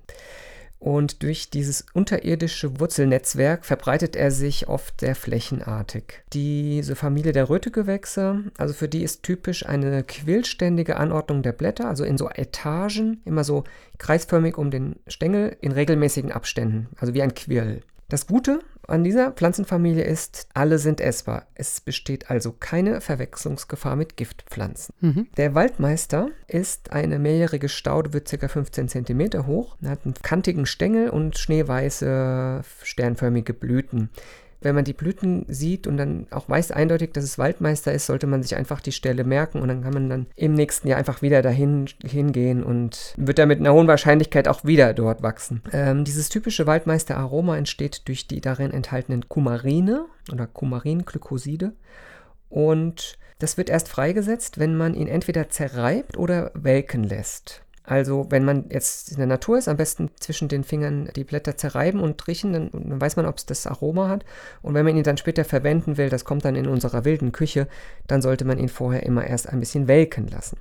Und 0.78 1.22
durch 1.22 1.50
dieses 1.50 1.86
unterirdische 1.94 2.78
Wurzelnetzwerk 2.78 3.64
verbreitet 3.64 4.14
er 4.14 4.30
sich 4.30 4.68
oft 4.68 5.00
sehr 5.00 5.14
flächenartig. 5.14 6.22
Diese 6.32 6.96
Familie 6.96 7.32
der 7.32 7.48
Rötegewächse, 7.48 8.44
also 8.58 8.74
für 8.74 8.88
die 8.88 9.02
ist 9.02 9.22
typisch 9.22 9.66
eine 9.66 10.02
quillständige 10.02 10.96
Anordnung 10.98 11.42
der 11.42 11.52
Blätter, 11.52 11.88
also 11.88 12.04
in 12.04 12.18
so 12.18 12.28
Etagen, 12.28 13.20
immer 13.24 13.42
so 13.42 13.64
kreisförmig 13.98 14.58
um 14.58 14.70
den 14.70 14.96
Stängel 15.06 15.56
in 15.60 15.72
regelmäßigen 15.72 16.30
Abständen, 16.30 16.88
also 16.98 17.14
wie 17.14 17.22
ein 17.22 17.34
Quirl. 17.34 17.80
Das 18.08 18.26
Gute 18.26 18.60
an 18.88 19.04
dieser 19.04 19.32
Pflanzenfamilie 19.32 20.04
ist, 20.04 20.48
alle 20.54 20.78
sind 20.78 21.00
essbar. 21.00 21.46
Es 21.54 21.80
besteht 21.80 22.30
also 22.30 22.52
keine 22.52 23.00
Verwechslungsgefahr 23.00 23.96
mit 23.96 24.16
Giftpflanzen. 24.16 24.94
Mhm. 25.00 25.26
Der 25.36 25.54
Waldmeister 25.54 26.30
ist 26.46 26.92
eine 26.92 27.18
mehrjährige 27.18 27.68
Staude, 27.68 28.12
wird 28.12 28.28
ca. 28.30 28.48
15 28.48 28.88
cm 28.88 29.46
hoch, 29.46 29.76
hat 29.84 30.04
einen 30.04 30.14
kantigen 30.14 30.66
Stängel 30.66 31.10
und 31.10 31.36
schneeweiße, 31.36 32.62
sternförmige 32.82 33.54
Blüten. 33.54 34.10
Wenn 34.60 34.74
man 34.74 34.84
die 34.84 34.92
Blüten 34.92 35.44
sieht 35.48 35.86
und 35.86 35.96
dann 35.96 36.26
auch 36.30 36.48
weiß 36.48 36.72
eindeutig, 36.72 37.12
dass 37.12 37.24
es 37.24 37.38
Waldmeister 37.38 37.92
ist, 37.92 38.06
sollte 38.06 38.26
man 38.26 38.42
sich 38.42 38.56
einfach 38.56 38.80
die 38.80 38.92
Stelle 38.92 39.24
merken 39.24 39.60
und 39.60 39.68
dann 39.68 39.82
kann 39.82 39.94
man 39.94 40.08
dann 40.08 40.26
im 40.34 40.54
nächsten 40.54 40.88
Jahr 40.88 40.98
einfach 40.98 41.22
wieder 41.22 41.42
dahin 41.42 41.86
hingehen 42.04 42.62
und 42.62 43.14
wird 43.16 43.38
da 43.38 43.46
mit 43.46 43.60
einer 43.60 43.72
hohen 43.72 43.88
Wahrscheinlichkeit 43.88 44.48
auch 44.48 44.64
wieder 44.64 44.94
dort 44.94 45.22
wachsen. 45.22 45.62
Ähm, 45.72 46.04
dieses 46.04 46.28
typische 46.28 46.66
Waldmeister-Aroma 46.66 47.56
entsteht 47.56 48.08
durch 48.08 48.26
die 48.26 48.40
darin 48.40 48.70
enthaltenen 48.70 49.28
Kumarine 49.28 50.06
oder 50.32 50.46
Kumaringlykoside 50.46 51.72
und 52.48 53.18
das 53.38 53.58
wird 53.58 53.68
erst 53.68 53.88
freigesetzt, 53.88 54.58
wenn 54.58 54.76
man 54.76 54.94
ihn 54.94 55.08
entweder 55.08 55.50
zerreibt 55.50 56.16
oder 56.16 56.50
welken 56.54 57.04
lässt. 57.04 57.65
Also 57.86 58.26
wenn 58.30 58.44
man 58.44 58.64
jetzt 58.68 59.12
in 59.12 59.18
der 59.18 59.28
Natur 59.28 59.58
ist, 59.58 59.68
am 59.68 59.76
besten 59.76 60.10
zwischen 60.18 60.48
den 60.48 60.64
Fingern 60.64 61.08
die 61.14 61.22
Blätter 61.22 61.56
zerreiben 61.56 62.00
und 62.00 62.26
riechen, 62.26 62.52
dann, 62.52 62.70
dann 62.72 63.00
weiß 63.00 63.14
man, 63.14 63.26
ob 63.26 63.38
es 63.38 63.46
das 63.46 63.66
Aroma 63.66 64.08
hat. 64.08 64.24
Und 64.60 64.74
wenn 64.74 64.84
man 64.84 64.96
ihn 64.96 65.04
dann 65.04 65.16
später 65.16 65.44
verwenden 65.44 65.96
will, 65.96 66.08
das 66.08 66.24
kommt 66.24 66.44
dann 66.44 66.56
in 66.56 66.66
unserer 66.66 67.04
wilden 67.04 67.30
Küche, 67.30 67.68
dann 68.08 68.22
sollte 68.22 68.44
man 68.44 68.58
ihn 68.58 68.68
vorher 68.68 69.04
immer 69.04 69.24
erst 69.24 69.48
ein 69.48 69.60
bisschen 69.60 69.86
welken 69.86 70.26
lassen. 70.26 70.58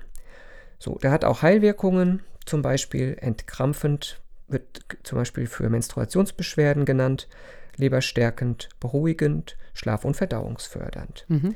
So, 0.78 1.00
der 1.00 1.12
hat 1.12 1.26
auch 1.26 1.42
Heilwirkungen, 1.42 2.22
zum 2.46 2.62
Beispiel 2.62 3.18
entkrampfend, 3.20 4.22
wird 4.48 4.82
zum 5.02 5.18
Beispiel 5.18 5.48
für 5.48 5.68
Menstruationsbeschwerden 5.68 6.86
genannt, 6.86 7.28
leberstärkend, 7.76 8.70
beruhigend, 8.80 9.58
schlaf- 9.74 10.06
und 10.06 10.16
verdauungsfördernd. 10.16 11.26
Mhm. 11.28 11.56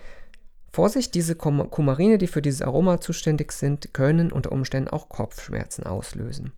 Vorsicht, 0.72 1.16
diese 1.16 1.36
Kumarine, 1.36 2.18
die 2.18 2.28
für 2.28 2.42
dieses 2.42 2.62
Aroma 2.62 3.02
zuständig 3.02 3.52
sind, 3.52 3.94
können 3.94 4.32
unter 4.32 4.52
Umständen 4.52 4.90
auch 4.90 5.10
Kopfschmerzen 5.10 5.86
auslösen. 5.86 6.52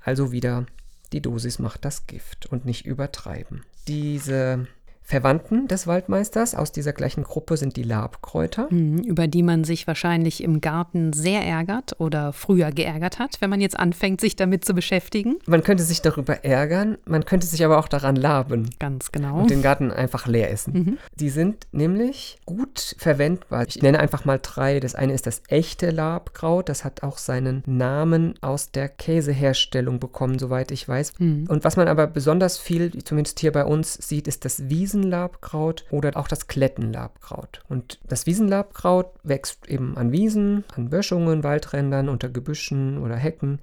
Also 0.00 0.32
wieder, 0.32 0.66
die 1.12 1.20
Dosis 1.20 1.58
macht 1.58 1.84
das 1.84 2.06
Gift 2.06 2.46
und 2.46 2.64
nicht 2.64 2.86
übertreiben. 2.86 3.64
Diese 3.88 4.66
Verwandten 5.10 5.66
des 5.66 5.88
Waldmeisters 5.88 6.54
aus 6.54 6.70
dieser 6.70 6.92
gleichen 6.92 7.24
Gruppe 7.24 7.56
sind 7.56 7.76
die 7.76 7.82
Labkräuter. 7.82 8.68
Mhm, 8.70 8.98
über 8.98 9.26
die 9.26 9.42
man 9.42 9.64
sich 9.64 9.88
wahrscheinlich 9.88 10.40
im 10.40 10.60
Garten 10.60 11.12
sehr 11.12 11.44
ärgert 11.44 11.98
oder 11.98 12.32
früher 12.32 12.70
geärgert 12.70 13.18
hat, 13.18 13.40
wenn 13.40 13.50
man 13.50 13.60
jetzt 13.60 13.76
anfängt, 13.76 14.20
sich 14.20 14.36
damit 14.36 14.64
zu 14.64 14.72
beschäftigen. 14.72 15.38
Man 15.46 15.64
könnte 15.64 15.82
sich 15.82 16.00
darüber 16.00 16.44
ärgern, 16.44 16.96
man 17.06 17.24
könnte 17.24 17.48
sich 17.48 17.64
aber 17.64 17.78
auch 17.78 17.88
daran 17.88 18.14
laben. 18.14 18.70
Ganz 18.78 19.10
genau. 19.10 19.40
Und 19.40 19.50
den 19.50 19.62
Garten 19.62 19.90
einfach 19.90 20.28
leer 20.28 20.52
essen. 20.52 20.72
Mhm. 20.72 20.98
Die 21.16 21.30
sind 21.30 21.66
nämlich 21.72 22.38
gut 22.46 22.94
verwendbar. 22.96 23.66
Ich 23.66 23.82
nenne 23.82 23.98
einfach 23.98 24.24
mal 24.24 24.38
drei. 24.40 24.78
Das 24.78 24.94
eine 24.94 25.12
ist 25.12 25.26
das 25.26 25.42
echte 25.48 25.90
Labkraut. 25.90 26.68
Das 26.68 26.84
hat 26.84 27.02
auch 27.02 27.18
seinen 27.18 27.64
Namen 27.66 28.34
aus 28.42 28.70
der 28.70 28.88
Käseherstellung 28.88 29.98
bekommen, 29.98 30.38
soweit 30.38 30.70
ich 30.70 30.88
weiß. 30.88 31.14
Mhm. 31.18 31.46
Und 31.48 31.64
was 31.64 31.76
man 31.76 31.88
aber 31.88 32.06
besonders 32.06 32.58
viel, 32.58 33.02
zumindest 33.02 33.40
hier 33.40 33.50
bei 33.50 33.64
uns, 33.64 33.94
sieht, 33.94 34.28
ist 34.28 34.44
das 34.44 34.68
Wiesen 34.68 34.99
Wiesenlabkraut 35.00 35.84
oder 35.90 36.16
auch 36.16 36.28
das 36.28 36.46
Klettenlabkraut. 36.46 37.62
Und 37.68 37.98
das 38.08 38.26
Wiesenlabkraut 38.26 39.06
wächst 39.22 39.68
eben 39.68 39.96
an 39.96 40.12
Wiesen, 40.12 40.64
an 40.76 40.90
Böschungen, 40.90 41.42
Waldrändern, 41.42 42.08
unter 42.08 42.28
Gebüschen 42.28 42.98
oder 42.98 43.16
Hecken. 43.16 43.60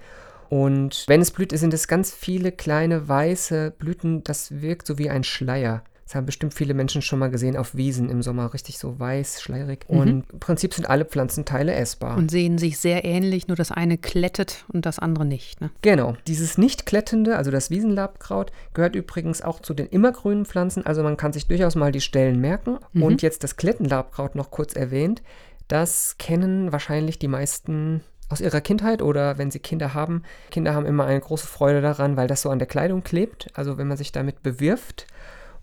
Und 0.49 1.03
wenn 1.07 1.21
es 1.21 1.31
blüht, 1.31 1.57
sind 1.57 1.73
es 1.73 1.87
ganz 1.87 2.13
viele 2.13 2.51
kleine 2.51 3.07
weiße 3.07 3.71
Blüten. 3.77 4.23
Das 4.23 4.61
wirkt 4.61 4.87
so 4.87 4.97
wie 4.97 5.09
ein 5.09 5.23
Schleier. 5.23 5.83
Das 6.07 6.15
haben 6.15 6.25
bestimmt 6.25 6.53
viele 6.53 6.73
Menschen 6.73 7.01
schon 7.01 7.19
mal 7.19 7.29
gesehen 7.29 7.57
auf 7.57 7.75
Wiesen 7.75 8.09
im 8.09 8.21
Sommer, 8.21 8.53
richtig 8.53 8.77
so 8.77 8.97
weiß, 8.97 9.41
schleierig. 9.41 9.85
Mhm. 9.89 9.97
Und 9.99 10.07
im 10.31 10.39
Prinzip 10.39 10.73
sind 10.73 10.89
alle 10.89 11.03
Pflanzenteile 11.03 11.73
essbar. 11.73 12.15
Und 12.15 12.31
sehen 12.31 12.57
sich 12.57 12.77
sehr 12.77 13.03
ähnlich, 13.03 13.49
nur 13.49 13.57
das 13.57 13.73
eine 13.73 13.97
klettet 13.97 14.63
und 14.71 14.85
das 14.85 14.99
andere 14.99 15.25
nicht. 15.25 15.59
Ne? 15.59 15.69
Genau. 15.81 16.15
Dieses 16.25 16.57
nicht 16.57 16.85
klettende, 16.85 17.35
also 17.35 17.51
das 17.51 17.71
Wiesenlabkraut, 17.71 18.53
gehört 18.73 18.95
übrigens 18.95 19.41
auch 19.41 19.59
zu 19.59 19.73
den 19.73 19.87
immergrünen 19.87 20.45
Pflanzen. 20.45 20.85
Also 20.85 21.03
man 21.03 21.17
kann 21.17 21.33
sich 21.33 21.47
durchaus 21.47 21.75
mal 21.75 21.91
die 21.91 21.99
Stellen 21.99 22.39
merken. 22.39 22.79
Mhm. 22.93 23.03
Und 23.03 23.21
jetzt 23.21 23.43
das 23.43 23.57
Klettenlabkraut 23.57 24.35
noch 24.35 24.49
kurz 24.49 24.77
erwähnt. 24.77 25.21
Das 25.67 26.17
kennen 26.17 26.71
wahrscheinlich 26.71 27.19
die 27.19 27.27
meisten 27.27 28.01
aus 28.29 28.39
ihrer 28.39 28.61
Kindheit 28.61 29.01
oder 29.01 29.37
wenn 29.37 29.51
sie 29.51 29.59
Kinder 29.59 29.93
haben. 29.93 30.23
Kinder 30.51 30.73
haben 30.73 30.85
immer 30.85 31.05
eine 31.05 31.19
große 31.19 31.47
Freude 31.47 31.81
daran, 31.81 32.15
weil 32.15 32.27
das 32.27 32.43
so 32.43 32.49
an 32.49 32.59
der 32.59 32.67
Kleidung 32.67 33.03
klebt. 33.03 33.49
Also 33.55 33.77
wenn 33.77 33.89
man 33.89 33.97
sich 33.97 34.13
damit 34.13 34.41
bewirft 34.41 35.05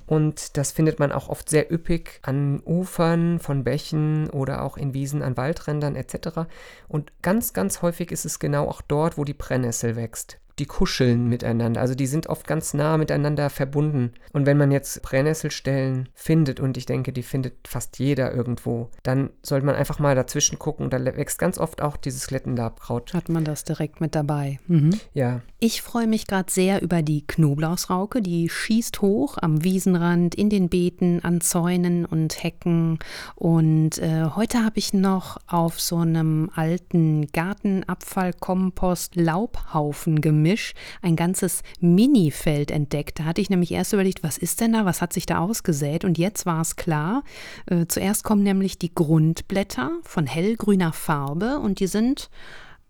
und 0.06 0.56
das 0.56 0.72
findet 0.72 0.98
man 0.98 1.12
auch 1.12 1.28
oft 1.28 1.48
sehr 1.48 1.72
üppig 1.72 2.20
an 2.22 2.62
Ufern 2.64 3.38
von 3.38 3.64
Bächen 3.64 4.28
oder 4.30 4.62
auch 4.62 4.76
in 4.76 4.94
Wiesen 4.94 5.22
an 5.22 5.36
Waldrändern 5.36 5.96
etc. 5.96 6.46
Und 6.88 7.12
ganz, 7.22 7.52
ganz 7.52 7.82
häufig 7.82 8.12
ist 8.12 8.24
es 8.24 8.38
genau 8.38 8.68
auch 8.68 8.82
dort, 8.82 9.16
wo 9.16 9.24
die 9.24 9.34
Brennnessel 9.34 9.96
wächst 9.96 10.38
die 10.58 10.66
kuscheln 10.66 11.28
miteinander. 11.28 11.80
Also 11.80 11.94
die 11.94 12.06
sind 12.06 12.28
oft 12.28 12.46
ganz 12.46 12.74
nah 12.74 12.96
miteinander 12.96 13.50
verbunden. 13.50 14.12
Und 14.32 14.46
wenn 14.46 14.56
man 14.56 14.70
jetzt 14.70 15.02
Brennnesselstellen 15.02 16.08
findet, 16.14 16.60
und 16.60 16.76
ich 16.76 16.86
denke, 16.86 17.12
die 17.12 17.22
findet 17.22 17.66
fast 17.66 17.98
jeder 17.98 18.32
irgendwo, 18.32 18.90
dann 19.02 19.30
sollte 19.42 19.66
man 19.66 19.74
einfach 19.74 19.98
mal 19.98 20.14
dazwischen 20.14 20.58
gucken. 20.58 20.90
Da 20.90 21.04
wächst 21.04 21.38
ganz 21.38 21.58
oft 21.58 21.82
auch 21.82 21.96
dieses 21.96 22.28
Klettenlabkraut. 22.28 23.14
Hat 23.14 23.28
man 23.28 23.44
das 23.44 23.64
direkt 23.64 24.00
mit 24.00 24.14
dabei. 24.14 24.60
Mhm. 24.68 24.92
Ja. 25.12 25.42
Ich 25.58 25.82
freue 25.82 26.06
mich 26.06 26.26
gerade 26.26 26.52
sehr 26.52 26.82
über 26.82 27.02
die 27.02 27.26
Knoblauchsrauke. 27.26 28.22
Die 28.22 28.48
schießt 28.48 29.02
hoch 29.02 29.38
am 29.40 29.64
Wiesenrand, 29.64 30.34
in 30.34 30.50
den 30.50 30.68
Beeten, 30.68 31.20
an 31.24 31.40
Zäunen 31.40 32.04
und 32.04 32.42
Hecken. 32.42 32.98
Und 33.34 33.98
äh, 33.98 34.26
heute 34.36 34.64
habe 34.64 34.78
ich 34.78 34.92
noch 34.92 35.38
auf 35.48 35.80
so 35.80 35.96
einem 35.96 36.50
alten 36.54 37.26
Gartenabfallkompost 37.32 39.16
Laubhaufen 39.16 40.20
gemischt 40.20 40.43
Gemisch 40.44 40.74
ein 41.00 41.16
ganzes 41.16 41.62
Minifeld 41.80 42.70
entdeckt. 42.70 43.18
Da 43.18 43.24
hatte 43.24 43.40
ich 43.40 43.48
nämlich 43.48 43.72
erst 43.72 43.94
überlegt, 43.94 44.22
was 44.22 44.36
ist 44.36 44.60
denn 44.60 44.74
da, 44.74 44.84
was 44.84 45.00
hat 45.00 45.14
sich 45.14 45.24
da 45.24 45.38
ausgesät? 45.38 46.04
Und 46.04 46.18
jetzt 46.18 46.44
war 46.44 46.60
es 46.60 46.76
klar. 46.76 47.22
Äh, 47.64 47.86
zuerst 47.88 48.24
kommen 48.24 48.42
nämlich 48.42 48.78
die 48.78 48.94
Grundblätter 48.94 49.90
von 50.02 50.26
hellgrüner 50.26 50.92
Farbe 50.92 51.60
und 51.60 51.80
die 51.80 51.86
sind 51.86 52.28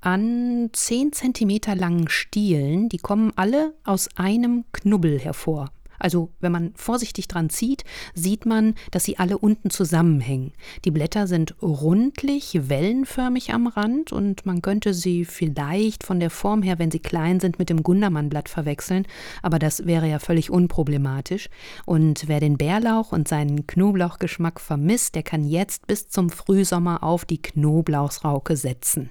an 0.00 0.68
10 0.72 1.12
cm 1.12 1.60
langen 1.76 2.08
Stielen. 2.08 2.88
Die 2.88 2.98
kommen 2.98 3.32
alle 3.36 3.74
aus 3.84 4.08
einem 4.16 4.64
Knubbel 4.72 5.20
hervor. 5.20 5.70
Also 5.98 6.30
wenn 6.40 6.52
man 6.52 6.72
vorsichtig 6.74 7.28
dran 7.28 7.50
zieht, 7.50 7.84
sieht 8.14 8.46
man, 8.46 8.74
dass 8.90 9.04
sie 9.04 9.18
alle 9.18 9.38
unten 9.38 9.70
zusammenhängen. 9.70 10.52
Die 10.84 10.90
Blätter 10.90 11.26
sind 11.26 11.54
rundlich, 11.62 12.58
wellenförmig 12.68 13.52
am 13.52 13.66
Rand 13.66 14.12
und 14.12 14.46
man 14.46 14.62
könnte 14.62 14.94
sie 14.94 15.24
vielleicht 15.24 16.04
von 16.04 16.20
der 16.20 16.30
Form 16.30 16.62
her, 16.62 16.78
wenn 16.78 16.90
sie 16.90 16.98
klein 16.98 17.40
sind, 17.40 17.58
mit 17.58 17.70
dem 17.70 17.82
Gundermannblatt 17.82 18.48
verwechseln, 18.48 19.06
aber 19.42 19.58
das 19.58 19.86
wäre 19.86 20.08
ja 20.08 20.18
völlig 20.18 20.50
unproblematisch. 20.50 21.48
Und 21.86 22.28
wer 22.28 22.40
den 22.40 22.58
Bärlauch 22.58 23.12
und 23.12 23.28
seinen 23.28 23.66
Knoblauchgeschmack 23.66 24.60
vermisst, 24.60 25.14
der 25.14 25.22
kann 25.22 25.44
jetzt 25.44 25.86
bis 25.86 26.08
zum 26.08 26.30
Frühsommer 26.30 27.02
auf 27.02 27.24
die 27.24 27.40
Knoblauchsrauke 27.40 28.56
setzen. 28.56 29.10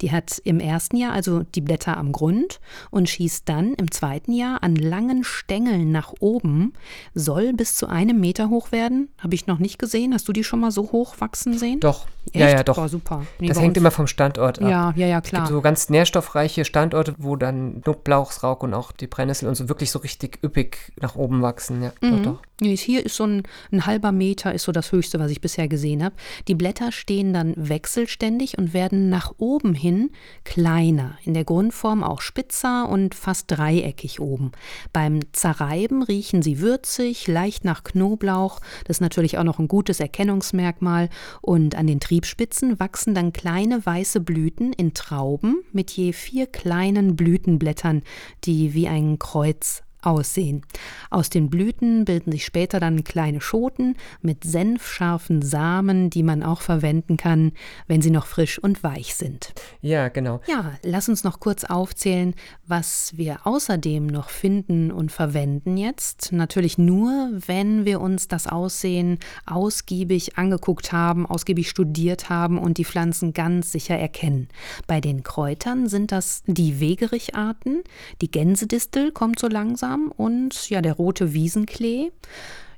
Die 0.00 0.12
hat 0.12 0.40
im 0.44 0.60
ersten 0.60 0.96
Jahr 0.96 1.12
also 1.12 1.42
die 1.42 1.60
Blätter 1.60 1.96
am 1.96 2.12
Grund 2.12 2.60
und 2.90 3.08
schießt 3.08 3.48
dann 3.48 3.74
im 3.74 3.90
zweiten 3.90 4.32
Jahr 4.32 4.62
an 4.62 4.76
langen 4.76 5.24
Stängeln 5.24 5.92
nach 5.92 6.14
oben, 6.20 6.72
soll 7.14 7.52
bis 7.52 7.74
zu 7.74 7.86
einem 7.86 8.20
Meter 8.20 8.50
hoch 8.50 8.72
werden. 8.72 9.08
Habe 9.18 9.34
ich 9.34 9.46
noch 9.46 9.58
nicht 9.58 9.78
gesehen. 9.78 10.14
Hast 10.14 10.28
du 10.28 10.32
die 10.32 10.44
schon 10.44 10.60
mal 10.60 10.70
so 10.70 10.92
hoch 10.92 11.16
wachsen 11.18 11.58
sehen? 11.58 11.80
Doch. 11.80 12.06
Echt? 12.26 12.36
Ja, 12.36 12.48
ja, 12.48 12.62
doch. 12.62 12.76
Boah, 12.76 12.88
super. 12.88 13.26
Nee, 13.38 13.48
das 13.48 13.60
hängt 13.60 13.76
immer 13.76 13.90
vom 13.90 14.06
Standort 14.06 14.60
ab. 14.60 14.68
Ja, 14.68 14.92
ja, 14.94 15.06
ja, 15.06 15.20
klar. 15.20 15.42
Es 15.42 15.48
gibt 15.48 15.56
so 15.56 15.60
ganz 15.62 15.88
nährstoffreiche 15.88 16.64
Standorte, 16.64 17.14
wo 17.18 17.36
dann 17.36 17.82
Knoblauchsrauch 17.82 18.60
und 18.60 18.74
auch 18.74 18.92
die 18.92 19.06
Brennnessel 19.06 19.48
und 19.48 19.54
so 19.54 19.68
wirklich 19.68 19.90
so 19.90 19.98
richtig 19.98 20.38
üppig 20.44 20.92
nach 21.00 21.16
oben 21.16 21.42
wachsen. 21.42 21.82
Ja, 21.82 21.92
mhm. 22.00 22.22
doch, 22.22 22.32
doch. 22.32 22.42
Hier 22.62 23.06
ist 23.06 23.16
so 23.16 23.24
ein, 23.24 23.42
ein 23.72 23.86
halber 23.86 24.12
Meter, 24.12 24.52
ist 24.52 24.64
so 24.64 24.72
das 24.72 24.92
Höchste, 24.92 25.18
was 25.18 25.30
ich 25.30 25.40
bisher 25.40 25.66
gesehen 25.66 26.04
habe. 26.04 26.14
Die 26.46 26.54
Blätter 26.54 26.92
stehen 26.92 27.32
dann 27.32 27.54
wechselständig 27.56 28.58
und 28.58 28.74
werden 28.74 29.08
nach 29.08 29.32
oben 29.38 29.72
hin 29.72 30.10
kleiner. 30.44 31.16
In 31.24 31.32
der 31.32 31.44
Grundform 31.44 32.04
auch 32.04 32.20
spitzer 32.20 32.86
und 32.88 33.14
fast 33.14 33.50
dreieckig 33.50 34.20
oben. 34.20 34.52
Beim 34.92 35.20
Zerreiben 35.32 36.02
riechen 36.02 36.42
sie 36.42 36.60
würzig, 36.60 37.26
leicht 37.28 37.64
nach 37.64 37.82
Knoblauch. 37.82 38.60
Das 38.84 38.98
ist 38.98 39.00
natürlich 39.00 39.38
auch 39.38 39.44
noch 39.44 39.58
ein 39.58 39.68
gutes 39.68 39.98
Erkennungsmerkmal. 39.98 41.08
Und 41.40 41.74
an 41.76 41.86
den 41.86 41.98
Triebspitzen 42.10 42.80
wachsen 42.80 43.14
dann 43.14 43.32
kleine 43.32 43.86
weiße 43.86 44.18
Blüten 44.18 44.72
in 44.72 44.94
Trauben 44.94 45.62
mit 45.70 45.92
je 45.92 46.12
vier 46.12 46.48
kleinen 46.48 47.14
Blütenblättern, 47.14 48.02
die 48.42 48.74
wie 48.74 48.88
ein 48.88 49.20
Kreuz 49.20 49.84
aussehen. 50.02 50.62
Aus 51.10 51.30
den 51.30 51.50
Blüten 51.50 52.04
bilden 52.04 52.32
sich 52.32 52.44
später 52.44 52.80
dann 52.80 53.04
kleine 53.04 53.40
Schoten 53.40 53.96
mit 54.22 54.44
senfscharfen 54.44 55.42
Samen, 55.42 56.10
die 56.10 56.22
man 56.22 56.42
auch 56.42 56.60
verwenden 56.60 57.16
kann, 57.16 57.52
wenn 57.86 58.02
sie 58.02 58.10
noch 58.10 58.26
frisch 58.26 58.58
und 58.58 58.82
weich 58.82 59.14
sind. 59.14 59.52
Ja, 59.80 60.08
genau. 60.08 60.40
Ja, 60.46 60.72
lass 60.82 61.08
uns 61.08 61.24
noch 61.24 61.40
kurz 61.40 61.64
aufzählen, 61.64 62.34
was 62.66 63.12
wir 63.16 63.46
außerdem 63.46 64.06
noch 64.06 64.30
finden 64.30 64.90
und 64.90 65.12
verwenden 65.12 65.76
jetzt. 65.76 66.32
Natürlich 66.32 66.78
nur, 66.78 67.30
wenn 67.46 67.84
wir 67.84 68.00
uns 68.00 68.28
das 68.28 68.46
Aussehen 68.46 69.18
ausgiebig 69.46 70.38
angeguckt 70.38 70.92
haben, 70.92 71.26
ausgiebig 71.26 71.68
studiert 71.68 72.30
haben 72.30 72.58
und 72.58 72.78
die 72.78 72.84
Pflanzen 72.84 73.32
ganz 73.32 73.72
sicher 73.72 73.98
erkennen. 73.98 74.48
Bei 74.86 75.00
den 75.00 75.22
Kräutern 75.22 75.88
sind 75.88 76.12
das 76.12 76.42
die 76.46 76.80
Wegericharten, 76.80 77.82
die 78.20 78.30
Gänsedistel 78.30 79.12
kommt 79.12 79.38
so 79.38 79.48
langsam 79.48 79.89
langsam 79.90 80.12
und 80.16 80.70
ja, 80.70 80.80
der 80.80 80.94
rote 80.94 81.32
Wiesenklee. 81.32 82.10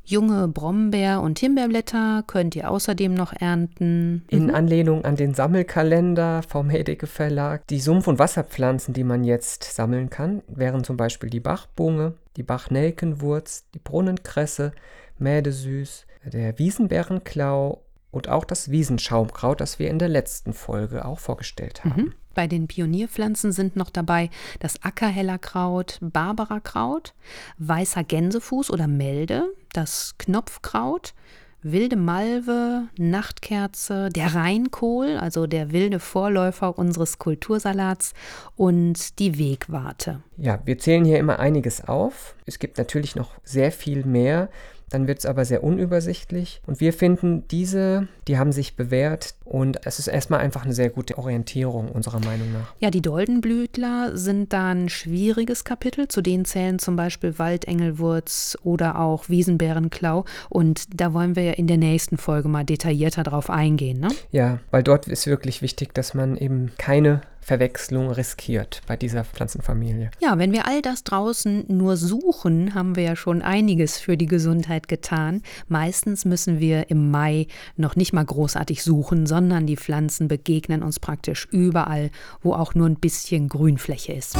Junge 0.05 0.49
Brombeer- 0.49 1.23
und 1.23 1.39
Himbeerblätter 1.39 2.25
könnt 2.27 2.57
ihr 2.57 2.69
außerdem 2.69 3.15
noch 3.15 3.33
ernten. 3.33 4.25
In 4.29 4.47
mhm. 4.47 4.55
Anlehnung 4.55 5.05
an 5.05 5.15
den 5.15 5.33
Sammelkalender 5.33 6.43
vom 6.43 6.71
Hedeke 6.71 7.07
Verlag. 7.07 7.65
Die 7.69 7.79
Sumpf- 7.79 8.09
und 8.09 8.19
Wasserpflanzen, 8.19 8.95
die 8.95 9.05
man 9.05 9.23
jetzt 9.23 9.63
sammeln 9.63 10.11
kann, 10.11 10.43
wären 10.49 10.83
zum 10.83 10.97
Beispiel 10.97 11.31
die 11.31 11.39
Bachbunge, 11.39 12.15
die 12.37 12.43
Bachnelkenwurz, 12.43 13.67
die 13.75 13.79
Brunnenkresse, 13.79 14.73
Mädesüß, 15.19 16.07
der 16.25 16.59
Wiesenbärenklau 16.59 17.85
und 18.11 18.29
auch 18.29 18.45
das 18.45 18.73
Wiesenschaumkraut, 18.73 19.61
das 19.61 19.79
wir 19.79 19.89
in 19.89 20.01
der 20.01 20.09
letzten 20.09 20.53
Folge 20.53 21.05
auch 21.05 21.21
vorgestellt 21.21 21.85
haben. 21.85 22.03
Mhm. 22.03 22.15
Bei 22.35 22.47
den 22.47 22.67
Pionierpflanzen 22.67 23.53
sind 23.53 23.77
noch 23.77 23.91
dabei 23.91 24.31
das 24.61 24.83
Ackerhellerkraut, 24.83 25.99
Barbarakraut, 26.01 27.15
weißer 27.59 28.05
Gänsefuß 28.05 28.71
oder 28.71 28.87
Melde, 28.87 29.53
das 29.73 30.15
Knopfkraut, 30.19 31.15
wilde 31.63 31.97
Malve, 31.97 32.89
Nachtkerze, 32.99 34.09
der 34.11 34.35
Rheinkohl, 34.35 35.17
also 35.17 35.47
der 35.47 35.73
wilde 35.73 36.01
Vorläufer 36.01 36.79
unseres 36.79 37.19
Kultursalats 37.19 38.15
und 38.57 39.19
die 39.19 39.39
Wegwarte. 39.39 40.23
Ja, 40.37 40.61
wir 40.65 40.79
zählen 40.79 41.05
hier 41.05 41.19
immer 41.19 41.39
einiges 41.39 41.87
auf. 41.87 42.35
Es 42.47 42.59
gibt 42.59 42.79
natürlich 42.79 43.15
noch 43.17 43.31
sehr 43.45 43.73
viel 43.73 44.05
mehr. 44.05 44.49
Dann 44.93 45.07
wird 45.09 45.21
es 45.21 45.27
aber 45.27 45.47
sehr 45.47 45.65
unübersichtlich. 45.65 46.61
Und 46.67 46.81
wir 46.81 46.93
finden, 46.93 47.49
diese, 47.49 48.09
die 48.29 48.37
haben 48.37 48.53
sich 48.53 48.77
bewährt 48.77 49.35
und 49.45 49.87
es 49.87 49.99
ist 49.99 50.07
erstmal 50.07 50.41
einfach 50.41 50.65
eine 50.65 50.75
sehr 50.75 50.91
gute 50.91 51.17
Orientierung 51.17 51.89
unserer 51.89 52.21
Meinung 52.21 52.53
nach. 52.53 52.75
Ja, 52.79 52.91
die 52.91 53.01
Doldenblütler 53.01 54.15
sind 54.19 54.53
da 54.53 54.73
ein 54.73 54.91
schwieriges 54.91 55.65
Kapitel. 55.65 56.09
Zu 56.09 56.21
denen 56.21 56.45
zählen 56.45 56.79
zum 56.79 56.97
Beispiel 56.97 57.39
Waldengelwurz 57.39 58.59
oder 58.65 58.99
auch 58.99 59.31
Wiesenbärenklau. 59.31 60.27
Und 60.51 61.01
da 61.01 61.15
wollen 61.15 61.37
wir 61.37 61.45
ja 61.45 61.53
in 61.53 61.69
der 61.69 61.79
nächsten 61.79 62.19
Folge 62.19 62.49
mal 62.49 62.65
detaillierter 62.65 63.23
drauf 63.23 63.49
eingehen. 63.49 63.99
Ne? 63.99 64.09
Ja, 64.31 64.59
weil 64.71 64.83
dort 64.83 65.09
ist 65.09 65.27
wirklich 65.27 65.63
wichtig, 65.63 65.95
dass 65.95 66.13
man 66.13 66.37
eben 66.37 66.73
keine 66.77 67.23
Verwechslung 67.43 68.11
riskiert 68.11 68.83
bei 68.87 68.97
dieser 68.97 69.25
Pflanzenfamilie. 69.25 70.11
Ja, 70.21 70.39
wenn 70.39 70.53
wir 70.53 70.67
all 70.67 70.81
das 70.81 71.03
draußen 71.03 71.65
nur 71.69 71.97
suchen, 71.97 72.75
haben 72.75 72.95
wir 72.95 73.03
ja 73.03 73.17
schon 73.17 73.43
einiges 73.43 73.99
für 73.99 74.17
die 74.17 74.27
Gesundheit 74.27 74.87
getan. 74.87 75.43
Meistens 75.69 76.25
müssen 76.25 76.61
wir 76.61 76.89
im 76.89 77.11
Mai 77.11 77.49
noch 77.77 77.97
nicht 77.97 78.13
mal 78.13 78.25
großartig 78.25 78.83
suchen, 78.85 79.27
sondern 79.27 79.67
die 79.67 79.77
Pflanzen 79.77 80.29
begegnen 80.29 80.83
uns 80.83 81.01
praktisch 81.01 81.49
überall, 81.51 82.11
wo 82.43 82.55
auch 82.55 82.75
nur 82.75 82.89
ein 82.89 82.97
bisschen 82.97 83.49
Grünfläche 83.49 84.13
ist. 84.13 84.37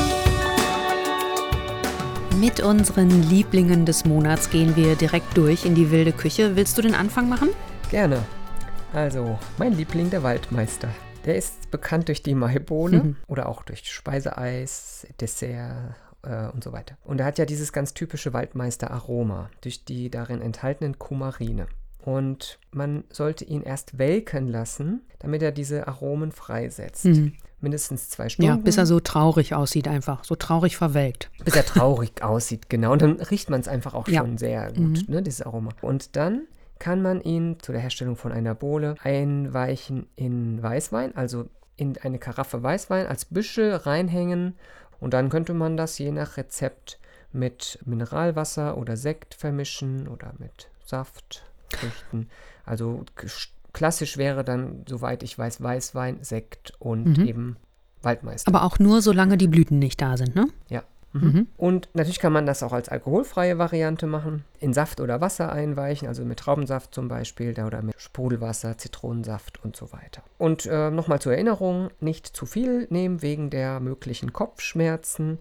Mit 2.39 2.61
unseren 2.61 3.29
Lieblingen 3.29 3.85
des 3.85 4.05
Monats 4.05 4.49
gehen 4.49 4.75
wir 4.75 4.95
direkt 4.97 5.37
durch 5.37 5.65
in 5.65 5.75
die 5.75 5.91
wilde 5.91 6.13
Küche. 6.13 6.57
Willst 6.57 6.79
du 6.79 6.83
den 6.83 6.95
Anfang 6.95 7.29
machen? 7.29 7.51
Gerne. 7.91 8.23
Also, 8.93 9.39
mein 9.59 9.77
Liebling, 9.77 10.11
der 10.11 10.23
Waldmeister. 10.23 10.89
Der 11.25 11.37
ist 11.37 11.71
bekannt 11.71 12.09
durch 12.09 12.23
die 12.23 12.35
Maibohne 12.35 12.99
mhm. 12.99 13.17
oder 13.29 13.49
auch 13.49 13.63
durch 13.63 13.91
Speiseeis, 13.91 15.07
Dessert 15.21 15.95
äh, 16.23 16.49
und 16.49 16.65
so 16.65 16.73
weiter. 16.73 16.97
Und 17.05 17.21
er 17.21 17.27
hat 17.27 17.39
ja 17.39 17.45
dieses 17.45 17.73
ganz 17.73 17.95
typische 17.95 18.33
Waldmeister-Aroma 18.33 19.51
durch 19.61 19.85
die 19.85 20.11
darin 20.11 20.41
enthaltenen 20.41 20.99
Kumarine. 20.99 21.67
Und 22.05 22.59
man 22.73 23.05
sollte 23.11 23.45
ihn 23.45 23.63
erst 23.63 23.99
welken 23.99 24.49
lassen, 24.49 25.03
damit 25.21 25.43
er 25.43 25.53
diese 25.53 25.87
Aromen 25.87 26.33
freisetzt. 26.33 27.05
Mhm. 27.05 27.35
Mindestens 27.61 28.09
zwei 28.09 28.29
Stunden. 28.29 28.51
Ja, 28.51 28.57
bis 28.57 28.77
er 28.77 28.87
so 28.87 28.99
traurig 28.99 29.55
aussieht, 29.55 29.87
einfach. 29.87 30.25
So 30.25 30.35
traurig 30.35 30.77
verwelkt. 30.77 31.31
Bis 31.45 31.55
er 31.55 31.65
traurig 31.65 32.11
aussieht, 32.23 32.69
genau. 32.69 32.91
Und 32.91 33.03
dann 33.03 33.21
riecht 33.21 33.51
man 33.51 33.61
es 33.61 33.69
einfach 33.69 33.95
auch 33.95 34.09
ja. 34.09 34.21
schon 34.21 34.37
sehr 34.37 34.73
gut, 34.73 35.07
mhm. 35.07 35.15
ne, 35.15 35.23
dieses 35.23 35.43
Aroma. 35.43 35.71
Und 35.81 36.17
dann 36.17 36.43
kann 36.83 37.01
man 37.01 37.21
ihn 37.21 37.61
zu 37.61 37.71
der 37.71 37.81
Herstellung 37.81 38.17
von 38.17 38.33
einer 38.33 38.57
Bowle 38.57 38.97
einweichen 39.05 40.09
in 40.17 40.61
Weißwein, 40.61 41.15
also 41.15 41.49
in 41.77 41.97
eine 42.03 42.19
Karaffe 42.19 42.61
Weißwein 42.61 43.07
als 43.07 43.25
Büschel 43.25 43.73
reinhängen 43.73 44.57
und 44.99 45.15
dann 45.15 45.29
könnte 45.29 45.55
man 45.55 45.77
das 45.77 45.97
je 45.99 46.11
nach 46.11 46.37
Rezept 46.37 46.99
mit 47.31 47.79
Mineralwasser 47.85 48.77
oder 48.77 48.97
Sekt 48.97 49.35
vermischen 49.35 50.09
oder 50.09 50.35
mit 50.39 50.71
Saft, 50.85 51.45
Früchten. 51.69 52.29
Also 52.67 53.05
klassisch 53.73 54.17
wäre 54.17 54.43
dann, 54.43 54.85
soweit 54.89 55.23
ich 55.23 55.39
weiß, 55.39 55.63
Weißwein, 55.63 56.25
Sekt 56.25 56.73
und 56.81 57.17
mhm. 57.17 57.27
eben 57.29 57.57
Waldmeister. 58.03 58.53
Aber 58.53 58.65
auch 58.65 58.81
nur, 58.81 59.03
solange 59.03 59.37
die 59.37 59.47
Blüten 59.47 59.79
nicht 59.79 60.03
da 60.03 60.17
sind, 60.17 60.35
ne? 60.35 60.49
Ja. 60.69 60.83
Mhm. 61.13 61.47
Und 61.57 61.89
natürlich 61.95 62.21
kann 62.21 62.33
man 62.33 62.47
das 62.47 62.63
auch 62.63 62.73
als 62.73 62.89
alkoholfreie 62.89 63.59
Variante 63.59 64.07
machen. 64.07 64.45
In 64.61 64.73
Saft 64.73 65.01
oder 65.01 65.21
Wasser 65.21 65.53
einweichen, 65.53 66.09
also 66.09 66.25
mit 66.25 66.39
Traubensaft 66.39 66.95
zum 66.95 67.09
Beispiel 67.09 67.55
oder 67.65 67.83
mit 67.83 68.01
Sprudelwasser, 68.01 68.79
Zitronensaft 68.79 69.63
und 69.65 69.77
so 69.77 69.93
weiter. 69.93 70.23
Und 70.39 70.67
äh, 70.67 70.91
nochmal 70.91 71.21
zur 71.21 71.33
Erinnerung, 71.33 71.91
nicht 72.01 72.27
zu 72.27 72.47
viel 72.47 72.87
nehmen 72.91 73.23
wegen 73.23 73.51
der 73.51 73.81
möglichen 73.81 74.33
Kopfschmerzen. 74.33 75.39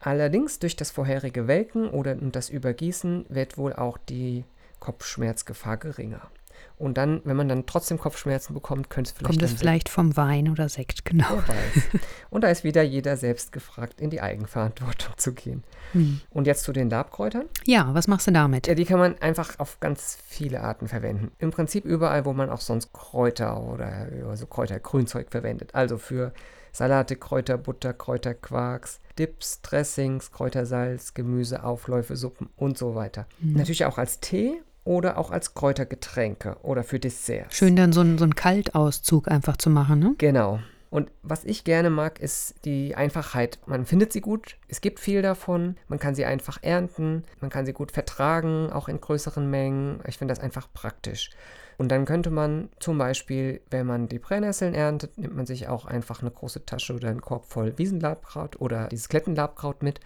Allerdings 0.00 0.60
durch 0.60 0.76
das 0.76 0.90
vorherige 0.90 1.48
Welken 1.48 1.88
oder 1.88 2.14
das 2.14 2.50
Übergießen 2.50 3.26
wird 3.28 3.58
wohl 3.58 3.72
auch 3.72 3.98
die 3.98 4.44
Kopfschmerzgefahr 4.78 5.76
geringer. 5.76 6.30
Und 6.76 6.96
dann, 6.96 7.20
wenn 7.24 7.36
man 7.36 7.48
dann 7.48 7.66
trotzdem 7.66 7.98
Kopfschmerzen 7.98 8.54
bekommt, 8.54 8.88
könnte 8.88 9.10
es 9.10 9.16
vielleicht. 9.16 9.40
Kommt 9.40 9.42
es 9.42 9.58
vielleicht 9.58 9.88
vom 9.88 10.16
Wein 10.16 10.48
oder 10.48 10.68
Sekt, 10.68 11.04
genau. 11.04 11.42
Und 12.30 12.44
da 12.44 12.48
ist 12.48 12.62
wieder 12.62 12.82
jeder 12.82 13.16
selbst 13.16 13.50
gefragt, 13.50 14.00
in 14.00 14.10
die 14.10 14.20
Eigenverantwortung 14.20 15.14
zu 15.16 15.32
gehen. 15.32 15.64
Hm. 15.92 16.20
Und 16.30 16.46
jetzt 16.46 16.62
zu 16.62 16.72
den 16.72 16.88
Labkräutern. 16.88 17.46
Ja, 17.66 17.92
was 17.94 18.06
machst 18.06 18.28
du 18.28 18.30
damit? 18.30 18.68
Ja, 18.68 18.74
die 18.74 18.84
kann 18.84 18.98
man 19.00 19.18
einfach 19.18 19.58
auf 19.58 19.80
ganz 19.80 20.18
viele 20.24 20.60
Arten 20.62 20.86
verwenden. 20.86 21.32
Im 21.38 21.50
Prinzip 21.50 21.84
überall, 21.84 22.24
wo 22.24 22.32
man 22.32 22.48
auch 22.48 22.60
sonst 22.60 22.92
Kräuter 22.92 23.60
oder 23.60 24.36
so 24.36 24.46
Kräuter, 24.46 24.78
Grünzeug 24.78 25.30
verwendet. 25.30 25.74
Also 25.74 25.98
für 25.98 26.32
Salate, 26.70 27.16
Kräuter, 27.16 27.58
Butter, 27.58 27.92
Kräuterquarks, 27.92 29.00
Dips, 29.18 29.62
Dressings, 29.62 30.30
Kräutersalz, 30.30 31.14
Gemüse, 31.14 31.64
Aufläufe, 31.64 32.14
Suppen 32.14 32.50
und 32.56 32.78
so 32.78 32.94
weiter. 32.94 33.26
Mhm. 33.40 33.54
Natürlich 33.54 33.84
auch 33.84 33.98
als 33.98 34.20
Tee 34.20 34.60
oder 34.88 35.18
auch 35.18 35.30
als 35.30 35.52
Kräutergetränke 35.52 36.56
oder 36.62 36.82
für 36.82 36.98
Desserts. 36.98 37.54
Schön 37.54 37.76
dann 37.76 37.92
so, 37.92 38.00
ein, 38.00 38.16
so 38.16 38.24
einen 38.24 38.34
Kaltauszug 38.34 39.28
einfach 39.28 39.58
zu 39.58 39.68
machen, 39.68 39.98
ne? 39.98 40.14
Genau. 40.16 40.60
Und 40.88 41.10
was 41.22 41.44
ich 41.44 41.64
gerne 41.64 41.90
mag, 41.90 42.18
ist 42.18 42.54
die 42.64 42.94
Einfachheit. 42.94 43.58
Man 43.66 43.84
findet 43.84 44.14
sie 44.14 44.22
gut, 44.22 44.56
es 44.66 44.80
gibt 44.80 44.98
viel 44.98 45.20
davon, 45.20 45.76
man 45.88 45.98
kann 45.98 46.14
sie 46.14 46.24
einfach 46.24 46.62
ernten, 46.62 47.24
man 47.42 47.50
kann 47.50 47.66
sie 47.66 47.74
gut 47.74 47.92
vertragen, 47.92 48.72
auch 48.72 48.88
in 48.88 48.98
größeren 48.98 49.50
Mengen. 49.50 50.00
Ich 50.06 50.16
finde 50.16 50.32
das 50.32 50.42
einfach 50.42 50.68
praktisch. 50.72 51.28
Und 51.76 51.92
dann 51.92 52.06
könnte 52.06 52.30
man 52.30 52.70
zum 52.80 52.96
Beispiel, 52.96 53.60
wenn 53.68 53.86
man 53.86 54.08
die 54.08 54.18
Brennnesseln 54.18 54.72
erntet, 54.72 55.18
nimmt 55.18 55.36
man 55.36 55.44
sich 55.44 55.68
auch 55.68 55.84
einfach 55.84 56.22
eine 56.22 56.30
große 56.30 56.64
Tasche 56.64 56.94
oder 56.94 57.10
einen 57.10 57.20
Korb 57.20 57.44
voll 57.44 57.76
Wiesenlabkraut 57.76 58.58
oder 58.58 58.88
dieses 58.88 59.10
Klettenlabkraut 59.10 59.82
mit 59.82 60.00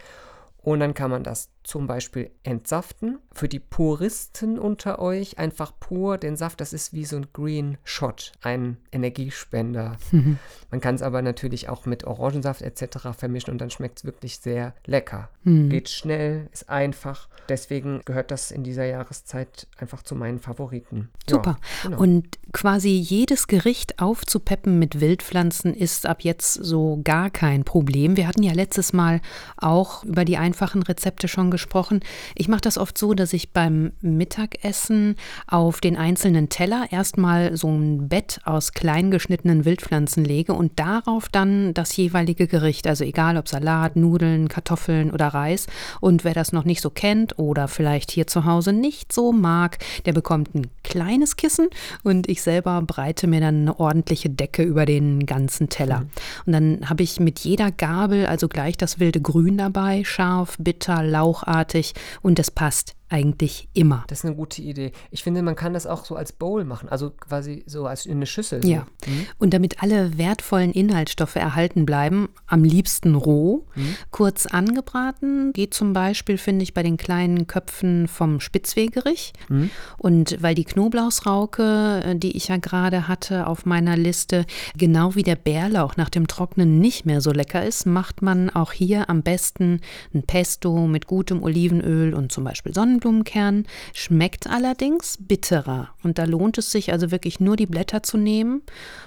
und 0.62 0.80
dann 0.80 0.94
kann 0.94 1.10
man 1.10 1.24
das 1.24 1.50
zum 1.64 1.86
Beispiel 1.86 2.30
entsaften. 2.42 3.18
Für 3.32 3.48
die 3.48 3.60
Puristen 3.60 4.58
unter 4.58 4.98
euch 4.98 5.38
einfach 5.38 5.72
pur 5.78 6.18
den 6.18 6.36
Saft, 6.36 6.60
das 6.60 6.72
ist 6.72 6.92
wie 6.92 7.04
so 7.04 7.16
ein 7.16 7.26
Green 7.32 7.78
Shot, 7.84 8.32
ein 8.42 8.78
Energiespender. 8.90 9.96
Mhm. 10.10 10.38
Man 10.70 10.80
kann 10.80 10.94
es 10.94 11.02
aber 11.02 11.22
natürlich 11.22 11.68
auch 11.68 11.86
mit 11.86 12.04
Orangensaft 12.04 12.62
etc. 12.62 13.08
vermischen 13.16 13.50
und 13.52 13.60
dann 13.60 13.70
schmeckt 13.70 13.98
es 13.98 14.04
wirklich 14.04 14.38
sehr 14.38 14.74
lecker. 14.86 15.28
Mhm. 15.44 15.68
Geht 15.68 15.88
schnell, 15.88 16.48
ist 16.52 16.68
einfach. 16.68 17.28
Deswegen 17.48 18.00
gehört 18.04 18.30
das 18.30 18.50
in 18.50 18.64
dieser 18.64 18.84
Jahreszeit 18.84 19.66
einfach 19.76 20.02
zu 20.02 20.14
meinen 20.14 20.38
Favoriten. 20.38 21.10
Super. 21.28 21.58
Ja, 21.82 21.90
genau. 21.90 22.00
Und 22.00 22.38
quasi 22.52 22.90
jedes 22.90 23.46
Gericht 23.46 24.00
aufzupeppen 24.00 24.78
mit 24.78 25.00
Wildpflanzen 25.00 25.74
ist 25.74 26.06
ab 26.06 26.22
jetzt 26.22 26.54
so 26.54 27.00
gar 27.04 27.30
kein 27.30 27.64
Problem. 27.64 28.16
Wir 28.16 28.26
hatten 28.26 28.42
ja 28.42 28.52
letztes 28.52 28.92
Mal 28.92 29.20
auch 29.56 30.04
über 30.04 30.24
die 30.24 30.38
einfachen 30.38 30.82
Rezepte 30.82 31.28
schon 31.28 31.51
gesprochen. 31.52 32.00
Ich 32.34 32.48
mache 32.48 32.62
das 32.62 32.76
oft 32.76 32.98
so, 32.98 33.14
dass 33.14 33.32
ich 33.32 33.50
beim 33.50 33.92
Mittagessen 34.00 35.14
auf 35.46 35.80
den 35.80 35.96
einzelnen 35.96 36.48
Teller 36.48 36.86
erstmal 36.90 37.56
so 37.56 37.68
ein 37.68 38.08
Bett 38.08 38.40
aus 38.44 38.72
klein 38.72 39.12
geschnittenen 39.12 39.64
Wildpflanzen 39.64 40.24
lege 40.24 40.54
und 40.54 40.80
darauf 40.80 41.28
dann 41.28 41.74
das 41.74 41.96
jeweilige 41.96 42.48
Gericht, 42.48 42.88
also 42.88 43.04
egal 43.04 43.36
ob 43.36 43.48
Salat, 43.48 43.94
Nudeln, 43.94 44.48
Kartoffeln 44.48 45.12
oder 45.12 45.28
Reis. 45.28 45.68
Und 46.00 46.24
wer 46.24 46.34
das 46.34 46.52
noch 46.52 46.64
nicht 46.64 46.80
so 46.80 46.90
kennt 46.90 47.38
oder 47.38 47.68
vielleicht 47.68 48.10
hier 48.10 48.26
zu 48.26 48.44
Hause 48.44 48.72
nicht 48.72 49.12
so 49.12 49.30
mag, 49.32 49.78
der 50.06 50.12
bekommt 50.12 50.54
ein 50.54 50.66
kleines 50.82 51.36
Kissen 51.36 51.68
und 52.02 52.28
ich 52.28 52.42
selber 52.42 52.82
breite 52.82 53.26
mir 53.26 53.40
dann 53.40 53.62
eine 53.62 53.78
ordentliche 53.78 54.30
Decke 54.30 54.62
über 54.62 54.86
den 54.86 55.26
ganzen 55.26 55.68
Teller. 55.68 56.00
Mhm. 56.00 56.10
Und 56.46 56.52
dann 56.52 56.90
habe 56.90 57.02
ich 57.02 57.20
mit 57.20 57.40
jeder 57.40 57.70
Gabel 57.70 58.26
also 58.26 58.48
gleich 58.48 58.76
das 58.76 58.98
wilde 58.98 59.20
Grün 59.20 59.58
dabei, 59.58 60.02
scharf, 60.04 60.56
bitter, 60.58 61.02
lauch 61.02 61.41
großartig 61.42 61.94
und 62.22 62.38
es 62.38 62.50
passt 62.50 62.94
eigentlich 63.12 63.68
immer. 63.74 64.04
Das 64.08 64.20
ist 64.20 64.24
eine 64.24 64.34
gute 64.34 64.62
Idee. 64.62 64.92
Ich 65.10 65.22
finde, 65.22 65.42
man 65.42 65.54
kann 65.54 65.74
das 65.74 65.86
auch 65.86 66.04
so 66.06 66.16
als 66.16 66.32
Bowl 66.32 66.64
machen, 66.64 66.88
also 66.88 67.10
quasi 67.10 67.62
so 67.66 67.86
als 67.86 68.06
in 68.06 68.16
eine 68.16 68.26
Schüssel. 68.26 68.62
So. 68.62 68.68
Ja. 68.68 68.86
Mhm. 69.06 69.26
Und 69.38 69.52
damit 69.52 69.82
alle 69.82 70.16
wertvollen 70.16 70.72
Inhaltsstoffe 70.72 71.36
erhalten 71.36 71.84
bleiben, 71.84 72.30
am 72.46 72.64
liebsten 72.64 73.14
roh, 73.14 73.66
mhm. 73.74 73.94
kurz 74.10 74.46
angebraten, 74.46 75.52
geht 75.52 75.74
zum 75.74 75.92
Beispiel, 75.92 76.38
finde 76.38 76.62
ich, 76.62 76.72
bei 76.72 76.82
den 76.82 76.96
kleinen 76.96 77.46
Köpfen 77.46 78.08
vom 78.08 78.40
Spitzwegerich. 78.40 79.34
Mhm. 79.48 79.70
Und 79.98 80.42
weil 80.42 80.54
die 80.54 80.64
Knoblauchsrauke, 80.64 82.02
äh, 82.04 82.16
die 82.16 82.34
ich 82.36 82.48
ja 82.48 82.56
gerade 82.56 83.08
hatte 83.08 83.46
auf 83.46 83.66
meiner 83.66 83.96
Liste, 83.96 84.46
genau 84.76 85.14
wie 85.14 85.22
der 85.22 85.36
Bärlauch 85.36 85.96
nach 85.96 86.08
dem 86.08 86.26
Trocknen 86.26 86.78
nicht 86.78 87.04
mehr 87.04 87.20
so 87.20 87.30
lecker 87.30 87.62
ist, 87.64 87.84
macht 87.84 88.22
man 88.22 88.48
auch 88.48 88.72
hier 88.72 89.10
am 89.10 89.22
besten 89.22 89.80
ein 90.14 90.22
Pesto 90.22 90.86
mit 90.86 91.06
gutem 91.06 91.42
Olivenöl 91.42 92.14
und 92.14 92.32
zum 92.32 92.44
Beispiel 92.44 92.72
Sonnenblumenkernen. 93.02 93.66
Schmeckt 93.92 94.46
allerdings 94.46 95.18
bitterer. 95.20 95.90
Und 96.02 96.18
da 96.18 96.24
lohnt 96.24 96.58
es 96.58 96.70
sich 96.70 96.92
also 96.92 97.10
wirklich 97.10 97.40
nur 97.40 97.56
die 97.56 97.66
Blätter 97.66 98.02
zu 98.02 98.16
nehmen 98.16 98.62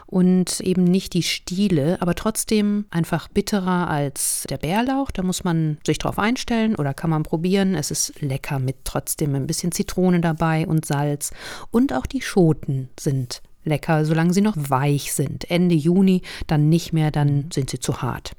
und 0.05 0.59
eben 0.59 0.83
nicht 0.83 1.13
die 1.13 1.23
Stiele, 1.23 2.01
aber 2.01 2.15
trotzdem 2.15 2.85
einfach 2.89 3.27
bitterer 3.29 3.89
als 3.89 4.45
der 4.49 4.57
Bärlauch. 4.57 5.11
Da 5.11 5.23
muss 5.23 5.43
man 5.43 5.77
sich 5.85 5.97
drauf 5.97 6.19
einstellen 6.19 6.75
oder 6.75 6.93
kann 6.93 7.09
man 7.09 7.23
probieren. 7.23 7.75
Es 7.75 7.91
ist 7.91 8.21
lecker 8.21 8.59
mit 8.59 8.77
trotzdem 8.83 9.35
ein 9.35 9.47
bisschen 9.47 9.71
Zitrone 9.71 10.19
dabei 10.19 10.67
und 10.67 10.85
Salz. 10.85 11.31
Und 11.71 11.93
auch 11.93 12.05
die 12.05 12.21
Schoten 12.21 12.89
sind 12.99 13.41
lecker, 13.63 14.05
solange 14.05 14.33
sie 14.33 14.41
noch 14.41 14.55
weich 14.57 15.13
sind. 15.13 15.49
Ende 15.49 15.75
Juni 15.75 16.21
dann 16.47 16.69
nicht 16.69 16.93
mehr, 16.93 17.09
dann 17.11 17.49
sind 17.51 17.71
sie 17.71 17.79
zu 17.79 18.01
hart. 18.01 18.33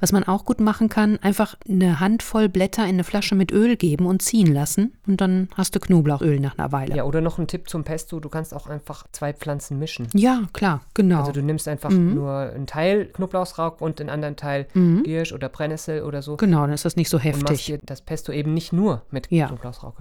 Was 0.00 0.12
man 0.12 0.24
auch 0.24 0.44
gut 0.44 0.60
machen 0.60 0.88
kann, 0.88 1.18
einfach 1.18 1.56
eine 1.68 2.00
Handvoll 2.00 2.48
Blätter 2.48 2.84
in 2.84 2.90
eine 2.90 3.04
Flasche 3.04 3.34
mit 3.34 3.52
Öl 3.52 3.76
geben 3.76 4.06
und 4.06 4.22
ziehen 4.22 4.52
lassen 4.52 4.94
und 5.06 5.20
dann 5.20 5.48
hast 5.56 5.74
du 5.74 5.80
Knoblauchöl 5.80 6.40
nach 6.40 6.58
einer 6.58 6.72
Weile. 6.72 6.96
Ja, 6.96 7.04
oder 7.04 7.20
noch 7.20 7.38
ein 7.38 7.46
Tipp 7.46 7.68
zum 7.68 7.84
Pesto, 7.84 8.20
du 8.20 8.28
kannst 8.28 8.54
auch 8.54 8.66
einfach 8.66 9.06
zwei 9.12 9.32
Pflanzen 9.32 9.78
mischen. 9.78 10.08
Ja, 10.14 10.42
klar, 10.52 10.82
genau. 10.94 11.20
Also 11.20 11.32
du 11.32 11.42
nimmst 11.42 11.68
einfach 11.68 11.90
mhm. 11.90 12.14
nur 12.14 12.32
einen 12.32 12.66
Teil 12.66 13.06
Knoblauchsrauch 13.06 13.80
und 13.80 13.98
den 13.98 14.10
anderen 14.10 14.36
Teil 14.36 14.66
mhm. 14.74 15.02
Giersch 15.02 15.32
oder 15.32 15.48
Brennnessel 15.48 16.02
oder 16.02 16.22
so. 16.22 16.36
Genau, 16.36 16.62
dann 16.62 16.72
ist 16.72 16.84
das 16.84 16.96
nicht 16.96 17.08
so 17.08 17.18
heftig. 17.18 17.42
Und 17.42 17.50
machst 17.50 17.68
dir 17.68 17.78
das 17.82 18.00
Pesto 18.02 18.32
eben 18.32 18.54
nicht 18.54 18.72
nur 18.72 19.02
mit 19.10 19.30
ja. 19.30 19.46
Knoblauchsrauch. 19.46 19.94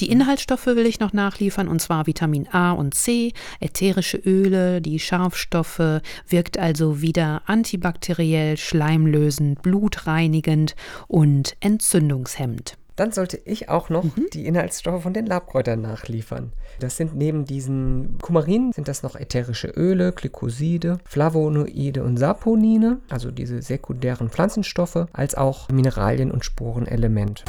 Die 0.00 0.10
Inhaltsstoffe 0.10 0.66
will 0.66 0.86
ich 0.86 1.00
noch 1.00 1.12
nachliefern 1.12 1.68
und 1.68 1.80
zwar 1.80 2.06
Vitamin 2.06 2.48
A 2.48 2.72
und 2.72 2.94
C, 2.94 3.32
ätherische 3.60 4.18
Öle, 4.18 4.80
die 4.80 4.98
Scharfstoffe, 4.98 6.00
wirkt 6.28 6.58
also 6.58 7.00
wieder 7.00 7.42
antibakteriell, 7.46 8.56
Schleim 8.56 9.05
schleimlösend, 9.06 9.62
blutreinigend 9.62 10.74
und 11.08 11.56
entzündungshemmend. 11.60 12.76
Dann 12.96 13.12
sollte 13.12 13.38
ich 13.44 13.68
auch 13.68 13.90
noch 13.90 14.04
mhm. 14.04 14.26
die 14.32 14.46
Inhaltsstoffe 14.46 15.02
von 15.02 15.12
den 15.12 15.26
Labkräutern 15.26 15.82
nachliefern. 15.82 16.52
Das 16.80 16.96
sind 16.96 17.14
neben 17.14 17.44
diesen 17.44 18.16
Kumarin 18.22 18.72
sind 18.72 18.88
das 18.88 19.02
noch 19.02 19.16
ätherische 19.16 19.68
Öle, 19.68 20.12
Glykoside, 20.12 20.98
Flavonoide 21.04 22.02
und 22.02 22.16
Saponine, 22.16 22.98
also 23.10 23.30
diese 23.30 23.60
sekundären 23.60 24.30
Pflanzenstoffe, 24.30 25.06
als 25.12 25.34
auch 25.34 25.68
Mineralien 25.68 26.30
und 26.30 26.44
Spurenelemente. 26.44 27.44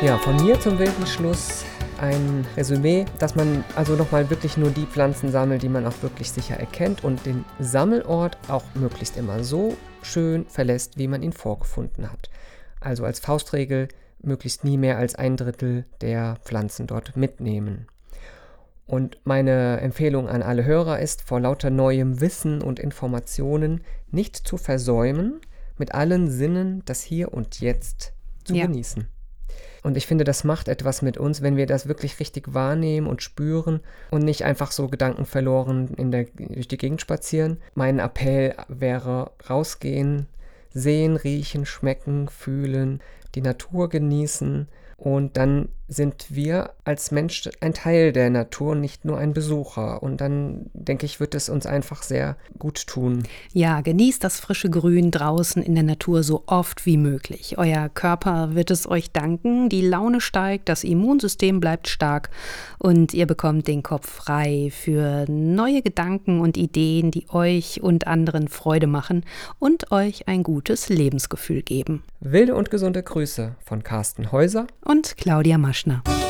Ja, 0.00 0.16
von 0.18 0.36
mir 0.36 0.60
zum 0.60 0.78
wilden 0.78 1.06
Schluss 1.06 1.64
ein 2.00 2.46
Resümee, 2.56 3.06
dass 3.18 3.34
man 3.34 3.64
also 3.74 3.94
nochmal 3.94 4.28
wirklich 4.30 4.56
nur 4.56 4.70
die 4.70 4.86
Pflanzen 4.86 5.30
sammelt, 5.30 5.62
die 5.62 5.68
man 5.68 5.86
auch 5.86 6.02
wirklich 6.02 6.30
sicher 6.30 6.56
erkennt 6.56 7.04
und 7.04 7.24
den 7.26 7.44
Sammelort 7.58 8.36
auch 8.48 8.64
möglichst 8.74 9.16
immer 9.16 9.42
so 9.42 9.76
schön 10.06 10.46
verlässt, 10.46 10.98
wie 10.98 11.08
man 11.08 11.22
ihn 11.22 11.32
vorgefunden 11.32 12.10
hat. 12.10 12.30
Also 12.80 13.04
als 13.04 13.20
Faustregel 13.20 13.88
möglichst 14.22 14.64
nie 14.64 14.76
mehr 14.78 14.98
als 14.98 15.14
ein 15.14 15.36
Drittel 15.36 15.84
der 16.00 16.36
Pflanzen 16.42 16.86
dort 16.86 17.16
mitnehmen. 17.16 17.86
Und 18.86 19.18
meine 19.24 19.80
Empfehlung 19.80 20.28
an 20.28 20.42
alle 20.42 20.64
Hörer 20.64 21.00
ist, 21.00 21.22
vor 21.22 21.40
lauter 21.40 21.70
neuem 21.70 22.20
Wissen 22.20 22.62
und 22.62 22.78
Informationen 22.78 23.82
nicht 24.10 24.36
zu 24.36 24.56
versäumen, 24.56 25.40
mit 25.76 25.92
allen 25.92 26.30
Sinnen 26.30 26.82
das 26.84 27.02
Hier 27.02 27.34
und 27.34 27.60
Jetzt 27.60 28.12
zu 28.44 28.54
ja. 28.54 28.66
genießen. 28.66 29.08
Und 29.86 29.96
ich 29.96 30.08
finde, 30.08 30.24
das 30.24 30.42
macht 30.42 30.66
etwas 30.66 31.00
mit 31.00 31.16
uns, 31.16 31.42
wenn 31.42 31.56
wir 31.56 31.66
das 31.66 31.86
wirklich 31.86 32.18
richtig 32.18 32.52
wahrnehmen 32.52 33.06
und 33.06 33.22
spüren 33.22 33.78
und 34.10 34.24
nicht 34.24 34.42
einfach 34.42 34.72
so 34.72 34.88
gedankenverloren 34.88 35.94
in 35.96 36.10
der, 36.10 36.24
durch 36.24 36.66
die 36.66 36.76
Gegend 36.76 37.00
spazieren. 37.00 37.58
Mein 37.76 38.00
Appell 38.00 38.56
wäre 38.66 39.30
rausgehen, 39.48 40.26
sehen, 40.74 41.14
riechen, 41.14 41.66
schmecken, 41.66 42.26
fühlen, 42.28 43.00
die 43.36 43.42
Natur 43.42 43.88
genießen 43.88 44.66
und 44.96 45.36
dann 45.36 45.68
sind 45.88 46.26
wir 46.30 46.70
als 46.84 47.10
Mensch 47.10 47.48
ein 47.60 47.72
Teil 47.72 48.12
der 48.12 48.30
Natur, 48.30 48.74
nicht 48.74 49.04
nur 49.04 49.18
ein 49.18 49.32
Besucher. 49.32 50.02
Und 50.02 50.20
dann 50.20 50.66
denke 50.72 51.06
ich, 51.06 51.20
wird 51.20 51.34
es 51.34 51.48
uns 51.48 51.66
einfach 51.66 52.02
sehr 52.02 52.36
gut 52.58 52.86
tun. 52.86 53.22
Ja, 53.52 53.80
genießt 53.80 54.22
das 54.22 54.40
frische 54.40 54.68
Grün 54.68 55.10
draußen 55.10 55.62
in 55.62 55.74
der 55.74 55.84
Natur 55.84 56.22
so 56.22 56.42
oft 56.46 56.86
wie 56.86 56.96
möglich. 56.96 57.56
Euer 57.58 57.88
Körper 57.88 58.54
wird 58.54 58.70
es 58.70 58.88
euch 58.88 59.12
danken, 59.12 59.68
die 59.68 59.82
Laune 59.82 60.20
steigt, 60.20 60.68
das 60.68 60.84
Immunsystem 60.84 61.60
bleibt 61.60 61.88
stark 61.88 62.30
und 62.78 63.14
ihr 63.14 63.26
bekommt 63.26 63.68
den 63.68 63.82
Kopf 63.82 64.10
frei 64.10 64.70
für 64.72 65.26
neue 65.28 65.82
Gedanken 65.82 66.40
und 66.40 66.56
Ideen, 66.56 67.10
die 67.10 67.26
euch 67.30 67.80
und 67.82 68.06
anderen 68.06 68.48
Freude 68.48 68.86
machen 68.86 69.24
und 69.58 69.92
euch 69.92 70.26
ein 70.26 70.42
gutes 70.42 70.88
Lebensgefühl 70.88 71.62
geben. 71.62 72.02
Wilde 72.20 72.54
und 72.54 72.70
gesunde 72.70 73.02
Grüße 73.02 73.54
von 73.64 73.82
Carsten 73.84 74.32
Häuser 74.32 74.66
und 74.84 75.16
Claudia 75.16 75.58
Başına. 75.76 76.25